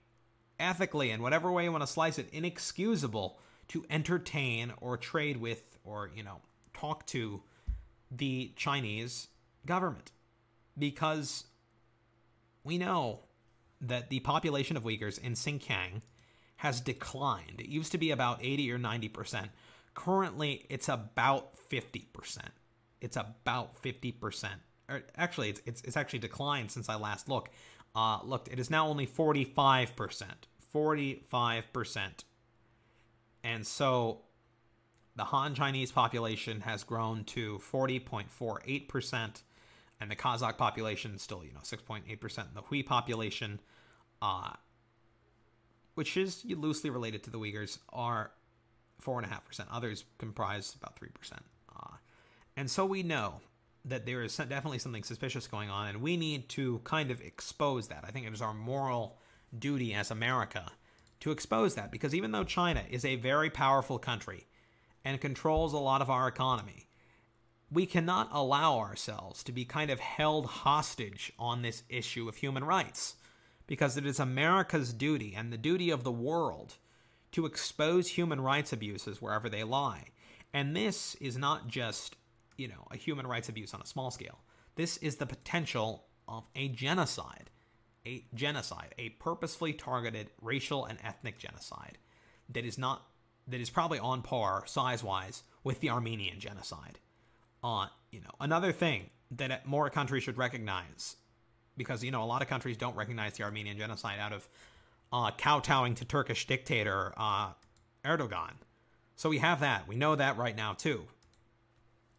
ethically, 0.59 1.11
in 1.11 1.23
whatever 1.23 1.51
way 1.51 1.65
you 1.65 1.73
want 1.73 1.83
to 1.83 1.87
slice 1.87 2.19
it, 2.19 2.29
inexcusable 2.33 3.39
to 3.69 3.85
entertain 3.89 4.73
or 4.81 4.97
trade 4.97 5.39
with 5.39 5.63
or, 5.85 6.11
you 6.15 6.23
know, 6.23 6.41
talk 6.75 7.07
to 7.07 7.43
the 8.11 8.53
Chinese 8.57 9.29
government. 9.67 10.11
Because 10.79 11.45
we 12.65 12.79
know 12.79 13.21
that 13.81 14.11
the 14.11 14.21
population 14.21 14.77
of 14.77 14.85
Uyghurs 14.85 15.19
in 15.19 15.33
Xinjiang 15.33 16.03
has 16.57 16.81
declined. 16.81 17.61
It 17.61 17.69
used 17.69 17.93
to 17.93 17.99
be 17.99 18.11
about 18.11 18.39
80 18.43 18.71
or 18.71 18.79
90%. 18.79 19.49
Currently, 19.95 20.67
it's 20.71 20.89
about 20.89 21.57
50%. 21.71 22.39
It's 23.01 23.17
about 23.17 23.83
50%. 23.83 24.49
Or 24.89 25.03
actually, 25.17 25.51
it's, 25.51 25.63
it's, 25.67 25.83
it's 25.83 25.97
actually 25.97 26.21
declined 26.21 26.71
since 26.71 26.89
I 26.89 26.97
last 26.97 27.29
looked. 27.29 27.53
Uh, 27.95 28.21
looked, 28.25 28.49
it 28.49 28.59
is 28.59 28.71
now 28.71 28.89
only 28.89 29.07
45%. 29.07 30.25
45%. 30.75 32.25
And 33.45 33.67
so 33.67 34.23
the 35.17 35.25
Han 35.25 35.55
Chinese 35.55 35.93
population 35.93 36.63
has 36.63 36.85
grown 36.85 37.25
to 37.25 37.59
40.48%, 37.59 39.43
and 40.01 40.11
the 40.11 40.17
Kazakh 40.17 40.57
population 40.57 41.19
still, 41.19 41.45
you 41.45 41.53
know, 41.53 41.61
6.8%. 41.61 42.39
And 42.39 42.49
the 42.55 42.63
Hui 42.63 42.83
population, 42.83 43.61
uh, 44.23 44.53
which 45.95 46.17
is 46.17 46.45
loosely 46.47 46.91
related 46.91 47.23
to 47.25 47.31
the 47.31 47.39
Uyghurs, 47.39 47.79
are 47.93 48.31
4.5%. 49.05 49.67
Others 49.71 50.05
comprise 50.19 50.75
about 50.81 50.99
3%. 50.99 51.09
Uh, 51.75 51.97
and 52.57 52.71
so 52.71 52.85
we 52.85 53.03
know 53.03 53.41
that 53.85 54.07
there 54.07 54.23
is 54.23 54.37
definitely 54.37 54.79
something 54.79 55.03
suspicious 55.03 55.47
going 55.47 55.69
on, 55.69 55.89
and 55.89 56.03
we 56.03 56.17
need 56.17 56.49
to 56.51 56.81
kind 56.85 57.11
of 57.11 57.21
expose 57.21 57.89
that. 57.89 58.05
I 58.07 58.11
think 58.11 58.27
it 58.27 58.33
is 58.33 58.43
our 58.43 58.55
moral 58.55 59.19
duty 59.59 59.93
as 59.93 60.11
America 60.11 60.71
to 61.21 61.31
expose 61.31 61.75
that 61.75 61.91
because 61.91 62.15
even 62.15 62.33
though 62.33 62.45
China 62.45 62.85
is 62.91 63.05
a 63.05 63.17
very 63.17 63.51
powerful 63.51 63.99
country 63.99 64.47
and 65.05 65.21
controls 65.21 65.73
a 65.73 65.79
lot 65.79 66.03
of 66.03 66.11
our 66.11 66.29
economy, 66.29 66.87
we 67.71 67.87
cannot 67.87 68.29
allow 68.33 68.79
ourselves 68.79 69.43
to 69.45 69.53
be 69.53 69.65
kind 69.65 69.91
of 69.91 70.01
held 70.01 70.47
hostage 70.47 71.33
on 71.39 71.63
this 71.63 71.83
issue 71.89 72.29
of 72.29 72.37
human 72.37 72.65
rights 72.65 73.17
because 73.67 73.97
it 73.97 74.05
is 74.05 74.21
America's 74.21 74.93
duty 74.93 75.35
and 75.37 75.53
the 75.53 75.59
duty 75.59 75.91
of 75.91 76.05
the 76.05 76.13
world 76.13 76.77
to 77.33 77.47
expose 77.47 78.09
human 78.09 78.41
rights 78.41 78.73
abuses 78.73 79.21
wherever 79.21 79.49
they 79.49 79.65
lie. 79.65 80.09
And 80.53 80.77
this 80.77 81.15
is 81.17 81.37
not 81.37 81.67
just, 81.69 82.17
you 82.57 82.69
know, 82.69 82.87
a 82.91 82.97
human 82.97 83.27
rights 83.27 83.49
abuse 83.49 83.73
on 83.75 83.81
a 83.81 83.87
small 83.87 84.11
scale. 84.11 84.39
This 84.77 84.97
is 84.99 85.17
the 85.17 85.27
potential 85.27 86.05
of 86.29 86.49
a 86.55 86.69
genocide 86.69 87.51
a 88.07 88.25
genocide, 88.35 88.95
a 88.99 89.11
purposefully 89.11 89.73
targeted 89.73 90.31
racial 90.41 90.85
and 90.85 90.99
ethnic 91.05 91.39
genocide 91.39 91.99
that 92.49 92.65
is 92.65 92.79
not 92.79 93.07
that 93.47 93.61
is 93.61 93.71
probably 93.71 93.99
on 93.99 94.23
par 94.23 94.65
size 94.67 95.03
wise 95.03 95.43
with 95.65 95.81
the 95.81 95.91
Armenian 95.91 96.41
genocide. 96.41 96.99
Uh, 97.63 97.87
you 98.11 98.21
know, 98.21 98.31
another 98.41 98.73
thing 98.73 99.11
that 99.31 99.67
more 99.67 99.89
countries 99.89 100.23
should 100.23 100.37
recognize, 100.37 101.17
because 101.77 102.03
you 102.03 102.11
know 102.11 102.23
a 102.23 102.27
lot 102.27 102.43
of 102.43 102.49
countries 102.49 102.77
don't 102.77 102.97
recognize 102.97 103.35
the 103.35 103.45
Armenian 103.45 103.79
genocide 103.79 104.19
out 104.19 104.33
of 104.33 104.49
uh, 105.13 105.31
kowtowing 105.33 105.95
to 105.97 106.05
Turkish 106.05 106.47
dictator 106.47 107.13
uh, 107.17 107.51
Erdogan. 108.05 108.53
So 109.17 109.29
we 109.29 109.39
have 109.39 109.61
that. 109.61 109.87
We 109.87 109.97
know 109.97 110.17
that 110.17 110.37
right 110.37 110.57
now 110.57 110.73
too. 110.73 111.05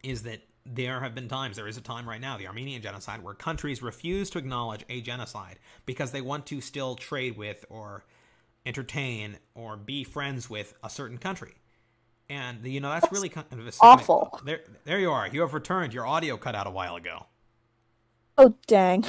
Is 0.02 0.22
that 0.22 0.42
there 0.66 1.00
have 1.00 1.14
been 1.14 1.28
times, 1.28 1.56
there 1.56 1.68
is 1.68 1.76
a 1.76 1.82
time 1.82 2.08
right 2.08 2.20
now, 2.20 2.38
the 2.38 2.46
Armenian 2.46 2.80
genocide, 2.80 3.22
where 3.22 3.34
countries 3.34 3.82
refuse 3.82 4.30
to 4.30 4.38
acknowledge 4.38 4.84
a 4.88 5.00
genocide 5.00 5.58
because 5.86 6.12
they 6.12 6.20
want 6.20 6.46
to 6.46 6.60
still 6.60 6.94
trade 6.94 7.36
with 7.36 7.64
or 7.68 8.04
entertain 8.64 9.36
or 9.54 9.76
be 9.76 10.04
friends 10.04 10.48
with 10.48 10.74
a 10.82 10.88
certain 10.88 11.18
country. 11.18 11.54
And 12.30 12.66
you 12.66 12.80
know 12.80 12.88
that's, 12.88 13.02
that's 13.02 13.12
really 13.12 13.28
kind 13.28 13.46
of 13.52 13.66
a 13.66 13.72
awful. 13.82 14.40
There, 14.44 14.60
there 14.84 14.98
you 14.98 15.10
are. 15.10 15.28
You 15.28 15.42
have 15.42 15.52
returned. 15.52 15.92
Your 15.92 16.06
audio 16.06 16.38
cut 16.38 16.54
out 16.54 16.66
a 16.66 16.70
while 16.70 16.96
ago. 16.96 17.26
Oh 18.38 18.54
dang! 18.66 19.04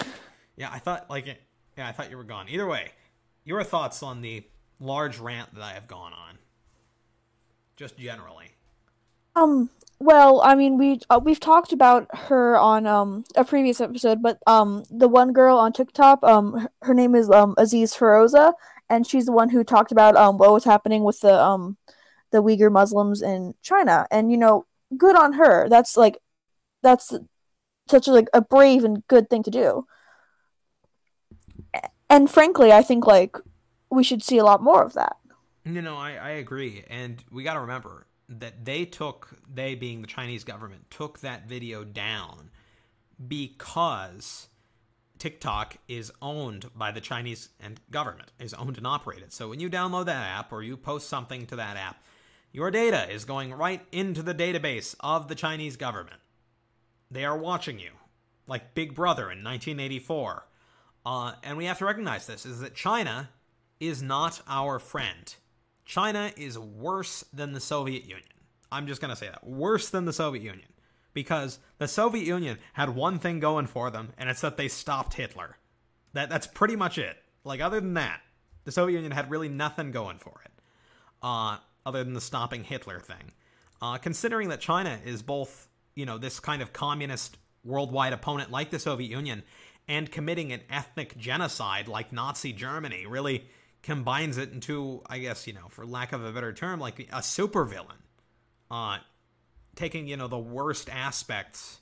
Yeah, 0.57 0.69
I 0.71 0.79
thought 0.79 1.09
like 1.09 1.27
it. 1.27 1.41
Yeah, 1.77 1.87
I 1.87 1.93
thought 1.93 2.11
you 2.11 2.17
were 2.17 2.25
gone. 2.25 2.47
Either 2.49 2.67
way, 2.67 2.91
your 3.45 3.63
thoughts 3.63 4.03
on 4.03 4.21
the 4.21 4.43
large 4.79 5.19
rant 5.19 5.53
that 5.53 5.63
I 5.63 5.73
have 5.73 5.87
gone 5.87 6.11
on, 6.11 6.37
just 7.75 7.97
generally. 7.97 8.51
Um, 9.35 9.69
well, 9.99 10.41
I 10.41 10.55
mean, 10.55 10.77
we 10.77 10.99
uh, 11.09 11.19
we've 11.23 11.39
talked 11.39 11.71
about 11.71 12.07
her 12.13 12.57
on 12.57 12.85
um 12.85 13.23
a 13.35 13.45
previous 13.45 13.79
episode, 13.79 14.21
but 14.21 14.39
um 14.47 14.83
the 14.89 15.07
one 15.07 15.31
girl 15.31 15.57
on 15.57 15.71
TikTok, 15.71 16.21
um 16.23 16.53
her, 16.57 16.71
her 16.81 16.93
name 16.93 17.15
is 17.15 17.29
um 17.29 17.53
Aziz 17.57 17.93
Feroza, 17.93 18.53
and 18.89 19.07
she's 19.07 19.25
the 19.25 19.31
one 19.31 19.49
who 19.49 19.63
talked 19.63 19.91
about 19.91 20.15
um 20.17 20.37
what 20.37 20.51
was 20.51 20.65
happening 20.65 21.03
with 21.03 21.19
the 21.21 21.39
um 21.39 21.77
the 22.31 22.43
Uyghur 22.43 22.71
Muslims 22.71 23.21
in 23.21 23.53
China, 23.61 24.05
and 24.11 24.31
you 24.31 24.37
know, 24.37 24.65
good 24.97 25.15
on 25.15 25.33
her. 25.33 25.69
That's 25.69 25.95
like 25.95 26.17
that's 26.83 27.13
such 27.89 28.07
a, 28.07 28.11
like 28.11 28.27
a 28.33 28.41
brave 28.41 28.83
and 28.83 29.05
good 29.07 29.29
thing 29.29 29.43
to 29.43 29.51
do. 29.51 29.85
And 32.09 32.29
frankly, 32.29 32.71
I 32.71 32.81
think 32.81 33.07
like 33.07 33.37
we 33.89 34.03
should 34.03 34.23
see 34.23 34.37
a 34.37 34.43
lot 34.43 34.61
more 34.61 34.83
of 34.83 34.93
that. 34.93 35.17
You 35.63 35.81
know, 35.81 35.97
I, 35.97 36.11
I 36.13 36.29
agree. 36.31 36.83
And 36.89 37.23
we 37.31 37.43
got 37.43 37.55
to 37.55 37.61
remember 37.61 38.05
that 38.29 38.65
they 38.65 38.85
took, 38.85 39.37
they 39.51 39.75
being 39.75 40.01
the 40.01 40.07
Chinese 40.07 40.43
government, 40.43 40.89
took 40.89 41.19
that 41.19 41.47
video 41.47 41.83
down 41.83 42.51
because 43.27 44.47
TikTok 45.17 45.77
is 45.87 46.11
owned 46.21 46.69
by 46.75 46.91
the 46.91 47.01
Chinese 47.01 47.49
and 47.59 47.79
government, 47.89 48.31
is 48.39 48.53
owned 48.53 48.77
and 48.77 48.87
operated. 48.87 49.31
So 49.31 49.49
when 49.49 49.59
you 49.59 49.69
download 49.69 50.05
that 50.05 50.27
app 50.27 50.51
or 50.51 50.61
you 50.61 50.77
post 50.77 51.09
something 51.09 51.45
to 51.47 51.55
that 51.55 51.77
app, 51.77 52.03
your 52.51 52.71
data 52.71 53.11
is 53.11 53.25
going 53.25 53.53
right 53.53 53.81
into 53.91 54.21
the 54.21 54.35
database 54.35 54.95
of 54.99 55.27
the 55.27 55.35
Chinese 55.35 55.77
government. 55.77 56.21
They 57.11 57.25
are 57.25 57.37
watching 57.37 57.79
you, 57.79 57.91
like 58.47 58.75
Big 58.75 58.95
Brother 58.95 59.23
in 59.23 59.43
1984. 59.43 60.45
Uh, 61.05 61.33
and 61.43 61.57
we 61.57 61.65
have 61.65 61.77
to 61.79 61.85
recognize 61.85 62.27
this: 62.27 62.45
is 62.45 62.59
that 62.61 62.75
China 62.75 63.29
is 63.79 64.01
not 64.01 64.41
our 64.47 64.79
friend. 64.79 65.35
China 65.85 66.31
is 66.35 66.57
worse 66.57 67.23
than 67.31 67.53
the 67.53 67.59
Soviet 67.59 68.03
Union. 68.03 68.23
I'm 68.71 68.87
just 68.87 69.01
going 69.01 69.09
to 69.09 69.15
say 69.15 69.27
that. 69.27 69.45
Worse 69.45 69.89
than 69.89 70.05
the 70.05 70.13
Soviet 70.13 70.43
Union. 70.43 70.67
Because 71.13 71.59
the 71.77 71.87
Soviet 71.87 72.25
Union 72.25 72.57
had 72.73 72.89
one 72.89 73.19
thing 73.19 73.39
going 73.39 73.67
for 73.67 73.89
them, 73.89 74.11
and 74.17 74.29
it's 74.29 74.41
that 74.41 74.57
they 74.57 74.67
stopped 74.67 75.13
Hitler. 75.13 75.57
That 76.13 76.29
That's 76.29 76.47
pretty 76.47 76.75
much 76.75 76.97
it. 76.97 77.15
Like, 77.43 77.61
other 77.61 77.79
than 77.79 77.93
that, 77.93 78.21
the 78.65 78.71
Soviet 78.71 78.95
Union 78.95 79.11
had 79.11 79.29
really 79.29 79.47
nothing 79.47 79.91
going 79.91 80.17
for 80.17 80.41
it, 80.43 80.51
uh, 81.21 81.57
other 81.85 82.03
than 82.03 82.13
the 82.13 82.21
stopping 82.21 82.63
Hitler 82.63 82.99
thing. 82.99 83.31
Uh, 83.81 83.97
considering 83.97 84.49
that 84.49 84.59
China 84.59 84.99
is 85.05 85.21
both, 85.21 85.69
you 85.95 86.05
know, 86.05 86.17
this 86.17 86.39
kind 86.39 86.61
of 86.61 86.73
communist 86.73 87.37
worldwide 87.63 88.13
opponent 88.13 88.51
like 88.51 88.69
the 88.69 88.79
Soviet 88.79 89.09
Union 89.09 89.43
and 89.87 90.11
committing 90.11 90.51
an 90.51 90.61
ethnic 90.69 91.17
genocide 91.17 91.87
like 91.87 92.11
Nazi 92.11 92.53
Germany, 92.53 93.05
really 93.05 93.45
combines 93.83 94.37
it 94.37 94.51
into, 94.51 95.01
I 95.07 95.19
guess, 95.19 95.45
you 95.45 95.53
know, 95.53 95.67
for 95.69 95.85
lack 95.85 96.11
of 96.11 96.25
a 96.25 96.31
better 96.31 96.53
term, 96.53 96.79
like 96.79 96.99
a 96.99 97.19
supervillain. 97.19 98.01
Uh, 98.71 98.97
taking, 99.75 100.07
you 100.07 100.17
know, 100.17 100.27
the 100.27 100.39
worst 100.39 100.89
aspects 100.89 101.79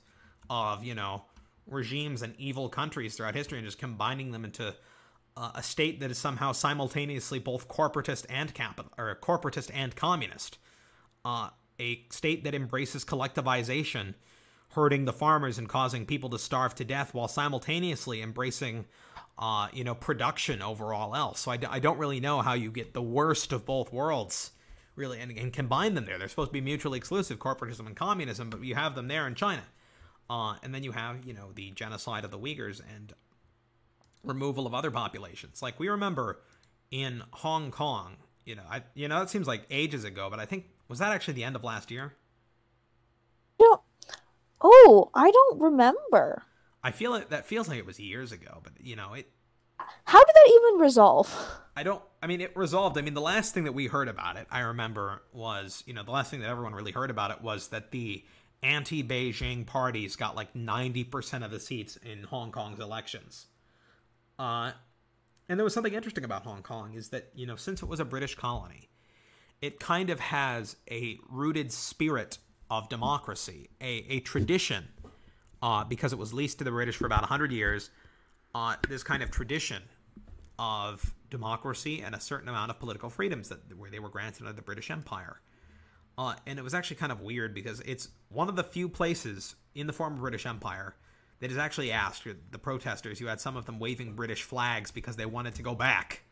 of, 0.50 0.84
you 0.84 0.94
know, 0.94 1.22
regimes 1.66 2.22
and 2.22 2.34
evil 2.38 2.68
countries 2.68 3.16
throughout 3.16 3.34
history 3.34 3.58
and 3.58 3.66
just 3.66 3.78
combining 3.78 4.32
them 4.32 4.44
into 4.44 4.74
uh, 5.36 5.52
a 5.54 5.62
state 5.62 6.00
that 6.00 6.10
is 6.10 6.18
somehow 6.18 6.52
simultaneously 6.52 7.38
both 7.38 7.68
corporatist 7.68 8.26
and 8.28 8.52
capital 8.54 8.92
or 8.98 9.16
corporatist 9.22 9.70
and 9.72 9.96
communist. 9.96 10.58
Uh, 11.24 11.48
a 11.80 12.04
state 12.10 12.44
that 12.44 12.54
embraces 12.54 13.04
collectivization, 13.04 14.14
hurting 14.74 15.04
the 15.04 15.12
farmers 15.12 15.58
and 15.58 15.68
causing 15.68 16.06
people 16.06 16.30
to 16.30 16.38
starve 16.38 16.74
to 16.76 16.84
death 16.84 17.14
while 17.14 17.28
simultaneously 17.28 18.20
embracing 18.22 18.86
uh, 19.38 19.68
you 19.72 19.82
know, 19.82 19.94
production 19.94 20.62
over 20.62 20.94
all 20.94 21.14
else. 21.14 21.40
So 21.40 21.50
I 21.50 21.56
d- 21.56 21.66
I 21.68 21.80
don't 21.80 21.98
really 21.98 22.20
know 22.20 22.40
how 22.40 22.54
you 22.54 22.70
get 22.70 22.94
the 22.94 23.02
worst 23.02 23.52
of 23.52 23.66
both 23.66 23.92
worlds, 23.92 24.52
really, 24.94 25.20
and, 25.20 25.36
and 25.36 25.52
combine 25.52 25.94
them 25.94 26.04
there. 26.04 26.18
They're 26.18 26.28
supposed 26.28 26.50
to 26.50 26.52
be 26.52 26.60
mutually 26.60 26.98
exclusive, 26.98 27.38
corporatism 27.38 27.86
and 27.86 27.96
communism, 27.96 28.50
but 28.50 28.62
you 28.62 28.74
have 28.74 28.94
them 28.94 29.08
there 29.08 29.26
in 29.26 29.34
China. 29.34 29.62
Uh, 30.30 30.54
and 30.62 30.74
then 30.74 30.84
you 30.84 30.92
have, 30.92 31.24
you 31.24 31.34
know, 31.34 31.50
the 31.54 31.70
genocide 31.72 32.24
of 32.24 32.30
the 32.30 32.38
Uyghurs 32.38 32.80
and 32.94 33.12
removal 34.22 34.66
of 34.66 34.74
other 34.74 34.90
populations. 34.90 35.60
Like 35.62 35.80
we 35.80 35.88
remember 35.88 36.40
in 36.90 37.22
Hong 37.32 37.70
Kong, 37.70 38.16
you 38.44 38.54
know, 38.54 38.62
I, 38.70 38.82
you 38.94 39.08
know, 39.08 39.20
it 39.20 39.30
seems 39.30 39.46
like 39.46 39.66
ages 39.70 40.04
ago, 40.04 40.28
but 40.30 40.38
I 40.38 40.46
think 40.46 40.66
was 40.88 41.00
that 41.00 41.12
actually 41.12 41.34
the 41.34 41.44
end 41.44 41.56
of 41.56 41.64
last 41.64 41.90
year? 41.90 42.14
don't. 43.58 43.80
Oh, 44.66 45.10
I 45.14 45.30
don't 45.30 45.60
remember. 45.60 46.42
I 46.82 46.90
feel 46.90 47.10
like 47.10 47.28
that 47.28 47.44
feels 47.44 47.68
like 47.68 47.78
it 47.78 47.86
was 47.86 48.00
years 48.00 48.32
ago, 48.32 48.60
but 48.62 48.72
you 48.80 48.96
know 48.96 49.12
it. 49.12 49.28
How 50.04 50.24
did 50.24 50.34
that 50.34 50.52
even 50.52 50.80
resolve? 50.80 51.60
I 51.76 51.82
don't. 51.82 52.02
I 52.22 52.26
mean, 52.26 52.40
it 52.40 52.56
resolved. 52.56 52.96
I 52.96 53.02
mean, 53.02 53.12
the 53.12 53.20
last 53.20 53.52
thing 53.52 53.64
that 53.64 53.72
we 53.72 53.88
heard 53.88 54.08
about 54.08 54.36
it, 54.36 54.46
I 54.50 54.60
remember, 54.60 55.22
was 55.32 55.84
you 55.86 55.92
know 55.92 56.02
the 56.02 56.12
last 56.12 56.30
thing 56.30 56.40
that 56.40 56.48
everyone 56.48 56.74
really 56.74 56.92
heard 56.92 57.10
about 57.10 57.30
it 57.30 57.42
was 57.42 57.68
that 57.68 57.90
the 57.90 58.24
anti-Beijing 58.62 59.66
parties 59.66 60.16
got 60.16 60.34
like 60.34 60.54
ninety 60.56 61.04
percent 61.04 61.44
of 61.44 61.50
the 61.50 61.60
seats 61.60 61.96
in 61.96 62.22
Hong 62.24 62.50
Kong's 62.50 62.80
elections. 62.80 63.46
Uh, 64.38 64.72
and 65.48 65.60
there 65.60 65.64
was 65.64 65.74
something 65.74 65.92
interesting 65.92 66.24
about 66.24 66.44
Hong 66.44 66.62
Kong 66.62 66.94
is 66.94 67.10
that 67.10 67.28
you 67.34 67.46
know 67.46 67.56
since 67.56 67.82
it 67.82 67.88
was 67.88 68.00
a 68.00 68.04
British 68.04 68.34
colony, 68.34 68.88
it 69.60 69.78
kind 69.78 70.08
of 70.08 70.20
has 70.20 70.76
a 70.90 71.18
rooted 71.28 71.70
spirit 71.70 72.38
of 72.70 72.88
democracy, 72.88 73.68
a 73.80 74.04
a 74.08 74.20
tradition, 74.20 74.88
uh, 75.62 75.84
because 75.84 76.12
it 76.12 76.18
was 76.18 76.32
leased 76.32 76.58
to 76.58 76.64
the 76.64 76.70
British 76.70 76.96
for 76.96 77.06
about 77.06 77.24
hundred 77.24 77.52
years. 77.52 77.90
Uh, 78.54 78.76
this 78.88 79.02
kind 79.02 79.22
of 79.22 79.30
tradition 79.30 79.82
of 80.58 81.14
democracy 81.30 82.00
and 82.00 82.14
a 82.14 82.20
certain 82.20 82.48
amount 82.48 82.70
of 82.70 82.78
political 82.78 83.10
freedoms 83.10 83.48
that 83.48 83.58
where 83.76 83.90
they 83.90 83.98
were 83.98 84.08
granted 84.08 84.42
under 84.42 84.52
the 84.52 84.62
British 84.62 84.90
Empire. 84.90 85.40
Uh, 86.16 86.34
and 86.46 86.58
it 86.60 86.62
was 86.62 86.74
actually 86.74 86.96
kind 86.96 87.10
of 87.10 87.20
weird 87.20 87.54
because 87.54 87.80
it's 87.80 88.08
one 88.28 88.48
of 88.48 88.54
the 88.54 88.62
few 88.62 88.88
places 88.88 89.56
in 89.74 89.88
the 89.88 89.92
former 89.92 90.20
British 90.20 90.46
Empire 90.46 90.94
that 91.40 91.50
is 91.50 91.58
actually 91.58 91.90
asked 91.90 92.24
the 92.52 92.58
protesters. 92.58 93.20
You 93.20 93.26
had 93.26 93.40
some 93.40 93.56
of 93.56 93.66
them 93.66 93.80
waving 93.80 94.14
British 94.14 94.42
flags 94.42 94.92
because 94.92 95.16
they 95.16 95.26
wanted 95.26 95.56
to 95.56 95.62
go 95.62 95.74
back. 95.74 96.22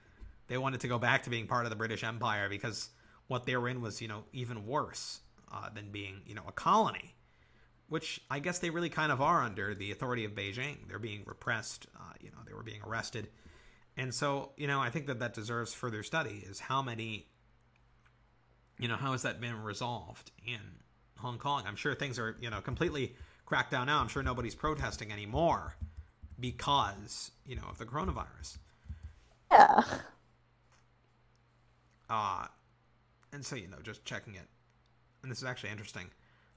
They 0.46 0.56
wanted 0.56 0.80
to 0.80 0.88
go 0.88 0.98
back 0.98 1.24
to 1.24 1.30
being 1.30 1.48
part 1.48 1.66
of 1.66 1.70
the 1.70 1.76
British 1.76 2.04
Empire 2.04 2.48
because 2.48 2.90
what 3.26 3.44
they 3.44 3.56
were 3.56 3.68
in 3.68 3.80
was, 3.80 4.00
you 4.00 4.06
know, 4.06 4.22
even 4.32 4.66
worse 4.66 5.20
uh, 5.52 5.68
than 5.74 5.90
being, 5.90 6.22
you 6.26 6.34
know, 6.34 6.44
a 6.48 6.52
colony. 6.52 7.14
Which 7.88 8.22
I 8.30 8.38
guess 8.38 8.58
they 8.58 8.70
really 8.70 8.88
kind 8.88 9.12
of 9.12 9.20
are 9.20 9.42
under 9.42 9.74
the 9.74 9.92
authority 9.92 10.24
of 10.24 10.32
Beijing. 10.32 10.88
They're 10.88 10.98
being 10.98 11.24
repressed. 11.26 11.86
Uh, 11.94 12.14
you 12.20 12.30
know, 12.30 12.38
they 12.46 12.54
were 12.54 12.62
being 12.62 12.80
arrested 12.86 13.28
and 13.96 14.14
so, 14.14 14.52
you 14.56 14.66
know, 14.66 14.80
I 14.80 14.90
think 14.90 15.06
that 15.06 15.18
that 15.20 15.34
deserves 15.34 15.74
further 15.74 16.02
study 16.02 16.44
is 16.48 16.60
how 16.60 16.82
many, 16.82 17.26
you 18.78 18.88
know, 18.88 18.96
how 18.96 19.12
has 19.12 19.22
that 19.22 19.40
been 19.40 19.62
resolved 19.62 20.30
in 20.46 20.60
Hong 21.18 21.38
Kong? 21.38 21.64
I'm 21.66 21.76
sure 21.76 21.94
things 21.94 22.18
are, 22.18 22.36
you 22.40 22.48
know, 22.48 22.60
completely 22.60 23.14
cracked 23.44 23.70
down 23.70 23.86
now. 23.86 24.00
I'm 24.00 24.08
sure 24.08 24.22
nobody's 24.22 24.54
protesting 24.54 25.12
anymore 25.12 25.76
because, 26.40 27.32
you 27.46 27.56
know, 27.56 27.64
of 27.68 27.78
the 27.78 27.84
coronavirus. 27.84 28.58
Yeah. 29.50 29.82
Uh, 32.08 32.46
and 33.32 33.44
so, 33.44 33.56
you 33.56 33.68
know, 33.68 33.78
just 33.82 34.04
checking 34.04 34.34
it. 34.34 34.46
And 35.22 35.30
this 35.30 35.38
is 35.38 35.44
actually 35.44 35.70
interesting. 35.70 36.10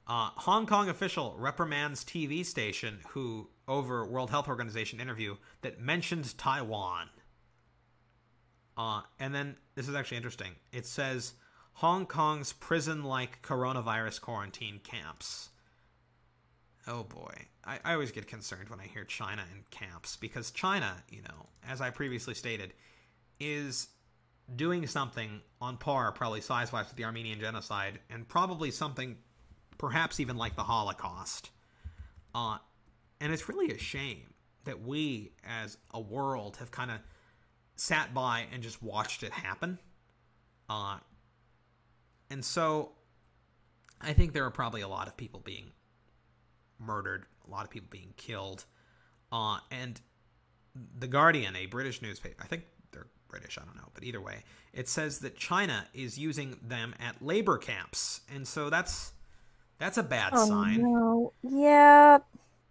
Uh, 0.07 0.29
Hong 0.35 0.67
Kong 0.67 0.89
official 0.89 1.35
reprimands 1.37 2.03
TV 2.03 2.45
station 2.45 2.99
who, 3.09 3.49
over 3.67 4.05
World 4.05 4.29
Health 4.29 4.47
Organization 4.47 4.99
interview, 4.99 5.35
that 5.61 5.79
mentioned 5.79 6.37
Taiwan. 6.37 7.09
Uh, 8.77 9.01
and 9.19 9.33
then 9.33 9.55
this 9.73 9.87
is 9.87 9.95
actually 9.95 10.17
interesting. 10.17 10.51
It 10.71 10.85
says 10.85 11.33
Hong 11.73 12.05
Kong's 12.05 12.53
prison-like 12.53 13.41
coronavirus 13.41 14.21
quarantine 14.21 14.79
camps. 14.83 15.49
Oh 16.87 17.03
boy, 17.03 17.33
I, 17.63 17.79
I 17.83 17.93
always 17.93 18.11
get 18.11 18.27
concerned 18.27 18.69
when 18.69 18.79
I 18.79 18.85
hear 18.85 19.05
China 19.05 19.43
and 19.51 19.67
camps 19.71 20.17
because 20.17 20.51
China, 20.51 21.03
you 21.09 21.23
know, 21.23 21.47
as 21.67 21.81
I 21.81 21.89
previously 21.89 22.35
stated, 22.35 22.73
is 23.39 23.87
doing 24.53 24.85
something 24.85 25.41
on 25.59 25.77
par, 25.77 26.11
probably 26.11 26.41
size-wise, 26.41 26.87
with 26.87 26.95
the 26.95 27.05
Armenian 27.05 27.39
genocide, 27.39 27.99
and 28.09 28.27
probably 28.27 28.71
something, 28.71 29.17
perhaps 29.77 30.19
even 30.19 30.37
like 30.37 30.55
the 30.55 30.63
Holocaust. 30.63 31.51
Uh, 32.33 32.57
and 33.21 33.33
it's 33.33 33.49
really 33.49 33.71
a 33.71 33.77
shame 33.77 34.33
that 34.65 34.81
we, 34.81 35.31
as 35.47 35.77
a 35.93 35.99
world, 35.99 36.57
have 36.57 36.71
kind 36.71 36.91
of 36.91 36.97
sat 37.75 38.13
by 38.13 38.45
and 38.53 38.61
just 38.61 38.83
watched 38.83 39.23
it 39.23 39.31
happen. 39.31 39.79
Uh, 40.69 40.97
and 42.29 42.43
so 42.43 42.91
I 44.01 44.13
think 44.13 44.33
there 44.33 44.45
are 44.45 44.51
probably 44.51 44.81
a 44.81 44.87
lot 44.87 45.07
of 45.07 45.17
people 45.17 45.39
being 45.39 45.71
murdered, 46.79 47.25
a 47.47 47.49
lot 47.49 47.63
of 47.63 47.69
people 47.71 47.87
being 47.89 48.13
killed. 48.17 48.65
Uh, 49.31 49.59
and 49.71 49.99
The 50.99 51.07
Guardian, 51.07 51.55
a 51.55 51.65
British 51.65 52.01
newspaper, 52.01 52.43
I 52.43 52.47
think 52.47 52.63
British, 53.27 53.57
I 53.57 53.65
don't 53.65 53.75
know, 53.75 53.89
but 53.93 54.03
either 54.03 54.21
way, 54.21 54.43
it 54.73 54.87
says 54.87 55.19
that 55.19 55.35
China 55.37 55.87
is 55.93 56.17
using 56.17 56.57
them 56.61 56.93
at 56.99 57.21
labor 57.21 57.57
camps. 57.57 58.21
And 58.33 58.47
so 58.47 58.69
that's 58.69 59.13
that's 59.79 59.97
a 59.97 60.03
bad 60.03 60.33
Oh 60.35 60.47
sign 60.47 60.81
no. 60.81 61.33
Yeah. 61.43 62.19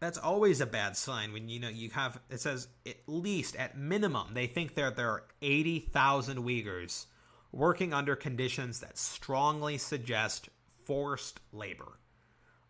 that's 0.00 0.18
always 0.18 0.60
a 0.60 0.66
bad 0.66 0.96
sign 0.96 1.32
when 1.32 1.48
you 1.48 1.60
know 1.60 1.68
you 1.68 1.90
have 1.90 2.18
it 2.30 2.40
says 2.40 2.68
at 2.86 2.96
least 3.06 3.56
at 3.56 3.76
minimum 3.76 4.28
they 4.34 4.46
think 4.46 4.74
there 4.74 4.90
there 4.90 5.10
are 5.10 5.24
80,000 5.42 6.38
Uyghurs 6.38 7.06
working 7.52 7.92
under 7.94 8.16
conditions 8.16 8.80
that 8.80 8.98
strongly 8.98 9.78
suggest 9.78 10.48
forced 10.84 11.40
labor. 11.52 11.98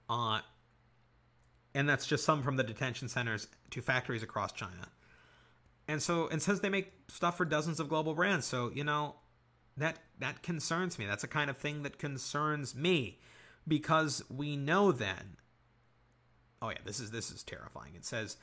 Uh 0.09 0.41
and 1.75 1.89
that's 1.89 2.07
just 2.07 2.25
some 2.25 2.43
from 2.43 2.57
the 2.57 2.63
detention 2.63 3.09
centers 3.09 3.49
to 3.71 3.83
factories 3.83 4.23
across 4.23 4.53
China. 4.53 4.89
And 5.87 6.03
so 6.03 6.29
and 6.29 6.41
since 6.41 6.61
they 6.61 6.69
make 6.69 6.93
stuff 7.09 7.37
for 7.37 7.45
dozens 7.45 7.81
of 7.81 7.89
global 7.89 8.15
brands, 8.15 8.47
so 8.47 8.71
you 8.75 8.85
know 8.85 9.17
that 9.77 9.99
that 10.19 10.43
concerns 10.43 10.99
me. 10.99 11.07
That's 11.07 11.25
a 11.25 11.29
kind 11.29 11.51
of 11.51 11.59
thing 11.59 11.83
that 11.83 11.99
concerns 11.99 12.75
me 12.75 13.21
because 13.67 14.23
we 14.31 14.57
know 14.57 14.93
then 14.93 15.37
Oh 16.65 16.71
yeah, 16.71 16.79
this 16.83 16.99
is 16.99 17.11
this 17.11 17.31
is 17.31 17.43
terrifying. 17.43 17.95
It 17.95 18.07
says 18.07 18.39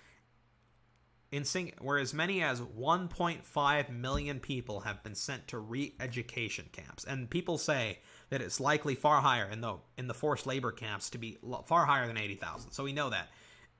in 1.31 1.41
Xinjiang 1.41 2.01
as 2.01 2.13
many 2.13 2.43
as 2.43 2.61
1.5 2.61 3.89
million 3.89 4.39
people 4.39 4.81
have 4.81 5.01
been 5.01 5.15
sent 5.15 5.47
to 5.47 5.57
re-education 5.57 6.65
camps, 6.71 7.03
and 7.03 7.27
people 7.27 7.57
say 7.57 7.97
that 8.29 8.39
it's 8.39 8.59
likely 8.59 8.93
far 8.93 9.21
higher 9.21 9.49
in 9.49 9.61
the 9.61 9.77
in 9.97 10.05
the 10.05 10.13
forced 10.13 10.45
labor 10.45 10.71
camps 10.71 11.09
to 11.09 11.17
be 11.17 11.39
far 11.65 11.85
higher 11.85 12.05
than 12.05 12.17
80,000. 12.17 12.71
So 12.71 12.83
we 12.83 12.93
know 12.93 13.09
that, 13.09 13.29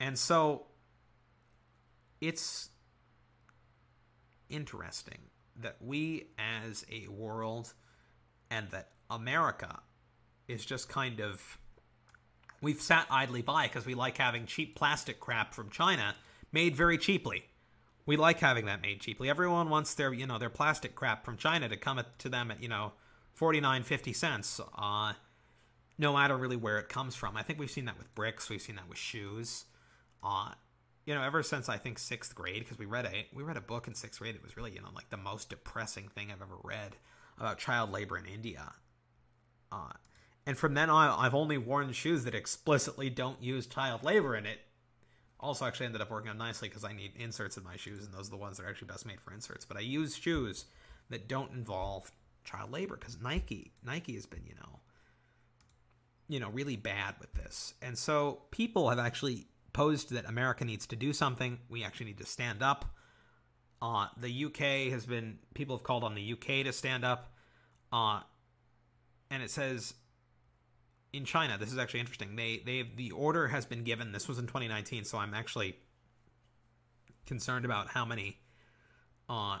and 0.00 0.18
so 0.18 0.66
it's 2.20 2.70
interesting 4.52 5.30
that 5.56 5.76
we 5.80 6.28
as 6.38 6.84
a 6.90 7.08
world 7.08 7.74
and 8.50 8.70
that 8.70 8.90
America 9.10 9.80
is 10.48 10.64
just 10.64 10.88
kind 10.88 11.20
of 11.20 11.58
we've 12.60 12.80
sat 12.80 13.06
idly 13.10 13.42
by 13.42 13.66
because 13.66 13.84
we 13.84 13.94
like 13.94 14.18
having 14.18 14.46
cheap 14.46 14.74
plastic 14.74 15.20
crap 15.20 15.52
from 15.52 15.68
China 15.68 16.14
made 16.52 16.76
very 16.76 16.96
cheaply. 16.96 17.44
We 18.06 18.16
like 18.16 18.40
having 18.40 18.66
that 18.66 18.82
made 18.82 19.00
cheaply. 19.00 19.28
Everyone 19.28 19.68
wants 19.68 19.94
their, 19.94 20.12
you 20.12 20.26
know, 20.26 20.38
their 20.38 20.50
plastic 20.50 20.94
crap 20.94 21.24
from 21.24 21.36
China 21.36 21.68
to 21.68 21.76
come 21.76 21.98
at, 21.98 22.18
to 22.20 22.28
them 22.28 22.50
at, 22.50 22.62
you 22.62 22.68
know, 22.68 22.92
49, 23.34 23.82
50 23.82 24.12
cents, 24.12 24.60
uh, 24.76 25.12
no 25.98 26.12
matter 26.12 26.36
really 26.36 26.56
where 26.56 26.78
it 26.78 26.88
comes 26.88 27.14
from. 27.14 27.36
I 27.36 27.42
think 27.42 27.58
we've 27.58 27.70
seen 27.70 27.84
that 27.84 27.98
with 27.98 28.12
bricks. 28.14 28.50
We've 28.50 28.60
seen 28.60 28.76
that 28.76 28.88
with 28.88 28.98
shoes. 28.98 29.66
Uh, 30.22 30.52
you 31.04 31.14
know, 31.14 31.22
ever 31.22 31.42
since 31.42 31.68
I 31.68 31.78
think 31.78 31.98
sixth 31.98 32.34
grade, 32.34 32.60
because 32.60 32.78
we 32.78 32.86
read 32.86 33.06
a 33.06 33.26
we 33.34 33.42
read 33.42 33.56
a 33.56 33.62
book 33.62 33.88
in 33.88 33.94
sixth 33.94 34.20
grade. 34.20 34.34
It 34.34 34.42
was 34.42 34.56
really, 34.56 34.72
you 34.72 34.80
know, 34.80 34.88
like 34.94 35.10
the 35.10 35.16
most 35.16 35.50
depressing 35.50 36.08
thing 36.08 36.30
I've 36.30 36.42
ever 36.42 36.56
read 36.62 36.96
about 37.38 37.58
child 37.58 37.90
labor 37.90 38.16
in 38.16 38.26
India. 38.26 38.72
Uh, 39.70 39.92
and 40.46 40.56
from 40.56 40.74
then 40.74 40.90
on, 40.90 41.18
I've 41.18 41.34
only 41.34 41.58
worn 41.58 41.92
shoes 41.92 42.24
that 42.24 42.34
explicitly 42.34 43.10
don't 43.10 43.42
use 43.42 43.66
child 43.66 44.04
labor 44.04 44.36
in 44.36 44.46
it. 44.46 44.58
Also, 45.40 45.64
actually 45.64 45.86
ended 45.86 46.00
up 46.00 46.10
working 46.10 46.30
out 46.30 46.38
nicely 46.38 46.68
because 46.68 46.84
I 46.84 46.92
need 46.92 47.12
inserts 47.16 47.56
in 47.56 47.64
my 47.64 47.76
shoes, 47.76 48.04
and 48.04 48.14
those 48.14 48.28
are 48.28 48.32
the 48.32 48.36
ones 48.36 48.56
that 48.56 48.64
are 48.64 48.68
actually 48.68 48.88
best 48.88 49.06
made 49.06 49.20
for 49.20 49.32
inserts. 49.32 49.64
But 49.64 49.76
I 49.76 49.80
use 49.80 50.16
shoes 50.16 50.66
that 51.10 51.28
don't 51.28 51.52
involve 51.52 52.12
child 52.44 52.70
labor 52.70 52.96
because 52.96 53.20
Nike, 53.20 53.72
Nike 53.84 54.14
has 54.14 54.26
been, 54.26 54.42
you 54.46 54.54
know, 54.54 54.78
you 56.28 56.38
know, 56.38 56.48
really 56.50 56.76
bad 56.76 57.16
with 57.20 57.32
this, 57.34 57.74
and 57.82 57.98
so 57.98 58.42
people 58.52 58.88
have 58.88 59.00
actually 59.00 59.46
posed 59.72 60.10
that 60.12 60.26
America 60.26 60.64
needs 60.64 60.86
to 60.88 60.96
do 60.96 61.12
something. 61.12 61.58
We 61.68 61.84
actually 61.84 62.06
need 62.06 62.18
to 62.18 62.26
stand 62.26 62.62
up. 62.62 62.84
Uh, 63.80 64.06
the 64.16 64.44
UK 64.44 64.92
has 64.92 65.06
been 65.06 65.38
people 65.54 65.76
have 65.76 65.82
called 65.82 66.04
on 66.04 66.14
the 66.14 66.32
UK 66.32 66.64
to 66.64 66.72
stand 66.72 67.04
up, 67.04 67.32
uh, 67.92 68.20
and 69.30 69.42
it 69.42 69.50
says 69.50 69.94
in 71.12 71.24
China, 71.24 71.58
this 71.58 71.72
is 71.72 71.78
actually 71.78 72.00
interesting. 72.00 72.36
They 72.36 72.62
they 72.64 72.82
the 72.96 73.10
order 73.10 73.48
has 73.48 73.66
been 73.66 73.84
given. 73.84 74.12
This 74.12 74.28
was 74.28 74.38
in 74.38 74.46
2019, 74.46 75.04
so 75.04 75.18
I'm 75.18 75.34
actually 75.34 75.76
concerned 77.26 77.64
about 77.64 77.88
how 77.88 78.04
many. 78.04 78.38
Uh, 79.28 79.58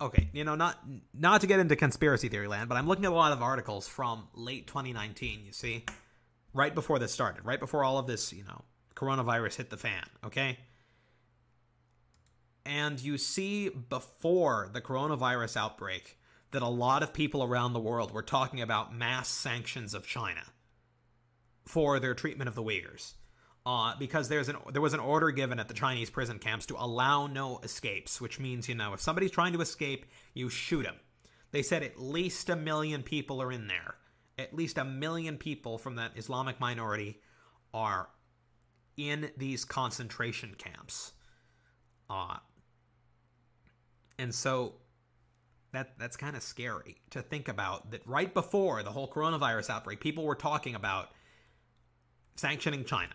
okay, 0.00 0.28
you 0.32 0.44
know, 0.44 0.54
not 0.54 0.78
not 1.12 1.42
to 1.42 1.46
get 1.46 1.60
into 1.60 1.76
conspiracy 1.76 2.28
theory 2.28 2.48
land, 2.48 2.68
but 2.68 2.76
I'm 2.76 2.86
looking 2.86 3.04
at 3.04 3.12
a 3.12 3.14
lot 3.14 3.32
of 3.32 3.42
articles 3.42 3.86
from 3.86 4.28
late 4.34 4.66
2019. 4.66 5.44
You 5.44 5.52
see, 5.52 5.84
right 6.54 6.74
before 6.74 6.98
this 6.98 7.12
started, 7.12 7.44
right 7.44 7.60
before 7.60 7.84
all 7.84 7.98
of 7.98 8.06
this, 8.06 8.32
you 8.32 8.44
know, 8.44 8.64
coronavirus 8.94 9.56
hit 9.56 9.70
the 9.70 9.76
fan. 9.76 10.04
Okay. 10.24 10.58
And 12.64 13.00
you 13.00 13.18
see 13.18 13.68
before 13.70 14.70
the 14.72 14.80
coronavirus 14.80 15.56
outbreak, 15.56 16.18
that 16.52 16.62
a 16.62 16.68
lot 16.68 17.02
of 17.02 17.12
people 17.14 17.42
around 17.42 17.72
the 17.72 17.80
world 17.80 18.12
were 18.12 18.22
talking 18.22 18.60
about 18.60 18.94
mass 18.94 19.28
sanctions 19.28 19.94
of 19.94 20.06
China. 20.06 20.42
for 21.64 22.00
their 22.00 22.14
treatment 22.14 22.48
of 22.48 22.54
the 22.54 22.62
Uyghurs. 22.62 23.14
Uh, 23.64 23.94
because 23.98 24.28
there's 24.28 24.48
an 24.48 24.56
there 24.72 24.82
was 24.82 24.92
an 24.94 25.00
order 25.00 25.30
given 25.30 25.60
at 25.60 25.68
the 25.68 25.74
Chinese 25.74 26.10
prison 26.10 26.38
camps 26.38 26.66
to 26.66 26.74
allow 26.76 27.28
no 27.28 27.60
escapes, 27.62 28.20
which 28.20 28.40
means 28.40 28.68
you 28.68 28.74
know 28.74 28.92
if 28.92 29.00
somebody's 29.00 29.30
trying 29.30 29.52
to 29.52 29.60
escape, 29.60 30.06
you 30.34 30.48
shoot 30.48 30.82
them. 30.82 30.96
They 31.52 31.62
said 31.62 31.82
at 31.84 32.00
least 32.00 32.48
a 32.48 32.56
million 32.56 33.02
people 33.04 33.40
are 33.40 33.52
in 33.52 33.68
there. 33.68 33.94
At 34.42 34.54
least 34.54 34.78
a 34.78 34.84
million 34.84 35.38
people 35.38 35.78
from 35.78 35.96
that 35.96 36.12
Islamic 36.16 36.58
minority 36.60 37.20
are 37.72 38.08
in 38.96 39.30
these 39.36 39.64
concentration 39.64 40.54
camps. 40.58 41.12
Uh, 42.10 42.36
and 44.18 44.34
so 44.34 44.74
that 45.72 45.98
that's 45.98 46.16
kind 46.16 46.36
of 46.36 46.42
scary 46.42 46.96
to 47.10 47.22
think 47.22 47.48
about 47.48 47.90
that 47.92 48.06
right 48.06 48.32
before 48.34 48.82
the 48.82 48.90
whole 48.90 49.08
coronavirus 49.08 49.70
outbreak, 49.70 50.00
people 50.00 50.24
were 50.24 50.34
talking 50.34 50.74
about 50.74 51.10
sanctioning 52.36 52.84
China 52.84 53.14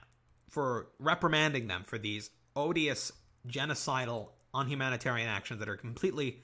for 0.50 0.88
reprimanding 1.00 1.68
them 1.68 1.84
for 1.84 1.98
these 1.98 2.30
odious 2.56 3.12
genocidal 3.48 4.30
unhumanitarian 4.54 5.28
actions 5.28 5.60
that 5.60 5.70
are 5.70 5.78
completely 5.78 6.42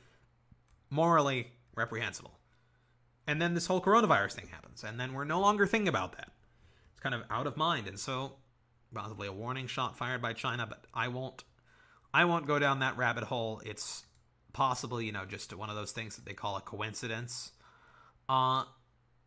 morally 0.90 1.48
reprehensible. 1.76 2.38
And 3.28 3.42
then 3.42 3.54
this 3.54 3.68
whole 3.68 3.82
coronavirus 3.82 4.34
thing 4.34 4.48
happens, 4.48 4.84
and 4.84 5.00
then 5.00 5.14
we're 5.14 5.24
no 5.24 5.40
longer 5.40 5.66
thinking 5.66 5.88
about 5.88 6.18
that. 6.18 6.30
It's 6.92 7.00
kind 7.00 7.16
of 7.16 7.24
out 7.30 7.48
of 7.48 7.56
mind, 7.56 7.88
and 7.88 7.98
so 7.98 8.34
possibly 8.94 9.28
a 9.28 9.34
warning 9.34 9.68
shot 9.68 9.98
fired 9.98 10.22
by 10.22 10.34
China, 10.34 10.66
but 10.68 10.86
I 10.94 11.08
won't 11.08 11.44
I 12.14 12.26
won't 12.26 12.46
go 12.46 12.60
down 12.60 12.80
that 12.80 12.98
rabbit 12.98 13.24
hole. 13.24 13.62
It's 13.66 14.06
possibly, 14.54 15.06
you 15.06 15.12
know, 15.12 15.26
just 15.26 15.54
one 15.56 15.70
of 15.70 15.76
those 15.76 15.92
things 15.92 16.16
that 16.16 16.26
they 16.26 16.34
call 16.34 16.58
a 16.58 16.62
coincidence. 16.62 17.52
Uh 18.30 18.66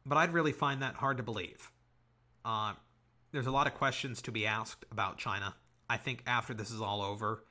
but 0.04 0.16
I'd 0.16 0.32
really 0.32 0.52
find 0.52 0.82
that 0.82 0.94
hard 0.94 1.16
to 1.16 1.22
believe. 1.22 1.70
Uh 2.44 2.74
there's 3.32 3.46
a 3.46 3.50
lot 3.50 3.66
of 3.66 3.74
questions 3.74 4.22
to 4.22 4.32
be 4.32 4.46
asked 4.46 4.84
about 4.90 5.18
China. 5.18 5.54
I 5.90 5.96
think 5.96 6.22
after 6.26 6.54
this 6.54 6.70
is 6.70 6.80
all 6.80 7.02
over, 7.02 7.44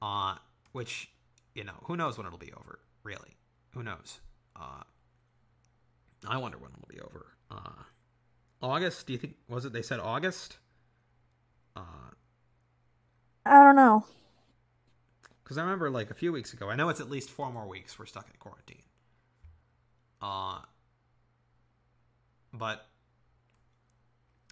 uh 0.00 0.36
which, 0.72 1.10
you 1.54 1.64
know, 1.64 1.74
who 1.84 1.96
knows 1.96 2.16
when 2.16 2.26
it'll 2.26 2.38
be 2.38 2.52
over, 2.52 2.78
really. 3.02 3.36
Who 3.74 3.82
knows? 3.82 4.20
I 6.26 6.38
wonder 6.38 6.58
when 6.58 6.70
it'll 6.72 6.88
be 6.88 7.00
over. 7.00 7.26
Uh 7.50 7.84
August, 8.62 9.06
do 9.06 9.12
you 9.12 9.18
think 9.18 9.36
was 9.48 9.64
it 9.64 9.72
they 9.72 9.82
said 9.82 10.00
August? 10.00 10.58
Uh, 11.74 12.10
I 13.46 13.62
don't 13.62 13.76
know. 13.76 14.04
Because 15.42 15.56
I 15.58 15.62
remember 15.62 15.90
like 15.90 16.10
a 16.10 16.14
few 16.14 16.32
weeks 16.32 16.52
ago, 16.52 16.68
I 16.68 16.76
know 16.76 16.88
it's 16.90 17.00
at 17.00 17.10
least 17.10 17.30
four 17.30 17.50
more 17.50 17.66
weeks 17.66 17.98
we're 17.98 18.06
stuck 18.06 18.26
in 18.28 18.36
quarantine. 18.38 18.82
Uh, 20.20 20.60
but 22.52 22.86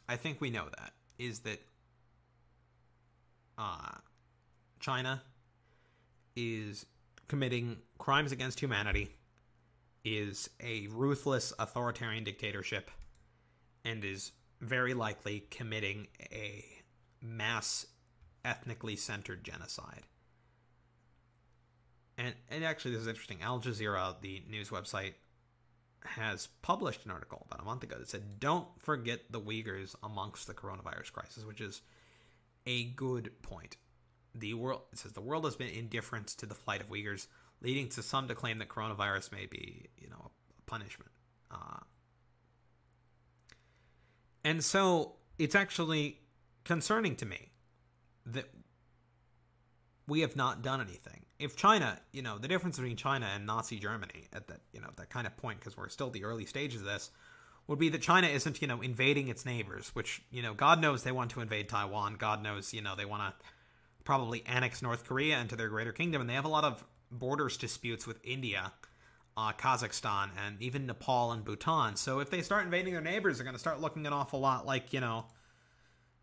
I 0.09 0.17
think 0.17 0.41
we 0.41 0.51
know 0.51 0.65
that 0.79 0.93
is 1.19 1.41
that 1.41 1.61
uh, 3.59 3.99
China 4.81 5.23
is 6.35 6.87
committing 7.27 7.77
crimes 7.99 8.33
against 8.33 8.59
humanity, 8.59 9.11
is 10.17 10.51
a 10.63 10.89
ruthless 10.91 11.53
authoritarian 11.59 12.25
dictatorship, 12.25 12.91
and 13.85 14.05
is 14.05 14.33
very 14.61 14.95
likely 14.95 15.45
committing 15.51 16.09
a 16.33 16.65
mass 17.23 17.87
ethnically 18.45 18.97
centered 18.97 19.45
genocide. 19.45 20.03
And, 22.17 22.35
and 22.51 22.65
actually, 22.65 22.93
this 22.93 23.03
is 23.03 23.07
interesting. 23.07 23.43
Al 23.43 23.61
Jazeera, 23.61 24.21
the 24.21 24.43
news 24.49 24.71
website, 24.71 25.15
has 26.05 26.49
published 26.63 27.05
an 27.05 27.11
article 27.11 27.47
about 27.47 27.61
a 27.61 27.65
month 27.65 27.83
ago 27.83 27.97
that 27.99 28.09
said, 28.09 28.41
Don't 28.41 28.67
forget 28.79 29.21
the 29.31 29.41
Uyghurs 29.41 29.95
amongst 30.03 30.47
the 30.47 30.55
coronavirus 30.55 31.13
crisis, 31.13 31.45
which 31.45 31.61
is 31.61 31.83
a 32.67 32.85
good 32.85 33.31
point. 33.43 33.77
The 34.35 34.55
world 34.55 34.83
it 34.93 34.99
says 34.99 35.13
the 35.13 35.21
world 35.21 35.45
has 35.45 35.57
been 35.57 35.69
indifferent 35.69 36.29
to 36.29 36.47
the 36.47 36.55
flight 36.55 36.81
of 36.81 36.89
Uyghurs, 36.89 37.27
leading 37.61 37.89
to 37.89 38.03
some 38.03 38.29
to 38.29 38.35
claim 38.35 38.59
that 38.59 38.69
coronavirus 38.69 39.33
may 39.33 39.47
be, 39.47 39.87
you 39.99 40.09
know, 40.09 40.31
a 40.59 40.71
punishment. 40.71 41.11
Uh, 41.51 41.81
and 44.45 44.63
so 44.63 45.17
it's 45.39 45.55
actually 45.55 46.21
concerning 46.65 47.17
to 47.17 47.27
me 47.27 47.51
that 48.27 48.47
we 50.07 50.21
have 50.21 50.37
not 50.37 50.63
done 50.63 50.81
anything. 50.81 51.25
If 51.39 51.57
China, 51.57 52.01
you 52.13 52.23
know, 52.23 52.39
the 52.39 52.49
difference 52.49 52.79
between 52.79 52.97
China 52.97 53.27
and 53.33 53.47
Nazi 53.47 53.79
Germany 53.79 54.27
at 54.33 54.49
that, 54.49 54.61
you 54.73 54.81
know, 54.81 54.89
that 54.97 55.11
kind 55.11 55.27
of 55.27 55.37
point, 55.37 55.61
because 55.61 55.77
we're 55.77 55.89
still 55.89 56.11
the 56.11 56.25
early 56.25 56.47
stages 56.47 56.81
of 56.81 56.87
this, 56.87 57.11
would 57.67 57.79
be 57.79 57.91
that 57.91 58.01
China 58.01 58.27
isn't, 58.27 58.63
you 58.63 58.67
know, 58.67 58.81
invading 58.81 59.29
its 59.29 59.45
neighbors, 59.45 59.91
which, 59.95 60.23
you 60.31 60.43
know, 60.43 60.55
God 60.55 60.81
knows 60.81 61.03
they 61.03 61.13
want 61.13 61.31
to 61.33 61.41
invade 61.41 61.69
Taiwan. 61.69 62.15
God 62.15 62.43
knows, 62.43 62.73
you 62.73 62.81
know, 62.81 62.97
they 62.97 63.05
want 63.05 63.23
to 63.23 63.47
probably 64.05 64.43
annex 64.47 64.81
North 64.81 65.05
Korea 65.05 65.39
into 65.39 65.55
their 65.55 65.69
greater 65.69 65.93
kingdom. 65.93 66.23
And 66.23 66.31
they 66.31 66.35
have 66.35 66.47
a 66.47 66.49
lot 66.49 66.65
of 66.65 66.83
borders 67.11 67.57
disputes 67.57 68.07
with 68.07 68.19
India, 68.25 68.73
uh, 69.37 69.53
Kazakhstan, 69.53 70.31
and 70.47 70.61
even 70.61 70.87
Nepal 70.87 71.33
and 71.33 71.45
Bhutan. 71.45 71.97
So 71.97 72.21
if 72.21 72.31
they 72.31 72.43
start 72.43 72.65
invading 72.65 72.93
their 72.93 73.03
neighbors, 73.03 73.39
they're 73.39 73.45
going 73.45 73.55
to 73.55 73.61
start 73.61 73.81
looking 73.81 74.07
an 74.07 74.13
awful 74.13 74.41
lot 74.41 74.67
like, 74.67 74.93
you 74.93 75.01
know, 75.01 75.27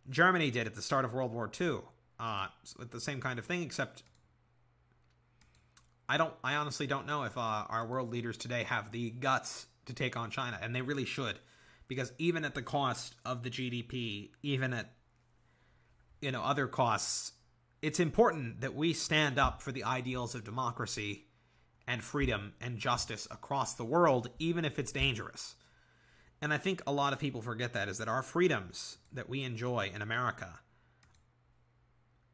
Germany 0.08 0.50
did 0.50 0.66
at 0.66 0.74
the 0.74 0.82
start 0.82 1.04
of 1.04 1.12
World 1.12 1.32
War 1.32 1.50
II. 1.60 1.78
Uh, 2.18 2.46
with 2.78 2.90
the 2.90 3.00
same 3.00 3.20
kind 3.20 3.38
of 3.38 3.44
thing, 3.44 3.62
except 3.62 4.02
I 6.08 6.16
don't. 6.16 6.32
I 6.42 6.54
honestly 6.54 6.86
don't 6.86 7.06
know 7.06 7.24
if 7.24 7.36
uh, 7.36 7.40
our 7.68 7.86
world 7.86 8.10
leaders 8.10 8.38
today 8.38 8.62
have 8.62 8.90
the 8.90 9.10
guts 9.10 9.66
to 9.84 9.92
take 9.92 10.16
on 10.16 10.30
China, 10.30 10.58
and 10.62 10.74
they 10.74 10.80
really 10.80 11.04
should, 11.04 11.38
because 11.88 12.12
even 12.18 12.46
at 12.46 12.54
the 12.54 12.62
cost 12.62 13.16
of 13.26 13.42
the 13.42 13.50
GDP, 13.50 14.30
even 14.42 14.72
at 14.72 14.92
you 16.22 16.30
know 16.30 16.42
other 16.42 16.66
costs, 16.66 17.32
it's 17.86 18.00
important 18.00 18.62
that 18.62 18.74
we 18.74 18.92
stand 18.92 19.38
up 19.38 19.62
for 19.62 19.70
the 19.70 19.84
ideals 19.84 20.34
of 20.34 20.42
democracy 20.42 21.26
and 21.86 22.02
freedom 22.02 22.52
and 22.60 22.78
justice 22.78 23.28
across 23.30 23.74
the 23.74 23.84
world, 23.84 24.28
even 24.40 24.64
if 24.64 24.80
it's 24.80 24.90
dangerous. 24.90 25.54
And 26.42 26.52
I 26.52 26.58
think 26.58 26.82
a 26.84 26.92
lot 26.92 27.12
of 27.12 27.20
people 27.20 27.42
forget 27.42 27.74
that 27.74 27.88
is 27.88 27.98
that 27.98 28.08
our 28.08 28.24
freedoms 28.24 28.98
that 29.12 29.28
we 29.28 29.44
enjoy 29.44 29.92
in 29.94 30.02
America, 30.02 30.58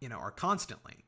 you 0.00 0.08
know, 0.08 0.16
are 0.16 0.30
constantly 0.30 1.04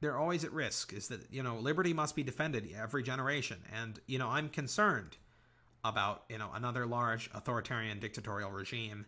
they're 0.00 0.18
always 0.18 0.42
at 0.42 0.52
risk 0.52 0.92
is 0.92 1.06
that 1.06 1.20
you 1.30 1.44
know 1.44 1.60
liberty 1.60 1.92
must 1.92 2.16
be 2.16 2.24
defended 2.24 2.68
every 2.76 3.04
generation 3.04 3.58
and 3.72 4.00
you 4.08 4.18
know 4.18 4.26
i'm 4.26 4.48
concerned 4.48 5.16
about 5.84 6.24
you 6.28 6.38
know 6.38 6.50
another 6.54 6.86
large 6.86 7.30
authoritarian 7.34 8.00
dictatorial 8.00 8.50
regime 8.50 9.06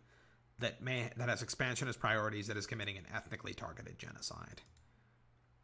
that 0.58 0.82
may 0.82 1.10
that 1.16 1.28
has 1.28 1.42
expansion 1.42 1.88
as 1.88 1.96
priorities 1.96 2.46
that 2.46 2.56
is 2.56 2.66
committing 2.66 2.96
an 2.96 3.06
ethnically 3.14 3.54
targeted 3.54 3.98
genocide 3.98 4.62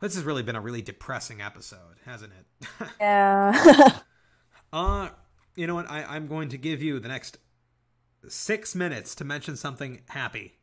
this 0.01 0.15
has 0.15 0.25
really 0.25 0.43
been 0.43 0.57
a 0.57 0.61
really 0.61 0.83
depressing 0.83 1.41
episode 1.41 1.97
hasn't 2.05 2.33
it 2.33 2.89
Yeah. 3.01 3.99
uh 4.73 5.09
you 5.57 5.67
know 5.67 5.75
what 5.75 5.91
I, 5.91 6.05
i'm 6.05 6.27
going 6.27 6.49
to 6.51 6.59
give 6.59 6.83
you 6.83 6.99
the 7.01 7.09
next 7.09 7.39
six 8.29 8.75
minutes 8.75 9.15
to 9.17 9.25
mention 9.25 9.57
something 9.57 10.03
happy 10.09 10.57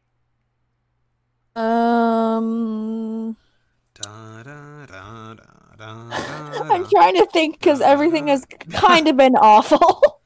um, 1.56 3.36
Da, 4.00 4.44
da, 4.44 4.86
da, 4.86 5.34
da, 5.34 5.34
da, 5.76 6.10
da, 6.10 6.72
I'm 6.72 6.88
trying 6.88 7.16
to 7.16 7.26
think 7.34 7.60
because 7.60 7.82
everything 7.82 8.28
has 8.28 8.46
kind 8.72 9.08
of 9.08 9.18
been 9.18 9.36
awful. 9.36 10.22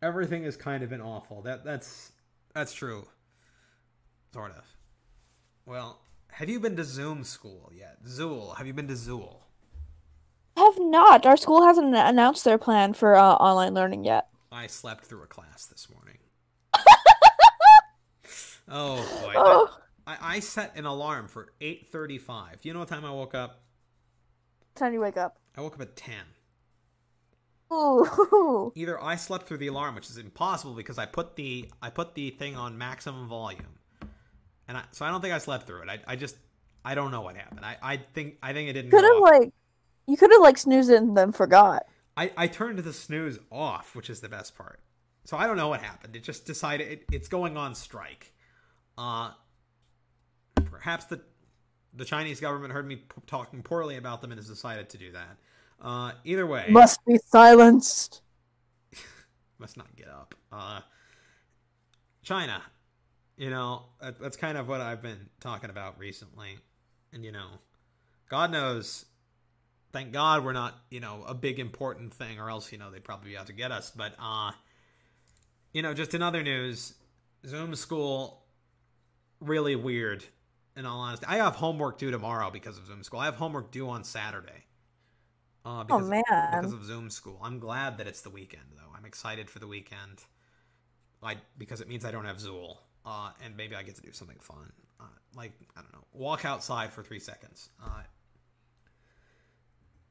everything 0.00 0.44
has 0.44 0.56
kind 0.56 0.84
of 0.84 0.90
been 0.90 1.00
awful. 1.00 1.42
That 1.42 1.64
that's 1.64 2.12
that's 2.54 2.72
true. 2.72 3.08
Sort 4.32 4.52
of. 4.52 4.64
Well, 5.66 6.00
have 6.32 6.48
you 6.48 6.60
been 6.60 6.76
to 6.76 6.84
Zoom 6.84 7.24
school 7.24 7.70
yet? 7.74 8.04
Zool, 8.04 8.56
have 8.56 8.66
you 8.66 8.72
been 8.72 8.88
to 8.88 8.94
Zool? 8.94 9.42
have 10.56 10.78
not. 10.78 11.24
Our 11.24 11.36
school 11.36 11.64
hasn't 11.64 11.94
announced 11.94 12.44
their 12.44 12.58
plan 12.58 12.92
for 12.92 13.16
uh, 13.16 13.34
online 13.34 13.74
learning 13.74 14.04
yet. 14.04 14.28
I 14.50 14.66
slept 14.66 15.04
through 15.04 15.22
a 15.22 15.26
class 15.26 15.66
this 15.66 15.88
morning. 15.90 16.18
oh 18.68 18.96
boy. 19.22 19.32
Oh, 19.36 19.78
I, 20.06 20.16
I 20.20 20.40
set 20.40 20.76
an 20.76 20.84
alarm 20.84 21.28
for 21.28 21.52
8:35. 21.60 22.60
Do 22.60 22.68
you 22.68 22.72
know 22.72 22.80
what 22.80 22.88
time 22.88 23.04
I 23.04 23.10
woke 23.10 23.34
up? 23.34 23.62
time 24.74 24.92
you 24.92 25.00
wake 25.00 25.16
up. 25.16 25.38
I 25.56 25.60
woke 25.60 25.74
up 25.74 25.80
at 25.80 25.96
10. 25.96 26.14
Ooh. 27.72 28.72
Either 28.76 29.02
I 29.02 29.16
slept 29.16 29.46
through 29.46 29.58
the 29.58 29.66
alarm, 29.66 29.96
which 29.96 30.08
is 30.08 30.16
impossible 30.16 30.74
because 30.74 30.98
I 30.98 31.06
put 31.06 31.36
the 31.36 31.68
I 31.82 31.90
put 31.90 32.14
the 32.14 32.30
thing 32.30 32.56
on 32.56 32.78
maximum 32.78 33.28
volume, 33.28 33.77
and 34.68 34.76
I, 34.76 34.84
so 34.92 35.04
I 35.04 35.10
don't 35.10 35.20
think 35.20 35.34
I 35.34 35.38
slept 35.38 35.66
through 35.66 35.82
it. 35.82 35.88
I, 35.88 35.98
I 36.06 36.16
just 36.16 36.36
I 36.84 36.94
don't 36.94 37.10
know 37.10 37.22
what 37.22 37.36
happened. 37.36 37.64
I, 37.64 37.76
I 37.82 37.96
think 38.14 38.36
I 38.42 38.52
think 38.52 38.70
it 38.70 38.74
didn't. 38.74 38.90
Could 38.90 39.04
have 39.04 39.20
like, 39.20 39.52
you 40.06 40.16
could 40.16 40.30
have 40.30 40.40
like 40.40 40.58
snoozed 40.58 40.90
and 40.90 41.16
then 41.16 41.32
forgot. 41.32 41.86
I 42.16 42.30
I 42.36 42.46
turned 42.46 42.78
the 42.78 42.92
snooze 42.92 43.38
off, 43.50 43.96
which 43.96 44.10
is 44.10 44.20
the 44.20 44.28
best 44.28 44.56
part. 44.56 44.80
So 45.24 45.36
I 45.36 45.46
don't 45.46 45.56
know 45.56 45.68
what 45.68 45.82
happened. 45.82 46.16
It 46.16 46.22
just 46.22 46.46
decided 46.46 46.88
it, 46.88 47.04
it's 47.12 47.28
going 47.28 47.56
on 47.56 47.74
strike. 47.74 48.32
Uh, 48.96 49.32
perhaps 50.64 51.06
the 51.06 51.20
the 51.94 52.04
Chinese 52.04 52.40
government 52.40 52.72
heard 52.72 52.86
me 52.86 52.96
p- 52.96 53.04
talking 53.26 53.62
poorly 53.62 53.96
about 53.96 54.22
them 54.22 54.30
and 54.30 54.38
has 54.38 54.48
decided 54.48 54.88
to 54.90 54.98
do 54.98 55.12
that. 55.12 55.36
Uh, 55.80 56.12
either 56.24 56.46
way, 56.46 56.66
Must 56.70 57.04
be 57.04 57.18
silenced. 57.26 58.22
must 59.58 59.76
not 59.76 59.94
get 59.96 60.08
up. 60.08 60.34
Uh, 60.50 60.80
China, 62.22 62.62
you 63.38 63.50
know, 63.50 63.84
that's 64.20 64.36
kind 64.36 64.58
of 64.58 64.68
what 64.68 64.80
I've 64.80 65.00
been 65.00 65.30
talking 65.40 65.70
about 65.70 65.98
recently. 65.98 66.58
And, 67.12 67.24
you 67.24 67.32
know, 67.32 67.46
God 68.28 68.50
knows, 68.50 69.06
thank 69.92 70.12
God 70.12 70.44
we're 70.44 70.52
not, 70.52 70.74
you 70.90 70.98
know, 71.00 71.24
a 71.26 71.34
big 71.34 71.60
important 71.60 72.12
thing, 72.12 72.40
or 72.40 72.50
else, 72.50 72.72
you 72.72 72.78
know, 72.78 72.90
they'd 72.90 73.04
probably 73.04 73.30
be 73.30 73.36
out 73.38 73.46
to 73.46 73.52
get 73.52 73.70
us. 73.70 73.92
But, 73.92 74.14
uh, 74.20 74.50
you 75.72 75.82
know, 75.82 75.94
just 75.94 76.14
in 76.14 76.22
other 76.22 76.42
news, 76.42 76.94
Zoom 77.46 77.76
school, 77.76 78.42
really 79.40 79.76
weird, 79.76 80.24
in 80.76 80.84
all 80.84 80.98
honesty. 80.98 81.26
I 81.28 81.36
have 81.36 81.54
homework 81.54 81.98
due 81.98 82.10
tomorrow 82.10 82.50
because 82.50 82.76
of 82.76 82.86
Zoom 82.86 83.04
school. 83.04 83.20
I 83.20 83.26
have 83.26 83.36
homework 83.36 83.70
due 83.70 83.88
on 83.88 84.02
Saturday. 84.02 84.64
Uh, 85.64 85.84
because, 85.84 86.06
oh 86.06 86.08
man! 86.08 86.22
Because 86.62 86.72
of 86.72 86.84
Zoom 86.84 87.10
school, 87.10 87.38
I'm 87.42 87.58
glad 87.58 87.98
that 87.98 88.06
it's 88.06 88.22
the 88.22 88.30
weekend, 88.30 88.64
though. 88.74 88.96
I'm 88.96 89.04
excited 89.04 89.50
for 89.50 89.58
the 89.58 89.66
weekend. 89.66 90.24
I 91.22 91.36
because 91.58 91.80
it 91.80 91.88
means 91.88 92.04
I 92.04 92.10
don't 92.10 92.24
have 92.24 92.38
Zool, 92.38 92.76
uh, 93.08 93.30
and 93.42 93.56
maybe 93.56 93.74
I 93.74 93.82
get 93.82 93.94
to 93.94 94.02
do 94.02 94.12
something 94.12 94.36
fun, 94.38 94.70
uh, 95.00 95.04
like 95.34 95.52
I 95.74 95.80
don't 95.80 95.92
know, 95.94 96.04
walk 96.12 96.44
outside 96.44 96.92
for 96.92 97.02
three 97.02 97.18
seconds. 97.18 97.70
Uh, 97.82 98.02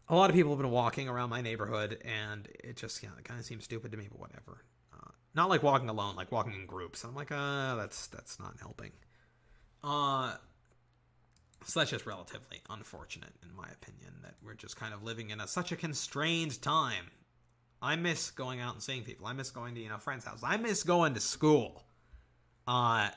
a 0.10 0.16
lot 0.16 0.32
of 0.32 0.36
people 0.36 0.52
have 0.52 0.60
been 0.60 0.72
walking 0.72 1.08
around 1.08 1.30
my 1.30 1.42
neighborhood, 1.42 2.02
and 2.04 2.48
it 2.64 2.76
just 2.76 3.04
yeah, 3.04 3.10
it 3.18 3.24
kind 3.24 3.40
of 3.40 3.46
seems 3.46 3.66
stupid 3.66 3.92
to 3.92 3.98
me, 3.98 4.08
but 4.10 4.20
whatever. 4.20 4.64
Uh, 4.92 5.12
not 5.36 5.48
like 5.48 5.62
walking 5.62 5.90
alone, 5.90 6.16
like 6.16 6.32
walking 6.32 6.56
in 6.56 6.66
groups. 6.66 7.04
I'm 7.04 7.14
like, 7.14 7.32
uh, 7.32 7.76
that's 7.76 8.08
that's 8.08 8.40
not 8.40 8.56
helping. 8.60 8.94
Uh, 9.84 10.34
so 11.66 11.80
that's 11.80 11.92
just 11.92 12.08
relatively 12.08 12.62
unfortunate, 12.72 13.34
in 13.44 13.56
my 13.56 13.68
opinion, 13.80 14.14
that 14.24 14.34
we're 14.44 14.56
just 14.56 14.76
kind 14.76 14.94
of 14.94 15.04
living 15.04 15.30
in 15.30 15.40
a, 15.40 15.48
such 15.48 15.72
a 15.72 15.76
constrained 15.76 16.60
time. 16.64 17.12
I 17.80 17.96
miss 17.96 18.32
going 18.32 18.60
out 18.60 18.74
and 18.74 18.82
seeing 18.82 19.04
people. 19.04 19.28
I 19.28 19.34
miss 19.34 19.52
going 19.52 19.76
to 19.76 19.82
you 19.82 19.90
know 19.90 20.00
friends' 20.00 20.26
houses. 20.26 20.44
I 20.44 20.58
miss 20.58 20.82
going 20.82 21.14
to 21.14 21.20
school. 21.20 21.84
Uh, 22.68 23.10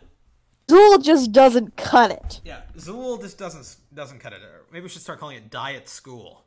Zool 0.68 1.02
just 1.02 1.32
doesn't 1.32 1.76
cut 1.76 2.10
it. 2.12 2.40
yeah, 2.44 2.60
Zool 2.76 3.20
just 3.20 3.36
doesn't 3.38 3.76
doesn't 3.92 4.20
cut 4.20 4.32
it. 4.32 4.40
Maybe 4.72 4.84
we 4.84 4.88
should 4.88 5.02
start 5.02 5.18
calling 5.18 5.36
it 5.36 5.50
diet 5.50 5.88
school. 5.88 6.44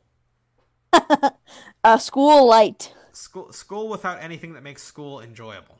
Uh, 1.84 1.98
school 1.98 2.46
light. 2.48 2.94
School 3.12 3.52
school 3.52 3.88
without 3.90 4.22
anything 4.22 4.54
that 4.54 4.62
makes 4.62 4.82
school 4.82 5.20
enjoyable. 5.20 5.78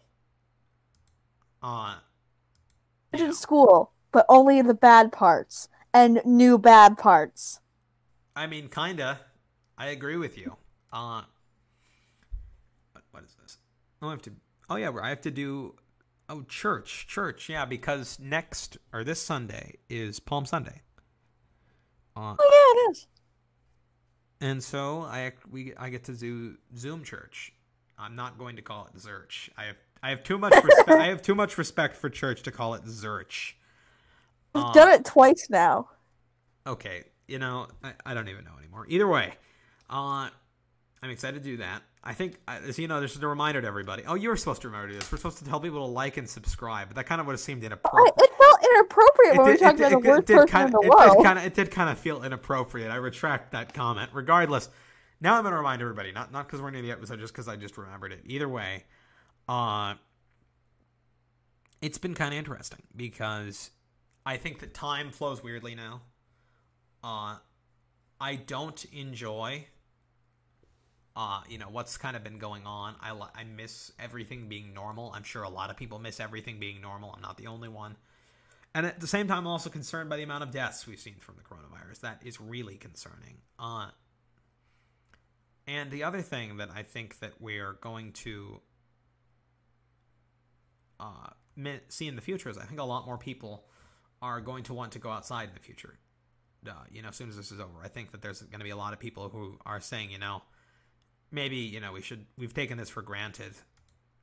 Uh, 1.63 1.95
Imagine 3.13 3.33
school, 3.33 3.93
but 4.13 4.27
only 4.29 4.61
the 4.61 4.75
bad 4.75 5.13
parts 5.13 5.69
and 5.95 6.21
new 6.27 6.59
bad 6.59 6.99
parts. 6.99 7.61
I 8.37 8.47
mean, 8.47 8.69
kinda. 8.69 9.21
I 9.79 9.87
agree 9.87 10.17
with 10.17 10.37
you. 10.37 10.57
Uh, 10.93 11.23
what, 12.93 13.05
what 13.13 13.25
is 13.25 13.35
this? 13.41 13.57
Oh, 14.03 14.09
I 14.09 14.11
have 14.11 14.23
to. 14.23 14.33
Oh 14.69 14.77
yeah, 14.77 14.93
I 15.01 15.09
have 15.09 15.23
to 15.23 15.31
do. 15.31 15.77
Oh, 16.35 16.43
church, 16.49 17.07
church. 17.07 17.49
Yeah, 17.49 17.65
because 17.65 18.19
next 18.19 18.77
or 18.93 19.05
this 19.05 19.23
Sunday 19.23 19.75
is 19.89 20.19
Palm 20.19 20.47
Sunday. 20.47 20.83
Uh, 22.17 22.35
Oh 22.39 22.75
yeah, 22.77 22.89
it 22.89 22.91
is. 22.93 23.07
and 24.41 24.63
so 24.63 25.03
I 25.03 25.33
we 25.51 25.75
I 25.77 25.91
get 25.91 26.05
to 26.05 26.13
do 26.15 26.57
Zoom 26.77 27.05
church. 27.05 27.53
I'm 27.97 28.17
not 28.17 28.37
going 28.39 28.57
to 28.57 28.63
call 28.63 28.87
it 28.93 28.99
Zurch. 28.99 29.49
I 29.57 29.65
have 29.67 29.77
I 30.03 30.11
have 30.11 30.25
too 30.25 30.39
much 30.39 30.55
respect. 30.63 30.89
I 30.91 31.07
have 31.07 31.23
too 31.23 31.35
much 31.37 31.57
respect 31.57 31.97
for 31.97 32.11
church 32.11 32.43
to 32.43 32.51
call 32.51 32.75
it 32.75 32.85
Zurch. 32.85 33.53
We've 34.55 34.65
Uh, 34.65 34.73
done 34.73 34.89
it 34.93 35.05
twice 35.05 35.47
now. 35.51 35.89
okay, 36.67 37.05
you 37.29 37.39
know, 37.39 37.69
I, 37.83 37.93
I 38.07 38.15
don't 38.15 38.29
even 38.29 38.45
know 38.45 38.57
anymore. 38.59 38.87
Either 38.89 39.07
way, 39.09 39.35
uh, 39.89 40.29
I'm 41.03 41.11
excited 41.11 41.43
to 41.45 41.49
do 41.51 41.57
that. 41.59 41.83
I 42.07 42.13
think, 42.13 42.39
uh, 42.47 42.59
as 42.69 42.79
you 42.79 42.87
know, 42.87 43.01
this 43.01 43.17
is 43.17 43.23
a 43.23 43.27
reminder 43.27 43.63
to 43.63 43.67
everybody. 43.67 44.05
Oh, 44.07 44.15
you 44.15 44.29
were 44.29 44.37
supposed 44.37 44.61
to 44.63 44.69
remember 44.69 44.93
this. 44.93 45.11
We're 45.11 45.17
supposed 45.17 45.39
to 45.39 45.45
tell 45.47 45.59
people 45.59 45.79
to 45.79 45.91
like 45.91 46.19
and 46.19 46.29
subscribe, 46.29 46.89
but 46.89 46.97
that 46.97 47.07
kind 47.07 47.19
of 47.19 47.27
would 47.27 47.33
have 47.33 47.41
seemed 47.41 47.65
inappropriate. 47.65 48.15
it 48.19 48.31
felt 48.37 48.59
inappropriate 48.63 49.39
when 49.39 49.47
we 49.47 49.57
talked 49.57 49.81
about 49.81 49.91
the 49.91 49.99
worst 50.11 50.27
person 50.27 50.49
kind 50.49 50.67
in 50.67 50.73
the 50.73 50.79
of, 50.81 50.85
it 50.85 50.89
world. 50.91 51.17
did 51.17 51.25
kind 51.25 51.39
of, 51.39 51.45
it 51.47 51.55
did 51.55 51.71
kind 51.71 51.89
of 51.89 51.99
feel 51.99 52.23
inappropriate. 52.23 52.91
I 52.91 52.97
retract 52.97 53.53
that 53.53 53.73
comment. 53.73 54.11
Regardless, 54.13 54.69
now 55.21 55.37
I'm 55.37 55.43
going 55.45 55.53
to 55.53 55.57
remind 55.57 55.81
everybody, 55.81 56.13
not 56.13 56.31
not 56.31 56.47
because 56.47 56.61
we're 56.61 56.71
to 56.73 56.83
the 56.83 56.91
episode, 56.91 57.21
just 57.21 57.33
because 57.33 57.49
I 57.49 57.57
just 57.57 57.79
remembered 57.79 58.13
it. 58.13 58.21
Either 58.27 58.49
way, 58.51 58.85
uh, 59.49 59.95
it's 61.81 61.97
been 61.97 62.15
kind 62.15 62.35
of 62.35 62.39
interesting 62.39 62.83
because 62.95 63.71
I 64.27 64.37
think 64.37 64.61
that 64.61 64.75
time 64.75 65.11
flows 65.11 65.43
weirdly 65.43 65.75
now. 65.75 66.03
Uh, 67.03 67.37
I 68.21 68.37
don't 68.37 68.85
enjoy, 68.93 69.67
uh, 71.17 71.41
you 71.49 71.59
know, 71.59 71.69
what's 71.71 71.97
kind 71.97 72.17
of 72.17 72.25
been 72.25 72.39
going 72.39 72.67
on. 72.67 72.97
I 73.01 73.11
I 73.11 73.45
miss 73.45 73.93
everything 73.99 74.49
being 74.49 74.75
normal. 74.75 75.13
I'm 75.15 75.23
sure 75.23 75.43
a 75.43 75.49
lot 75.49 75.71
of 75.71 75.77
people 75.77 75.99
miss 75.99 76.21
everything 76.21 76.59
being 76.59 76.81
normal. 76.81 77.13
I'm 77.15 77.23
not 77.23 77.37
the 77.37 77.47
only 77.47 77.69
one. 77.69 77.97
And 78.75 78.85
at 78.85 78.99
the 78.99 79.07
same 79.07 79.29
time, 79.29 79.39
I'm 79.39 79.47
also 79.47 79.71
concerned 79.71 80.11
by 80.11 80.17
the 80.17 80.25
amount 80.25 80.43
of 80.43 80.51
deaths 80.51 80.87
we've 80.87 80.99
seen 80.99 81.15
from 81.21 81.37
the 81.37 81.43
coronavirus. 81.43 82.01
That 82.01 82.21
is 82.25 82.41
really 82.41 82.77
concerning. 82.77 83.37
Uh, 83.57 83.91
and 85.69 85.93
the 85.93 86.03
other 86.03 86.21
thing 86.23 86.57
that 86.57 86.71
I 86.75 86.83
think 86.83 87.21
that 87.21 87.41
we're 87.41 87.75
going 87.75 88.13
to 88.13 88.61
uh, 90.99 91.29
see 91.89 92.09
in 92.09 92.17
the 92.17 92.23
future 92.23 92.49
is 92.49 92.59
I 92.59 92.65
think 92.65 92.81
a 92.81 92.85
lot 92.85 93.07
more 93.07 93.17
people 93.17 93.67
are 94.21 94.41
going 94.41 94.65
to 94.65 94.75
want 94.75 94.93
to 94.93 94.99
go 94.99 95.11
outside 95.11 95.49
in 95.49 95.55
the 95.55 95.61
future. 95.61 95.99
Uh, 96.67 96.73
you 96.91 97.03
know, 97.03 97.11
as 97.11 97.17
soon 97.17 97.29
as 97.29 97.37
this 97.37 97.53
is 97.53 97.61
over, 97.61 97.79
I 97.83 97.89
think 97.89 98.11
that 98.11 98.23
there's 98.23 98.41
going 98.43 98.59
to 98.59 98.65
be 98.65 98.71
a 98.71 98.77
lot 98.77 98.93
of 98.93 98.99
people 98.99 99.29
who 99.29 99.59
are 99.65 99.81
saying, 99.81 100.11
you 100.11 100.19
know, 100.19 100.43
maybe 101.31 101.57
you 101.57 101.81
know 101.81 101.93
we 101.93 102.01
should 102.03 102.27
we've 102.39 102.55
taken 102.55 102.79
this 102.79 102.89
for 102.91 103.03
granted. 103.03 103.53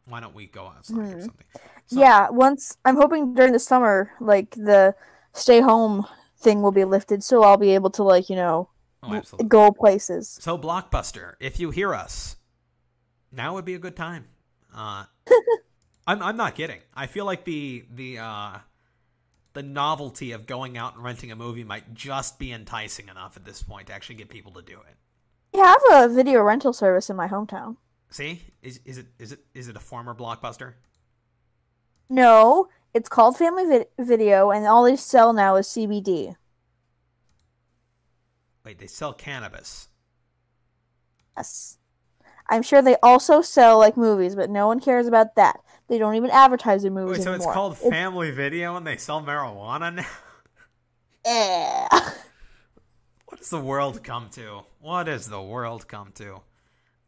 Why 0.06 0.20
don't 0.20 0.34
we 0.36 0.48
go 0.48 0.66
outside 0.68 0.98
or 0.98 1.02
Mhm. 1.04 1.22
something? 1.22 1.46
So- 1.86 2.00
yeah, 2.00 2.30
once 2.30 2.78
I'm 2.86 2.96
hoping 2.96 3.34
during 3.34 3.54
the 3.54 3.60
summer, 3.60 4.12
like 4.20 4.52
the 4.52 4.96
stay 5.34 5.62
home 5.62 6.06
thing 6.38 6.62
will 6.62 6.72
be 6.72 6.86
lifted, 6.86 7.24
so 7.24 7.44
I'll 7.44 7.58
be 7.58 7.72
able 7.76 7.92
to 7.92 8.04
like 8.04 8.30
you 8.30 8.36
know 8.36 8.70
Oh, 9.04 9.20
go 9.48 9.72
places. 9.72 10.38
So 10.42 10.58
Blockbuster, 10.60 11.34
if 11.40 11.60
you 11.60 11.72
hear 11.72 11.94
us, 11.96 12.36
now 13.32 13.56
would 13.56 13.66
be 13.66 13.74
a 13.74 13.80
good 13.80 13.96
time. 13.96 14.28
Uh, 14.74 15.06
I'm 16.08 16.22
I'm 16.22 16.38
not 16.38 16.56
kidding. 16.56 16.82
I 16.94 17.08
feel 17.08 17.26
like 17.26 17.44
the 17.46 17.86
the 17.92 18.20
uh, 18.20 18.58
the 19.54 19.64
novelty 19.64 20.32
of 20.34 20.46
going 20.46 20.78
out 20.78 20.96
and 20.96 21.04
renting 21.04 21.32
a 21.32 21.36
movie 21.36 21.64
might 21.64 21.94
just 21.94 22.40
be 22.40 22.52
enticing 22.52 23.10
enough 23.10 23.38
at 23.38 23.46
this 23.46 23.62
point 23.64 23.88
to 23.88 23.94
actually 23.94 24.16
get 24.16 24.30
people 24.30 24.52
to 24.54 24.62
do 24.62 24.74
it. 24.88 24.96
We 25.54 25.60
have 25.60 25.82
a 25.92 26.08
video 26.10 26.42
rental 26.42 26.74
service 26.74 27.10
in 27.10 27.16
my 27.16 27.28
hometown. 27.28 27.78
See, 28.10 28.42
is 28.62 28.80
is 28.86 28.98
it 28.98 29.08
is 29.20 29.32
it 29.32 29.40
is 29.54 29.68
it 29.68 29.76
a 29.76 29.80
former 29.80 30.14
Blockbuster? 30.14 30.74
No, 32.10 32.68
it's 32.94 33.10
called 33.10 33.38
Family 33.38 33.66
Vid- 33.66 33.88
Video, 34.00 34.52
and 34.52 34.66
all 34.66 34.84
they 34.84 34.96
sell 34.96 35.34
now 35.34 35.56
is 35.56 35.68
CBD. 35.68 36.36
Wait, 38.66 38.80
they 38.80 38.88
sell 38.88 39.14
cannabis. 39.14 39.88
Yes. 41.38 41.78
I'm 42.50 42.64
sure 42.64 42.82
they 42.82 42.98
also 43.02 43.42
sell 43.42 43.80
like 43.80 43.96
movies, 43.96 44.36
but 44.36 44.50
no 44.50 44.68
one 44.68 44.82
cares 44.82 45.08
about 45.08 45.36
that. 45.36 45.62
They 45.88 45.98
don't 45.98 46.16
even 46.16 46.30
advertise 46.30 46.82
their 46.82 46.92
movies 46.92 47.20
Wait, 47.20 47.24
so 47.24 47.32
anymore. 47.34 47.48
it's 47.48 47.54
called 47.56 47.78
Family 47.78 48.32
Video 48.32 48.76
and 48.76 48.86
they 48.86 48.98
sell 48.98 49.22
marijuana 49.22 49.96
now? 49.96 50.06
Eh. 51.24 51.88
What 53.42 53.46
does 53.46 53.60
the 53.60 53.60
world 53.66 54.04
come 54.04 54.30
to? 54.34 54.62
What 54.82 55.04
does 55.06 55.28
the 55.28 55.42
world 55.42 55.88
come 55.88 56.12
to? 56.14 56.42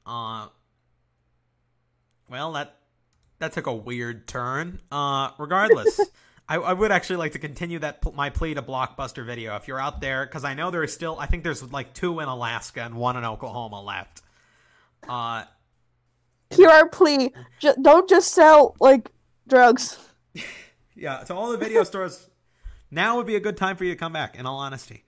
Uh 0.04 0.48
Well, 2.28 2.54
that 2.54 2.76
that 3.38 3.52
took 3.54 3.68
a 3.68 3.74
weird 3.74 4.28
turn. 4.28 4.80
Uh 4.92 5.30
regardless, 5.38 6.00
I, 6.50 6.56
I 6.56 6.74
would 6.74 6.92
actually 6.92 7.18
like 7.18 7.34
to 7.34 7.40
continue 7.40 7.78
that 7.80 8.02
pl- 8.02 8.14
my 8.14 8.32
plea 8.32 8.56
to 8.56 8.64
Blockbuster 8.64 9.24
Video. 9.24 9.56
If 9.58 9.68
you're 9.68 9.80
out 9.80 10.02
there 10.02 10.26
cuz 10.26 10.44
I 10.44 10.56
know 10.56 10.72
there 10.72 10.84
is 10.84 10.92
still 10.92 11.20
I 11.20 11.28
think 11.28 11.44
there's 11.44 11.72
like 11.72 11.94
two 11.94 12.20
in 12.20 12.28
Alaska 12.28 12.82
and 12.82 12.96
one 12.96 13.16
in 13.16 13.26
Oklahoma 13.26 13.84
left. 13.84 14.24
Uh 15.08 15.44
Hear 16.50 16.70
our 16.70 16.90
plea: 16.90 17.32
don't 17.80 18.10
just 18.10 18.34
sell 18.34 18.76
like 18.80 19.12
drugs. 19.48 20.00
Yeah, 20.96 21.24
to 21.26 21.34
all 21.36 21.52
the 21.52 21.58
video 21.58 21.84
stores, 21.84 22.30
now 22.92 23.18
would 23.18 23.26
be 23.28 23.36
a 23.36 23.40
good 23.40 23.58
time 23.58 23.78
for 23.78 23.84
you 23.84 23.92
to 23.94 23.98
come 23.98 24.14
back. 24.14 24.36
In 24.36 24.46
all 24.46 24.60
honesty, 24.60 25.06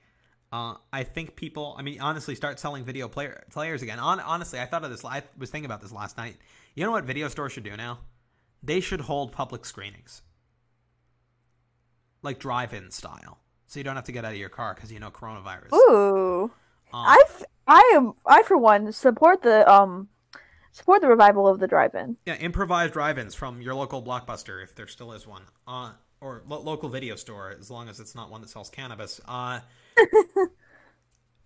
uh, 0.52 0.76
I 0.94 1.04
think 1.04 1.36
people. 1.36 1.76
I 1.78 1.82
mean, 1.82 2.00
honestly, 2.02 2.36
start 2.36 2.60
selling 2.60 2.84
video 2.84 3.08
player 3.08 3.44
players 3.52 3.82
again. 3.82 4.00
On, 4.00 4.20
honestly, 4.20 4.60
I 4.60 4.66
thought 4.66 4.84
of 4.84 4.92
this. 4.92 5.04
I 5.04 5.24
was 5.38 5.50
thinking 5.50 5.66
about 5.66 5.82
this 5.82 5.92
last 5.92 6.18
night. 6.18 6.38
You 6.76 6.84
know 6.86 6.92
what 6.92 7.04
video 7.06 7.28
stores 7.28 7.52
should 7.54 7.64
do 7.64 7.76
now? 7.76 8.00
They 8.64 8.80
should 8.80 9.02
hold 9.02 9.32
public 9.32 9.66
screenings, 9.66 10.22
like 12.22 12.40
drive-in 12.40 12.92
style, 12.92 13.40
so 13.68 13.80
you 13.80 13.84
don't 13.84 13.96
have 13.96 14.06
to 14.06 14.12
get 14.12 14.26
out 14.26 14.32
of 14.34 14.38
your 14.40 14.50
car 14.50 14.74
because 14.74 14.92
you 14.92 15.00
know 15.00 15.12
coronavirus. 15.12 15.74
Ooh, 15.74 16.52
Um, 16.94 17.06
I 17.08 17.24
I 17.68 17.92
am 17.96 18.14
I 18.26 18.44
for 18.44 18.58
one 18.58 18.92
support 18.92 19.42
the 19.42 19.70
um 19.72 20.10
support 20.72 21.02
the 21.02 21.08
revival 21.08 21.48
of 21.48 21.60
the 21.60 21.68
drive-in. 21.68 22.18
Yeah, 22.26 22.36
improvised 22.36 22.94
drive-ins 22.94 23.36
from 23.36 23.62
your 23.62 23.76
local 23.76 24.02
blockbuster, 24.02 24.64
if 24.64 24.76
there 24.76 24.88
still 24.88 25.12
is 25.14 25.26
one, 25.28 25.44
uh, 25.68 25.92
or 26.22 26.44
lo- 26.48 26.62
local 26.62 26.90
video 26.90 27.16
store, 27.16 27.56
as 27.58 27.70
long 27.70 27.88
as 27.90 28.00
it's 28.00 28.16
not 28.16 28.30
one 28.32 28.42
that 28.42 28.50
sells 28.50 28.70
cannabis. 28.70 29.22
Uh, 29.28 29.60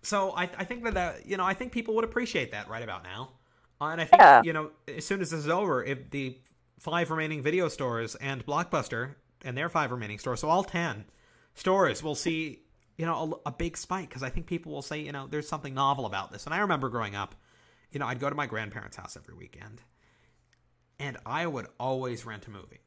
so 0.02 0.30
I, 0.32 0.44
I 0.56 0.64
think 0.64 0.84
that, 0.84 0.94
that 0.94 1.26
you 1.26 1.36
know 1.36 1.44
I 1.44 1.54
think 1.54 1.72
people 1.72 1.94
would 1.96 2.04
appreciate 2.04 2.52
that 2.52 2.68
right 2.68 2.82
about 2.82 3.04
now, 3.04 3.32
uh, 3.80 3.86
and 3.86 4.00
I 4.00 4.04
think 4.04 4.20
Yeah. 4.20 4.42
you 4.42 4.52
know 4.52 4.70
as 4.88 5.04
soon 5.04 5.20
as 5.20 5.30
this 5.30 5.40
is 5.40 5.48
over, 5.48 5.84
if 5.84 6.10
the 6.10 6.38
five 6.78 7.10
remaining 7.10 7.42
video 7.42 7.68
stores 7.68 8.14
and 8.16 8.44
Blockbuster 8.46 9.14
and 9.44 9.56
their 9.56 9.68
five 9.68 9.90
remaining 9.90 10.18
stores. 10.18 10.40
So 10.40 10.48
all 10.48 10.64
ten 10.64 11.04
stores 11.54 12.02
will 12.02 12.14
see 12.14 12.60
you 12.96 13.06
know 13.06 13.40
a, 13.44 13.50
a 13.50 13.52
big 13.52 13.76
spike 13.76 14.08
because 14.08 14.22
I 14.22 14.30
think 14.30 14.46
people 14.46 14.72
will 14.72 14.82
say 14.82 15.00
you 15.00 15.12
know 15.12 15.26
there's 15.26 15.48
something 15.48 15.74
novel 15.74 16.06
about 16.06 16.32
this. 16.32 16.46
And 16.46 16.54
I 16.54 16.58
remember 16.60 16.88
growing 16.88 17.14
up, 17.14 17.34
you 17.92 18.00
know, 18.00 18.06
I'd 18.06 18.20
go 18.20 18.30
to 18.30 18.36
my 18.36 18.46
grandparents' 18.46 18.96
house 18.96 19.16
every 19.16 19.34
weekend, 19.34 19.82
and 20.98 21.16
I 21.26 21.46
would 21.46 21.66
always 21.78 22.24
rent 22.26 22.46
a 22.46 22.50
movie. 22.50 22.80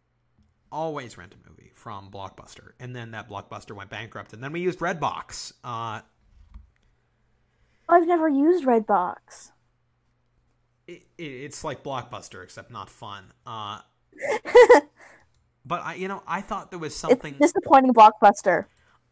Always 0.73 1.19
rent 1.19 1.35
a 1.35 1.49
movie 1.49 1.71
from 1.75 2.09
Blockbuster, 2.09 2.71
and 2.79 2.95
then 2.95 3.11
that 3.11 3.29
Blockbuster 3.29 3.75
went 3.75 3.91
bankrupt, 3.91 4.33
and 4.33 4.43
then 4.43 4.51
we 4.51 4.59
used 4.59 4.79
Redbox. 4.79 5.53
Uh, 5.63 6.01
I've 7.87 8.07
never 8.07 8.27
used 8.27 8.65
Redbox. 8.65 9.51
it, 10.87 11.03
it, 11.17 11.23
it's 11.23 11.63
like 11.63 11.83
Blockbuster 11.83 12.43
except 12.43 12.71
not 12.71 12.89
fun. 12.89 13.25
Uh, 13.45 13.81
but 15.65 15.81
I, 15.83 15.93
you 15.93 16.07
know, 16.07 16.23
I 16.27 16.41
thought 16.41 16.71
there 16.71 16.79
was 16.79 16.95
something. 16.95 17.35
It's 17.39 17.53
disappointing 17.53 17.93
Blockbuster. 17.93 18.65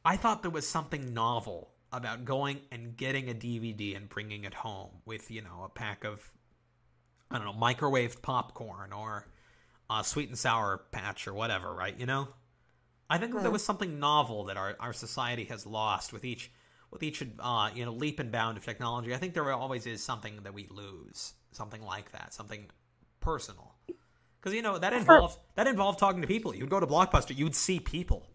I 0.03 0.17
thought 0.17 0.41
there 0.41 0.49
was 0.49 0.67
something 0.67 1.13
novel 1.13 1.69
about 1.93 2.25
going 2.25 2.61
and 2.71 2.97
getting 2.97 3.29
a 3.29 3.33
DVD 3.33 3.95
and 3.95 4.09
bringing 4.09 4.45
it 4.45 4.53
home 4.55 4.89
with 5.05 5.29
you 5.29 5.41
know 5.41 5.63
a 5.63 5.69
pack 5.69 6.03
of 6.05 6.31
I 7.29 7.37
don't 7.37 7.45
know 7.45 7.53
microwaved 7.53 8.23
popcorn 8.23 8.93
or 8.93 9.27
a 9.99 10.03
sweet 10.03 10.29
and 10.29 10.37
sour 10.37 10.83
patch 10.91 11.27
or 11.27 11.33
whatever, 11.33 11.73
right? 11.73 11.97
You 11.99 12.05
know, 12.05 12.29
I 13.09 13.17
think 13.17 13.39
there 13.41 13.51
was 13.51 13.63
something 13.63 13.99
novel 13.99 14.45
that 14.45 14.57
our, 14.57 14.75
our 14.79 14.93
society 14.93 15.43
has 15.45 15.65
lost 15.65 16.13
with 16.13 16.23
each 16.23 16.51
with 16.91 17.03
each 17.03 17.23
uh, 17.39 17.69
you 17.73 17.85
know 17.85 17.91
leap 17.91 18.19
and 18.19 18.31
bound 18.31 18.57
of 18.57 18.65
technology. 18.65 19.13
I 19.13 19.17
think 19.17 19.33
there 19.33 19.51
always 19.51 19.85
is 19.85 20.03
something 20.03 20.39
that 20.43 20.53
we 20.53 20.67
lose, 20.69 21.33
something 21.51 21.81
like 21.81 22.11
that, 22.11 22.33
something 22.33 22.67
personal. 23.19 23.75
Because 24.39 24.55
you 24.55 24.61
know 24.61 24.77
that 24.77 24.93
involved 24.93 25.37
that 25.55 25.67
involved 25.67 25.99
talking 25.99 26.21
to 26.21 26.27
people. 26.27 26.55
You'd 26.55 26.69
go 26.69 26.79
to 26.79 26.87
Blockbuster, 26.87 27.37
you'd 27.37 27.55
see 27.55 27.79
people. 27.79 28.27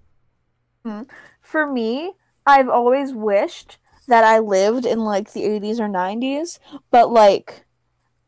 For 1.40 1.66
me, 1.66 2.12
I've 2.46 2.68
always 2.68 3.12
wished 3.12 3.78
that 4.06 4.24
I 4.24 4.38
lived 4.38 4.86
in 4.86 5.00
like 5.00 5.32
the 5.32 5.42
80s 5.42 5.80
or 5.80 5.88
90s, 5.88 6.58
but 6.90 7.10
like 7.10 7.65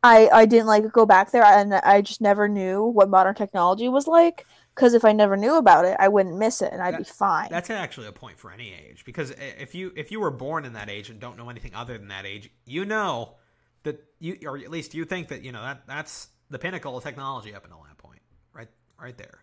I 0.02 0.28
I 0.32 0.46
didn't 0.46 0.66
like 0.66 0.90
go 0.92 1.06
back 1.06 1.30
there 1.30 1.44
and 1.44 1.74
I 1.74 2.02
just 2.02 2.20
never 2.20 2.48
knew 2.48 2.84
what 2.84 3.08
modern 3.08 3.34
technology 3.34 3.88
was 3.88 4.06
like 4.06 4.46
cuz 4.74 4.94
if 4.94 5.04
I 5.04 5.12
never 5.12 5.36
knew 5.36 5.56
about 5.56 5.84
it, 5.84 5.96
I 5.98 6.08
wouldn't 6.08 6.36
miss 6.36 6.62
it 6.62 6.72
and 6.72 6.80
I'd 6.80 6.98
be 6.98 7.04
fine. 7.04 7.48
That's 7.50 7.70
actually 7.70 8.06
a 8.06 8.12
point 8.12 8.38
for 8.38 8.52
any 8.52 8.72
age 8.72 9.04
because 9.04 9.30
if 9.30 9.74
you 9.74 9.92
if 9.96 10.12
you 10.12 10.20
were 10.20 10.30
born 10.30 10.64
in 10.64 10.74
that 10.74 10.88
age 10.88 11.10
and 11.10 11.18
don't 11.18 11.36
know 11.36 11.50
anything 11.50 11.74
other 11.74 11.98
than 11.98 12.08
that 12.08 12.26
age, 12.26 12.50
you 12.64 12.84
know 12.84 13.34
that 13.82 14.04
you 14.20 14.38
or 14.44 14.56
at 14.56 14.70
least 14.70 14.94
you 14.94 15.04
think 15.04 15.28
that 15.28 15.42
you 15.42 15.52
know 15.52 15.62
that 15.62 15.86
that's 15.86 16.28
the 16.50 16.58
pinnacle 16.58 16.96
of 16.96 17.04
technology 17.04 17.54
up 17.54 17.64
until 17.64 17.84
that 17.86 17.98
point, 17.98 18.20
right 18.52 18.68
right 19.00 19.16
there. 19.16 19.42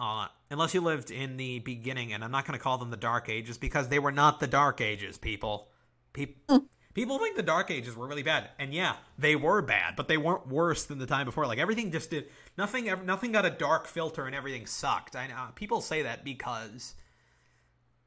Uh, 0.00 0.26
unless 0.50 0.74
you 0.74 0.80
lived 0.80 1.10
in 1.10 1.36
the 1.36 1.60
beginning, 1.60 2.12
and 2.12 2.24
I'm 2.24 2.32
not 2.32 2.46
going 2.46 2.58
to 2.58 2.62
call 2.62 2.78
them 2.78 2.90
the 2.90 2.96
Dark 2.96 3.28
Ages 3.28 3.58
because 3.58 3.88
they 3.88 4.00
were 4.00 4.12
not 4.12 4.40
the 4.40 4.46
Dark 4.46 4.80
Ages, 4.80 5.18
people. 5.18 5.68
People. 6.12 6.66
People 6.94 7.18
think 7.18 7.34
the 7.34 7.42
Dark 7.42 7.72
Ages 7.72 7.96
were 7.96 8.06
really 8.06 8.22
bad, 8.22 8.50
and 8.56 8.72
yeah, 8.72 8.96
they 9.18 9.34
were 9.34 9.60
bad, 9.60 9.96
but 9.96 10.06
they 10.06 10.16
weren't 10.16 10.46
worse 10.46 10.84
than 10.84 10.98
the 10.98 11.06
time 11.06 11.26
before. 11.26 11.44
Like 11.44 11.58
everything 11.58 11.90
just 11.90 12.10
did 12.10 12.28
nothing. 12.56 12.88
Nothing 13.04 13.32
got 13.32 13.44
a 13.44 13.50
dark 13.50 13.88
filter, 13.88 14.26
and 14.26 14.34
everything 14.34 14.64
sucked. 14.66 15.16
I 15.16 15.26
know 15.26 15.34
uh, 15.34 15.46
people 15.56 15.80
say 15.80 16.02
that 16.02 16.24
because, 16.24 16.94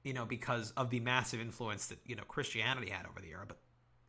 you 0.04 0.14
know, 0.14 0.24
because 0.24 0.72
of 0.72 0.90
the 0.90 1.02
massive 1.02 1.42
influence 1.42 1.88
that 1.88 2.00
you 2.06 2.16
know 2.16 2.24
Christianity 2.24 2.90
had 2.90 3.06
over 3.06 3.20
the 3.20 3.28
era. 3.28 3.44
But 3.46 3.58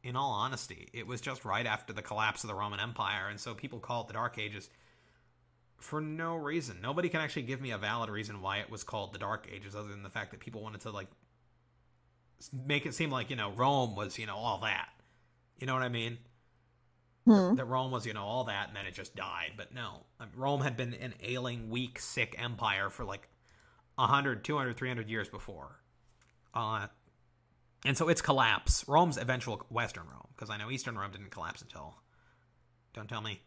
in 0.05 0.15
all 0.15 0.31
honesty, 0.31 0.89
it 0.93 1.09
was 1.09 1.21
just 1.21 1.45
right 1.45 1.67
after 1.67 1.93
the 1.93 2.03
collapse 2.03 2.45
of 2.45 2.49
the 2.49 2.55
Roman 2.55 2.79
Empire, 2.79 3.29
and 3.29 3.41
so 3.41 3.55
people 3.55 3.81
call 3.81 4.03
it 4.03 4.07
the 4.07 4.13
Dark 4.13 4.39
Ages 4.39 4.71
for 5.79 6.01
no 6.01 6.37
reason. 6.37 6.81
Nobody 6.81 7.09
can 7.09 7.21
actually 7.21 7.43
give 7.43 7.61
me 7.61 7.73
a 7.73 7.79
valid 7.79 8.11
reason 8.11 8.43
why 8.43 8.59
it 8.59 8.71
was 8.71 8.85
called 8.85 9.13
the 9.13 9.19
Dark 9.19 9.49
Ages, 9.53 9.75
other 9.75 9.89
than 9.89 10.05
the 10.05 10.11
fact 10.11 10.31
that 10.31 10.39
people 10.39 10.63
wanted 10.63 10.83
to 10.83 10.91
like 10.93 11.09
make 12.67 12.87
it 12.87 12.95
seem 12.95 13.11
like 13.11 13.31
you 13.31 13.37
know 13.37 13.53
Rome 13.53 13.97
was 13.97 14.19
you 14.19 14.27
know 14.27 14.37
all 14.37 14.61
that. 14.61 14.89
You 15.59 15.67
know 15.67 15.75
what 15.75 15.83
I 15.83 15.89
mean? 15.89 16.19
Hmm. 17.27 17.57
That 17.57 17.67
Rome 17.67 17.91
was 17.91 18.07
you 18.07 18.15
know 18.15 18.25
all 18.25 18.45
that, 18.45 18.69
and 18.69 18.77
then 18.77 18.87
it 18.87 18.95
just 18.95 19.17
died. 19.17 19.53
But 19.57 19.75
no, 19.75 20.05
I 20.19 20.25
mean, 20.25 20.33
Rome 20.37 20.61
had 20.61 20.77
been 20.77 20.95
an 20.95 21.15
ailing, 21.23 21.71
weak, 21.71 21.99
sick 21.99 22.37
empire 22.39 22.91
for 22.91 23.05
like 23.05 23.29
100, 23.97 24.45
200, 24.45 24.77
300 24.77 25.11
years 25.11 25.29
before. 25.29 25.81
Uh, 26.55 26.87
and 27.85 27.97
so 27.97 28.09
its 28.09 28.23
collapse, 28.23 28.85
Rome's 28.89 29.19
eventual 29.19 29.65
Western 29.71 30.05
Rome, 30.05 30.29
because 30.35 30.51
I 30.51 30.57
know 30.57 30.71
Eastern 30.71 30.97
Rome 30.97 31.11
didn't 31.13 31.31
collapse 31.31 31.63
until, 31.63 31.97
don't 32.95 33.09
tell 33.09 33.21
me, 33.21 33.41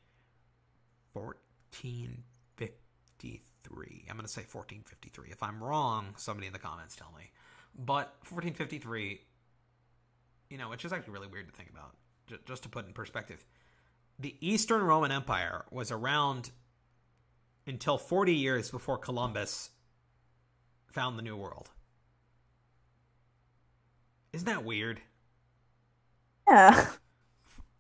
1453. 1.13 4.05
I'm 4.09 4.15
going 4.15 4.25
to 4.25 4.31
say 4.31 4.41
1453. 4.41 5.29
If 5.31 5.43
I'm 5.43 5.63
wrong, 5.63 6.13
somebody 6.17 6.47
in 6.47 6.53
the 6.53 6.59
comments 6.59 6.95
tell 6.95 7.13
me. 7.17 7.31
But 7.77 8.13
1453, 8.29 9.21
you 10.49 10.57
know, 10.57 10.69
which 10.69 10.85
is 10.85 10.93
actually 10.93 11.13
really 11.13 11.27
weird 11.27 11.47
to 11.47 11.53
think 11.53 11.69
about, 11.69 11.95
j- 12.27 12.37
just 12.45 12.63
to 12.63 12.69
put 12.69 12.85
in 12.85 12.93
perspective. 12.93 13.43
The 14.19 14.35
Eastern 14.39 14.83
Roman 14.83 15.11
Empire 15.11 15.65
was 15.71 15.91
around 15.91 16.51
until 17.65 17.97
40 17.97 18.35
years 18.35 18.69
before 18.69 18.97
Columbus 18.97 19.69
found 20.87 21.17
the 21.17 21.23
New 21.23 21.37
World. 21.37 21.69
Isn't 24.33 24.45
that 24.45 24.63
weird? 24.63 25.01
Yeah. 26.47 26.87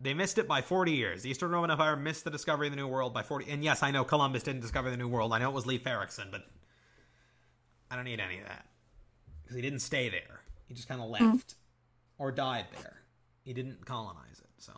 They 0.03 0.15
missed 0.15 0.39
it 0.39 0.47
by 0.47 0.61
40 0.63 0.93
years. 0.93 1.21
The 1.21 1.29
Eastern 1.29 1.51
Roman 1.51 1.69
Empire 1.69 1.95
missed 1.95 2.23
the 2.23 2.31
discovery 2.31 2.65
of 2.65 2.71
the 2.71 2.77
New 2.77 2.87
World 2.87 3.13
by 3.13 3.21
40. 3.21 3.51
And 3.51 3.63
yes, 3.63 3.83
I 3.83 3.91
know 3.91 4.03
Columbus 4.03 4.41
didn't 4.41 4.61
discover 4.61 4.89
the 4.89 4.97
New 4.97 5.07
World. 5.07 5.31
I 5.31 5.37
know 5.37 5.49
it 5.49 5.53
was 5.53 5.67
Leif 5.67 5.85
Erikson, 5.85 6.29
but 6.31 6.43
I 7.91 7.95
don't 7.95 8.05
need 8.05 8.19
any 8.19 8.39
of 8.39 8.47
that. 8.47 8.65
Because 9.51 9.61
he 9.61 9.69
didn't 9.69 9.81
stay 9.81 10.07
there. 10.07 10.39
He 10.69 10.73
just 10.73 10.87
kind 10.87 11.01
of 11.01 11.09
left. 11.09 11.55
Or 12.17 12.31
died 12.31 12.67
there. 12.73 13.01
He 13.43 13.51
didn't 13.51 13.85
colonize 13.85 14.39
it. 14.39 14.47
So, 14.59 14.71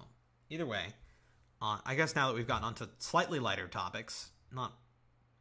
either 0.49 0.65
way, 0.65 0.87
uh, 1.61 1.77
I 1.85 1.93
guess 1.93 2.15
now 2.15 2.27
that 2.29 2.35
we've 2.35 2.47
gotten 2.47 2.63
onto 2.63 2.87
slightly 2.97 3.37
lighter 3.37 3.67
topics, 3.67 4.31
not 4.51 4.73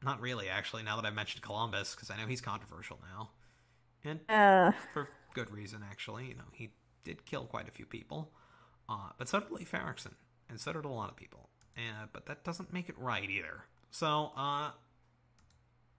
not 0.02 0.20
really, 0.20 0.50
actually, 0.50 0.82
now 0.82 0.96
that 0.96 1.06
I've 1.06 1.14
mentioned 1.14 1.42
Columbus, 1.42 1.94
because 1.94 2.10
I 2.10 2.18
know 2.18 2.26
he's 2.26 2.42
controversial 2.42 2.98
now. 3.14 3.30
And 4.04 4.20
Uh, 4.28 4.72
for 4.92 5.08
good 5.32 5.50
reason, 5.50 5.82
actually. 5.88 6.26
You 6.26 6.34
know, 6.34 6.50
he 6.52 6.74
did 7.02 7.24
kill 7.24 7.46
quite 7.46 7.68
a 7.68 7.70
few 7.70 7.86
people, 7.86 8.34
uh, 8.86 9.12
but 9.16 9.30
so 9.30 9.40
did 9.40 9.50
Leif 9.50 9.72
Erikson, 9.72 10.16
and 10.50 10.60
so 10.60 10.74
did 10.74 10.84
a 10.84 10.88
lot 10.88 11.08
of 11.08 11.16
people. 11.16 11.48
Uh, 11.78 12.04
but 12.12 12.26
that 12.26 12.44
doesn't 12.44 12.70
make 12.70 12.90
it 12.90 12.98
right 12.98 13.30
either. 13.30 13.64
So, 13.90 14.32
uh, 14.36 14.72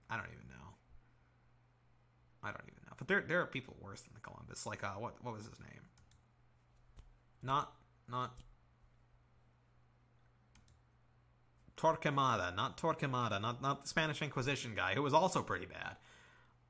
I 0.08 0.16
don't 0.16 0.28
even 0.32 0.46
know. 0.50 0.76
I 2.44 2.52
don't 2.52 2.62
even 2.68 2.83
But 2.96 3.08
there, 3.08 3.24
there 3.26 3.40
are 3.40 3.46
people 3.46 3.76
worse 3.80 4.00
than 4.02 4.12
the 4.14 4.20
Columbus. 4.20 4.66
Like, 4.66 4.84
uh, 4.84 4.92
what, 4.92 5.14
what 5.22 5.34
was 5.34 5.46
his 5.46 5.58
name? 5.60 5.80
Not, 7.42 7.72
not 8.10 8.32
Torquemada, 11.76 12.54
not 12.54 12.78
Torquemada, 12.78 13.40
not 13.40 13.60
not 13.60 13.82
the 13.82 13.88
Spanish 13.88 14.22
Inquisition 14.22 14.74
guy, 14.74 14.94
who 14.94 15.02
was 15.02 15.12
also 15.12 15.42
pretty 15.42 15.66
bad. 15.66 15.96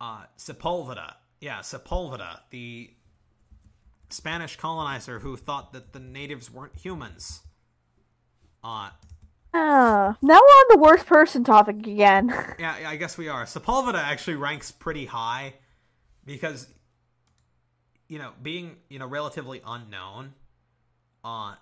Uh, 0.01 0.25
Sepulveda, 0.37 1.15
yeah, 1.41 1.61
Sepulveda, 1.61 2.41
the 2.51 2.91
Spanish 4.11 4.57
colonizer 4.57 5.21
who 5.21 5.37
thought 5.37 5.73
that 5.73 5.93
the 5.93 6.01
natives 6.01 6.51
weren't 6.51 6.77
humans. 6.77 7.43
Uh, 8.63 8.91
uh, 9.53 10.15
now 10.21 10.35
we're 10.35 10.35
on 10.35 10.65
the 10.71 10.79
worst 10.79 11.07
person 11.07 11.45
topic 11.45 11.77
again. 11.77 12.29
yeah, 12.59 12.75
I 12.87 12.97
guess 12.97 13.17
we 13.17 13.29
are. 13.29 13.45
Sepulveda 13.45 14.03
actually 14.03 14.37
ranks 14.37 14.73
pretty 14.73 15.07
high 15.07 15.55
because, 16.25 16.69
you 18.09 18.19
know, 18.19 18.33
being 18.43 18.77
you 18.89 18.99
know 18.99 19.07
relatively 19.07 19.63
unknown, 19.67 20.35
uh, 21.25 21.55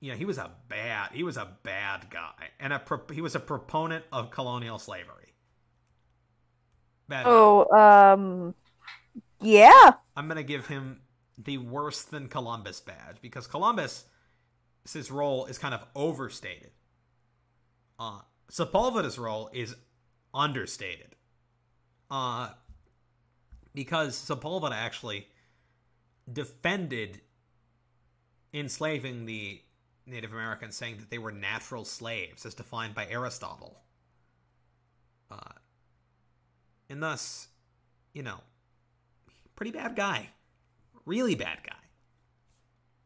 you 0.00 0.10
know, 0.10 0.16
he 0.16 0.24
was 0.24 0.38
a 0.38 0.50
bad 0.68 1.10
he 1.12 1.22
was 1.22 1.36
a 1.36 1.56
bad 1.62 2.08
guy 2.10 2.48
and 2.58 2.72
a 2.72 2.78
pro- 2.78 3.02
he 3.12 3.20
was 3.20 3.34
a 3.34 3.40
proponent 3.40 4.04
of 4.12 4.30
colonial 4.30 4.78
slavery. 4.78 5.34
Bad 7.08 7.30
guy. 7.32 7.32
oh, 7.32 7.66
um, 7.76 8.54
yeah. 9.40 9.92
I'm 10.16 10.28
gonna 10.28 10.42
give 10.42 10.66
him 10.66 11.00
the 11.38 11.58
worse 11.58 12.02
than 12.02 12.28
Columbus 12.28 12.80
badge 12.80 13.16
because 13.20 13.46
Columbus 13.46 14.04
his 14.92 15.10
role 15.10 15.46
is 15.46 15.58
kind 15.58 15.74
of 15.74 15.84
overstated. 15.94 16.70
Uh 17.98 18.20
Sepulveda's 18.50 19.18
role 19.18 19.50
is 19.52 19.76
understated. 20.34 21.14
Uh 22.10 22.50
because 23.74 24.16
Sepulveda 24.16 24.72
actually 24.72 25.28
defended 26.30 27.20
enslaving 28.52 29.26
the 29.26 29.60
Native 30.06 30.32
Americans, 30.32 30.76
saying 30.76 30.96
that 30.98 31.10
they 31.10 31.18
were 31.18 31.32
natural 31.32 31.84
slaves, 31.84 32.44
as 32.44 32.54
defined 32.54 32.94
by 32.94 33.06
Aristotle. 33.06 33.80
Uh, 35.30 35.52
and 36.88 37.02
thus, 37.02 37.48
you 38.12 38.22
know, 38.22 38.40
pretty 39.54 39.70
bad 39.70 39.94
guy. 39.94 40.30
Really 41.06 41.34
bad 41.34 41.58
guy. 41.64 41.74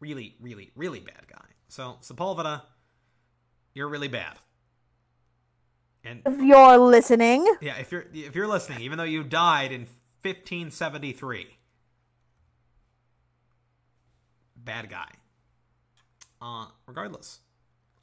Really, 0.00 0.36
really, 0.40 0.70
really 0.74 1.00
bad 1.00 1.26
guy. 1.30 1.46
So, 1.68 1.98
Sepulveda, 2.00 2.62
you're 3.74 3.88
really 3.88 4.08
bad. 4.08 4.38
And 6.04 6.22
If 6.26 6.40
you're 6.40 6.78
listening, 6.78 7.46
yeah, 7.62 7.76
if 7.76 7.90
you're 7.90 8.04
if 8.12 8.34
you're 8.34 8.46
listening, 8.46 8.82
even 8.82 8.98
though 8.98 9.04
you 9.04 9.24
died 9.24 9.72
in 9.72 9.86
1573, 10.24 11.46
bad 14.56 14.88
guy. 14.88 15.10
Uh, 16.40 16.66
regardless, 16.86 17.40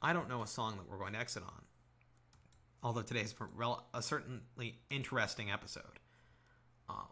I 0.00 0.12
don't 0.12 0.28
know 0.28 0.42
a 0.42 0.46
song 0.46 0.76
that 0.76 0.88
we're 0.88 0.98
going 0.98 1.14
to 1.14 1.18
exit 1.18 1.42
on. 1.42 1.62
Although 2.80 3.02
today's 3.02 3.34
a 3.34 3.76
a 3.92 4.02
certainly 4.02 4.78
interesting 4.88 5.50
episode. 5.50 5.98
Uh, 6.88 7.06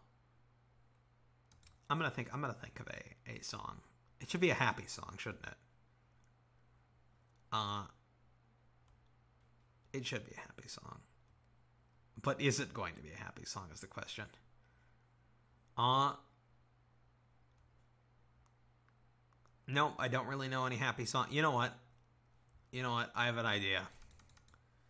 I'm 1.89 1.97
gonna 1.97 2.09
think. 2.09 2.29
I'm 2.33 2.39
gonna 2.41 2.53
think 2.53 2.79
of 2.79 2.87
a 2.87 3.31
a 3.37 3.43
song. 3.43 3.79
It 4.21 4.29
should 4.29 4.41
be 4.41 4.49
a 4.49 4.53
happy 4.53 4.83
song, 4.87 5.15
shouldn't 5.17 5.43
it? 5.43 5.57
Uh, 7.51 7.83
it 9.93 10.05
should 10.05 10.25
be 10.25 10.33
a 10.35 10.39
happy 10.39 10.67
song. 10.67 10.99
But 12.21 12.39
is 12.39 12.59
it 12.59 12.73
going 12.73 12.95
to 12.95 13.01
be 13.01 13.11
a 13.11 13.21
happy 13.21 13.45
song 13.45 13.69
is 13.73 13.81
the 13.81 13.87
question. 13.87 14.25
Uh 15.81 16.11
No, 19.67 19.93
I 19.97 20.09
don't 20.09 20.27
really 20.27 20.47
know 20.47 20.65
any 20.65 20.75
happy 20.75 21.05
song. 21.05 21.27
You 21.31 21.41
know 21.41 21.51
what? 21.51 21.73
You 22.71 22.83
know 22.83 22.91
what? 22.91 23.09
I 23.15 23.25
have 23.25 23.37
an 23.37 23.45
idea. 23.47 23.81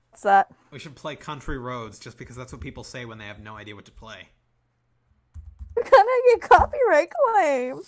what's 0.10 0.24
that? 0.24 0.52
We 0.72 0.80
should 0.80 0.96
play 0.96 1.16
Country 1.16 1.58
Roads 1.58 1.98
just 1.98 2.18
because 2.18 2.36
that's 2.36 2.52
what 2.52 2.62
people 2.62 2.84
say 2.84 3.06
when 3.06 3.20
they 3.20 3.26
have 3.26 3.40
no 3.40 3.56
idea 3.56 3.76
what 3.76 3.86
to 3.86 3.92
play. 3.92 4.28
You're 5.78 5.86
gonna 5.86 6.40
get 6.40 6.50
copyright 6.50 7.10
claimed. 7.10 7.86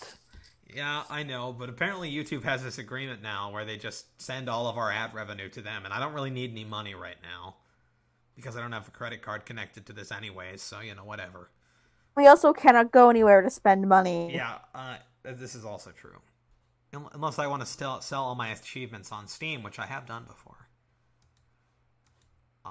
Yeah, 0.74 1.04
I 1.10 1.24
know, 1.24 1.51
but 1.51 1.68
apparently 1.70 2.10
YouTube 2.12 2.43
has 2.43 2.64
this 2.64 2.78
agreement 2.78 3.22
now 3.22 3.51
where 3.51 3.66
they 3.66 3.78
just 3.78 4.22
send 4.22 4.49
all 4.49 4.68
of 4.68 4.78
our 4.78 4.91
ad 4.91 5.14
revenue 5.14 5.49
to 5.49 5.62
them, 5.62 5.84
and 5.84 5.93
I 5.93 5.99
don't 5.99 6.14
really 6.14 6.30
need 6.32 6.51
any 6.51 6.64
money 6.64 6.95
right 6.95 7.18
now 7.22 7.56
because 8.36 8.56
I 8.56 8.62
don't 8.62 8.72
have 8.72 8.88
a 8.88 8.91
credit 8.91 9.22
card 9.22 9.45
connected 9.45 9.86
to 9.88 9.93
this 9.93 10.12
anyways, 10.12 10.62
so 10.62 10.80
you 10.80 10.95
know, 10.95 11.04
whatever. 11.04 11.49
We 12.16 12.28
also 12.28 12.53
cannot 12.53 12.91
go 12.91 13.09
anywhere 13.09 13.41
to 13.41 13.49
spend 13.49 13.88
money. 13.88 14.34
Yeah, 14.34 14.57
uh, 14.76 14.97
this 15.24 15.55
is 15.55 15.66
also 15.66 15.91
true. 15.91 16.20
Unless 17.14 17.39
I 17.39 17.47
want 17.47 17.61
to 17.61 17.66
still 17.66 18.01
sell 18.01 18.24
all 18.24 18.36
my 18.36 18.49
achievements 18.49 19.11
on 19.11 19.28
Steam, 19.28 19.64
which 19.64 19.80
I 19.80 19.88
have 19.88 20.05
done 20.05 20.26
before. 20.26 20.68
Uh, 22.64 22.70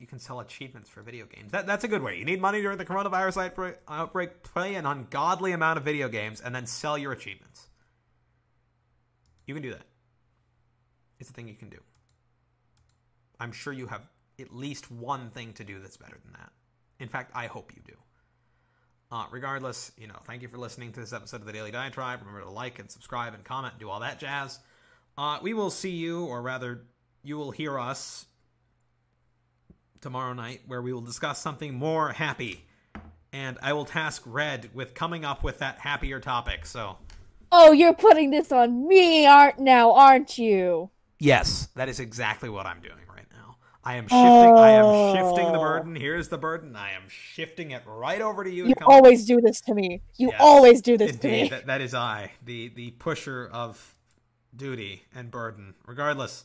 you 0.00 0.06
can 0.08 0.18
sell 0.18 0.40
achievements 0.40 0.90
for 0.90 1.00
video 1.00 1.26
games. 1.26 1.52
That, 1.52 1.64
that's 1.64 1.84
a 1.84 1.88
good 1.88 2.02
way. 2.02 2.18
You 2.18 2.24
need 2.24 2.40
money 2.40 2.60
during 2.60 2.76
the 2.76 2.84
coronavirus 2.84 3.40
outbreak, 3.44 3.76
outbreak, 3.86 4.42
play 4.42 4.74
an 4.74 4.84
ungodly 4.84 5.52
amount 5.52 5.78
of 5.78 5.84
video 5.84 6.08
games, 6.08 6.40
and 6.40 6.52
then 6.52 6.66
sell 6.66 6.98
your 6.98 7.12
achievements. 7.12 7.68
You 9.46 9.54
can 9.54 9.62
do 9.62 9.70
that. 9.70 9.86
It's 11.20 11.30
a 11.30 11.32
thing 11.32 11.46
you 11.46 11.54
can 11.54 11.68
do. 11.68 11.78
I'm 13.38 13.52
sure 13.52 13.72
you 13.72 13.86
have 13.86 14.02
at 14.40 14.52
least 14.52 14.90
one 14.90 15.30
thing 15.30 15.52
to 15.52 15.62
do 15.62 15.78
that's 15.78 15.96
better 15.96 16.18
than 16.24 16.32
that. 16.32 16.50
In 16.98 17.08
fact, 17.08 17.30
I 17.34 17.46
hope 17.46 17.72
you 17.76 17.82
do. 17.86 17.94
Uh, 19.12 19.26
regardless, 19.30 19.92
you 19.98 20.06
know, 20.06 20.16
thank 20.24 20.40
you 20.40 20.48
for 20.48 20.56
listening 20.56 20.90
to 20.90 20.98
this 21.00 21.12
episode 21.12 21.40
of 21.42 21.46
the 21.46 21.52
Daily 21.52 21.70
Diatribe. 21.70 22.20
Remember 22.20 22.40
to 22.40 22.50
like 22.50 22.78
and 22.78 22.90
subscribe 22.90 23.34
and 23.34 23.44
comment 23.44 23.74
and 23.74 23.80
do 23.80 23.90
all 23.90 24.00
that 24.00 24.18
jazz. 24.18 24.58
Uh, 25.18 25.38
we 25.42 25.52
will 25.52 25.68
see 25.68 25.90
you, 25.90 26.24
or 26.24 26.40
rather, 26.40 26.84
you 27.22 27.36
will 27.36 27.50
hear 27.50 27.78
us 27.78 28.24
tomorrow 30.00 30.32
night, 30.32 30.62
where 30.66 30.80
we 30.80 30.94
will 30.94 31.02
discuss 31.02 31.38
something 31.42 31.74
more 31.74 32.12
happy. 32.12 32.64
And 33.34 33.58
I 33.62 33.74
will 33.74 33.84
task 33.84 34.22
Red 34.24 34.70
with 34.72 34.94
coming 34.94 35.26
up 35.26 35.44
with 35.44 35.58
that 35.58 35.78
happier 35.78 36.18
topic. 36.18 36.64
So, 36.64 36.96
Oh, 37.54 37.72
you're 37.72 37.92
putting 37.92 38.30
this 38.30 38.50
on 38.50 38.88
me, 38.88 39.26
aren't 39.26 39.58
now, 39.58 39.92
aren't 39.92 40.38
you? 40.38 40.88
yes, 41.20 41.68
that 41.76 41.88
is 41.90 42.00
exactly 42.00 42.48
what 42.48 42.64
I'm 42.66 42.80
doing. 42.80 43.01
I 43.84 43.94
am 43.96 44.04
shifting. 44.04 44.18
I 44.18 44.70
am 44.70 45.14
shifting 45.16 45.52
the 45.52 45.58
Oh. 45.58 45.62
burden. 45.62 45.96
Here's 45.96 46.28
the 46.28 46.38
burden. 46.38 46.76
I 46.76 46.92
am 46.92 47.02
shifting 47.08 47.72
it 47.72 47.82
right 47.84 48.20
over 48.20 48.44
to 48.44 48.50
you. 48.50 48.66
You 48.68 48.74
always 48.86 49.24
do 49.24 49.40
this 49.40 49.60
to 49.62 49.74
me. 49.74 50.02
You 50.16 50.28
Yes, 50.30 50.40
always 50.40 50.80
do 50.82 50.96
this 50.96 51.16
to 51.18 51.28
me. 51.28 51.48
that, 51.48 51.66
that 51.66 51.80
is 51.80 51.92
I, 51.94 52.32
the 52.44 52.68
the 52.68 52.92
pusher 52.92 53.48
of 53.52 53.96
duty 54.54 55.02
and 55.14 55.30
burden. 55.32 55.74
Regardless, 55.86 56.44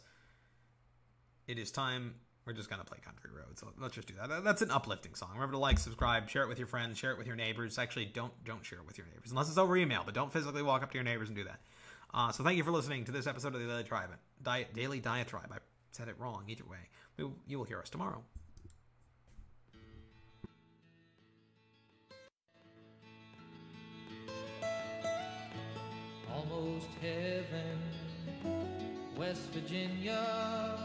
it 1.47 1.59
is 1.59 1.71
time. 1.71 2.15
We're 2.45 2.53
just 2.53 2.69
gonna 2.69 2.85
play 2.85 2.99
Country 3.03 3.29
Road, 3.31 3.59
so 3.59 3.67
let's 3.77 3.93
just 3.93 4.07
do 4.07 4.13
that. 4.15 4.29
That- 4.29 4.43
That's 4.43 4.61
an 4.61 4.71
uplifting 4.71 5.13
song. 5.15 5.31
Remember 5.33 5.51
to 5.53 5.59
like, 5.59 5.77
subscribe, 5.79 6.29
share 6.29 6.43
it 6.43 6.47
with 6.47 6.57
your 6.57 6.67
friends, 6.67 6.97
share 6.97 7.11
it 7.11 7.17
with 7.17 7.27
your 7.27 7.35
neighbors. 7.35 7.77
Actually, 7.77 8.05
don't 8.05 8.31
don't 8.45 8.65
share 8.65 8.79
it 8.79 8.85
with 8.87 8.97
your 8.97 9.05
neighbors 9.07 9.31
unless 9.31 9.49
it's 9.49 9.57
over 9.57 9.75
email. 9.77 10.01
But 10.05 10.13
don't 10.15 10.31
physically 10.31 10.63
walk 10.63 10.81
up 10.81 10.89
to 10.91 10.95
your 10.95 11.03
neighbors 11.03 11.27
and 11.27 11.37
do 11.37 11.43
that. 11.43 11.59
Uh, 12.13 12.31
so 12.31 12.43
thank 12.43 12.57
you 12.57 12.63
for 12.63 12.71
listening 12.71 13.03
to 13.05 13.11
this 13.11 13.27
episode 13.27 13.53
of 13.53 13.59
the 13.61 13.67
Daily 13.67 13.83
Tribe. 13.83 14.09
Di- 14.41 14.67
Daily 14.73 15.01
Diatribe. 15.01 15.51
I 15.53 15.57
said 15.97 16.07
it 16.07 16.15
wrong. 16.19 16.43
Either 16.47 16.63
way, 16.69 16.77
you 17.47 17.57
will 17.57 17.65
hear 17.65 17.79
us 17.79 17.89
tomorrow. 17.89 18.21
almost 26.31 26.87
heaven. 27.01 27.79
West 29.17 29.49
Virginia, 29.51 30.77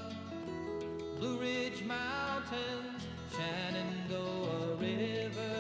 Blue 1.19 1.39
Ridge 1.39 1.85
Mountains, 1.85 3.03
Shenandoah 3.33 4.77
River. 4.81 5.57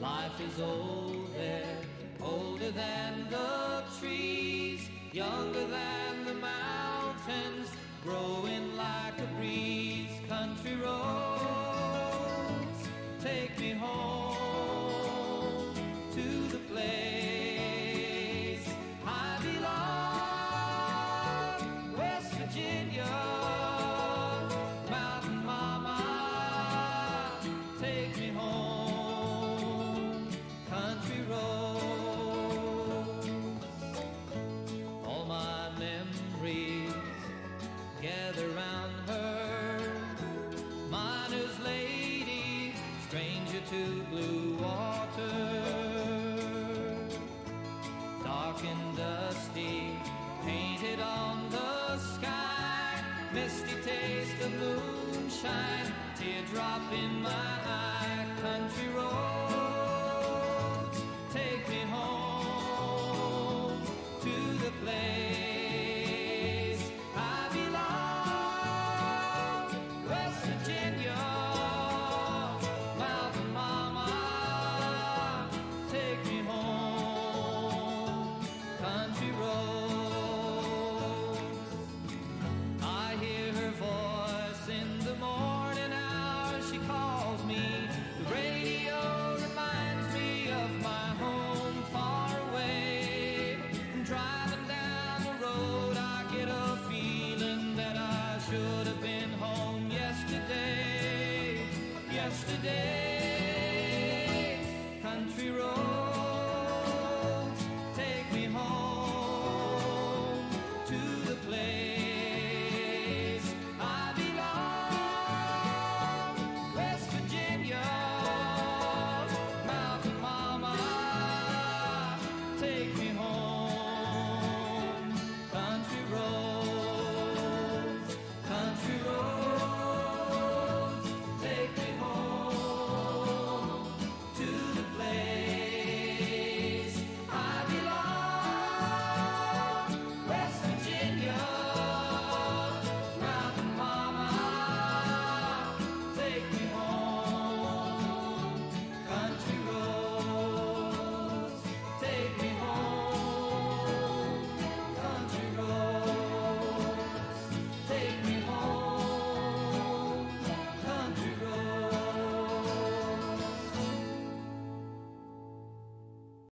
Life 0.00 0.40
is 0.40 0.60
old 0.60 1.34
there, 1.34 1.78
older 2.22 2.70
than 2.70 3.26
the 3.28 3.82
trees, 3.98 4.88
younger 5.12 5.66
than 5.66 5.99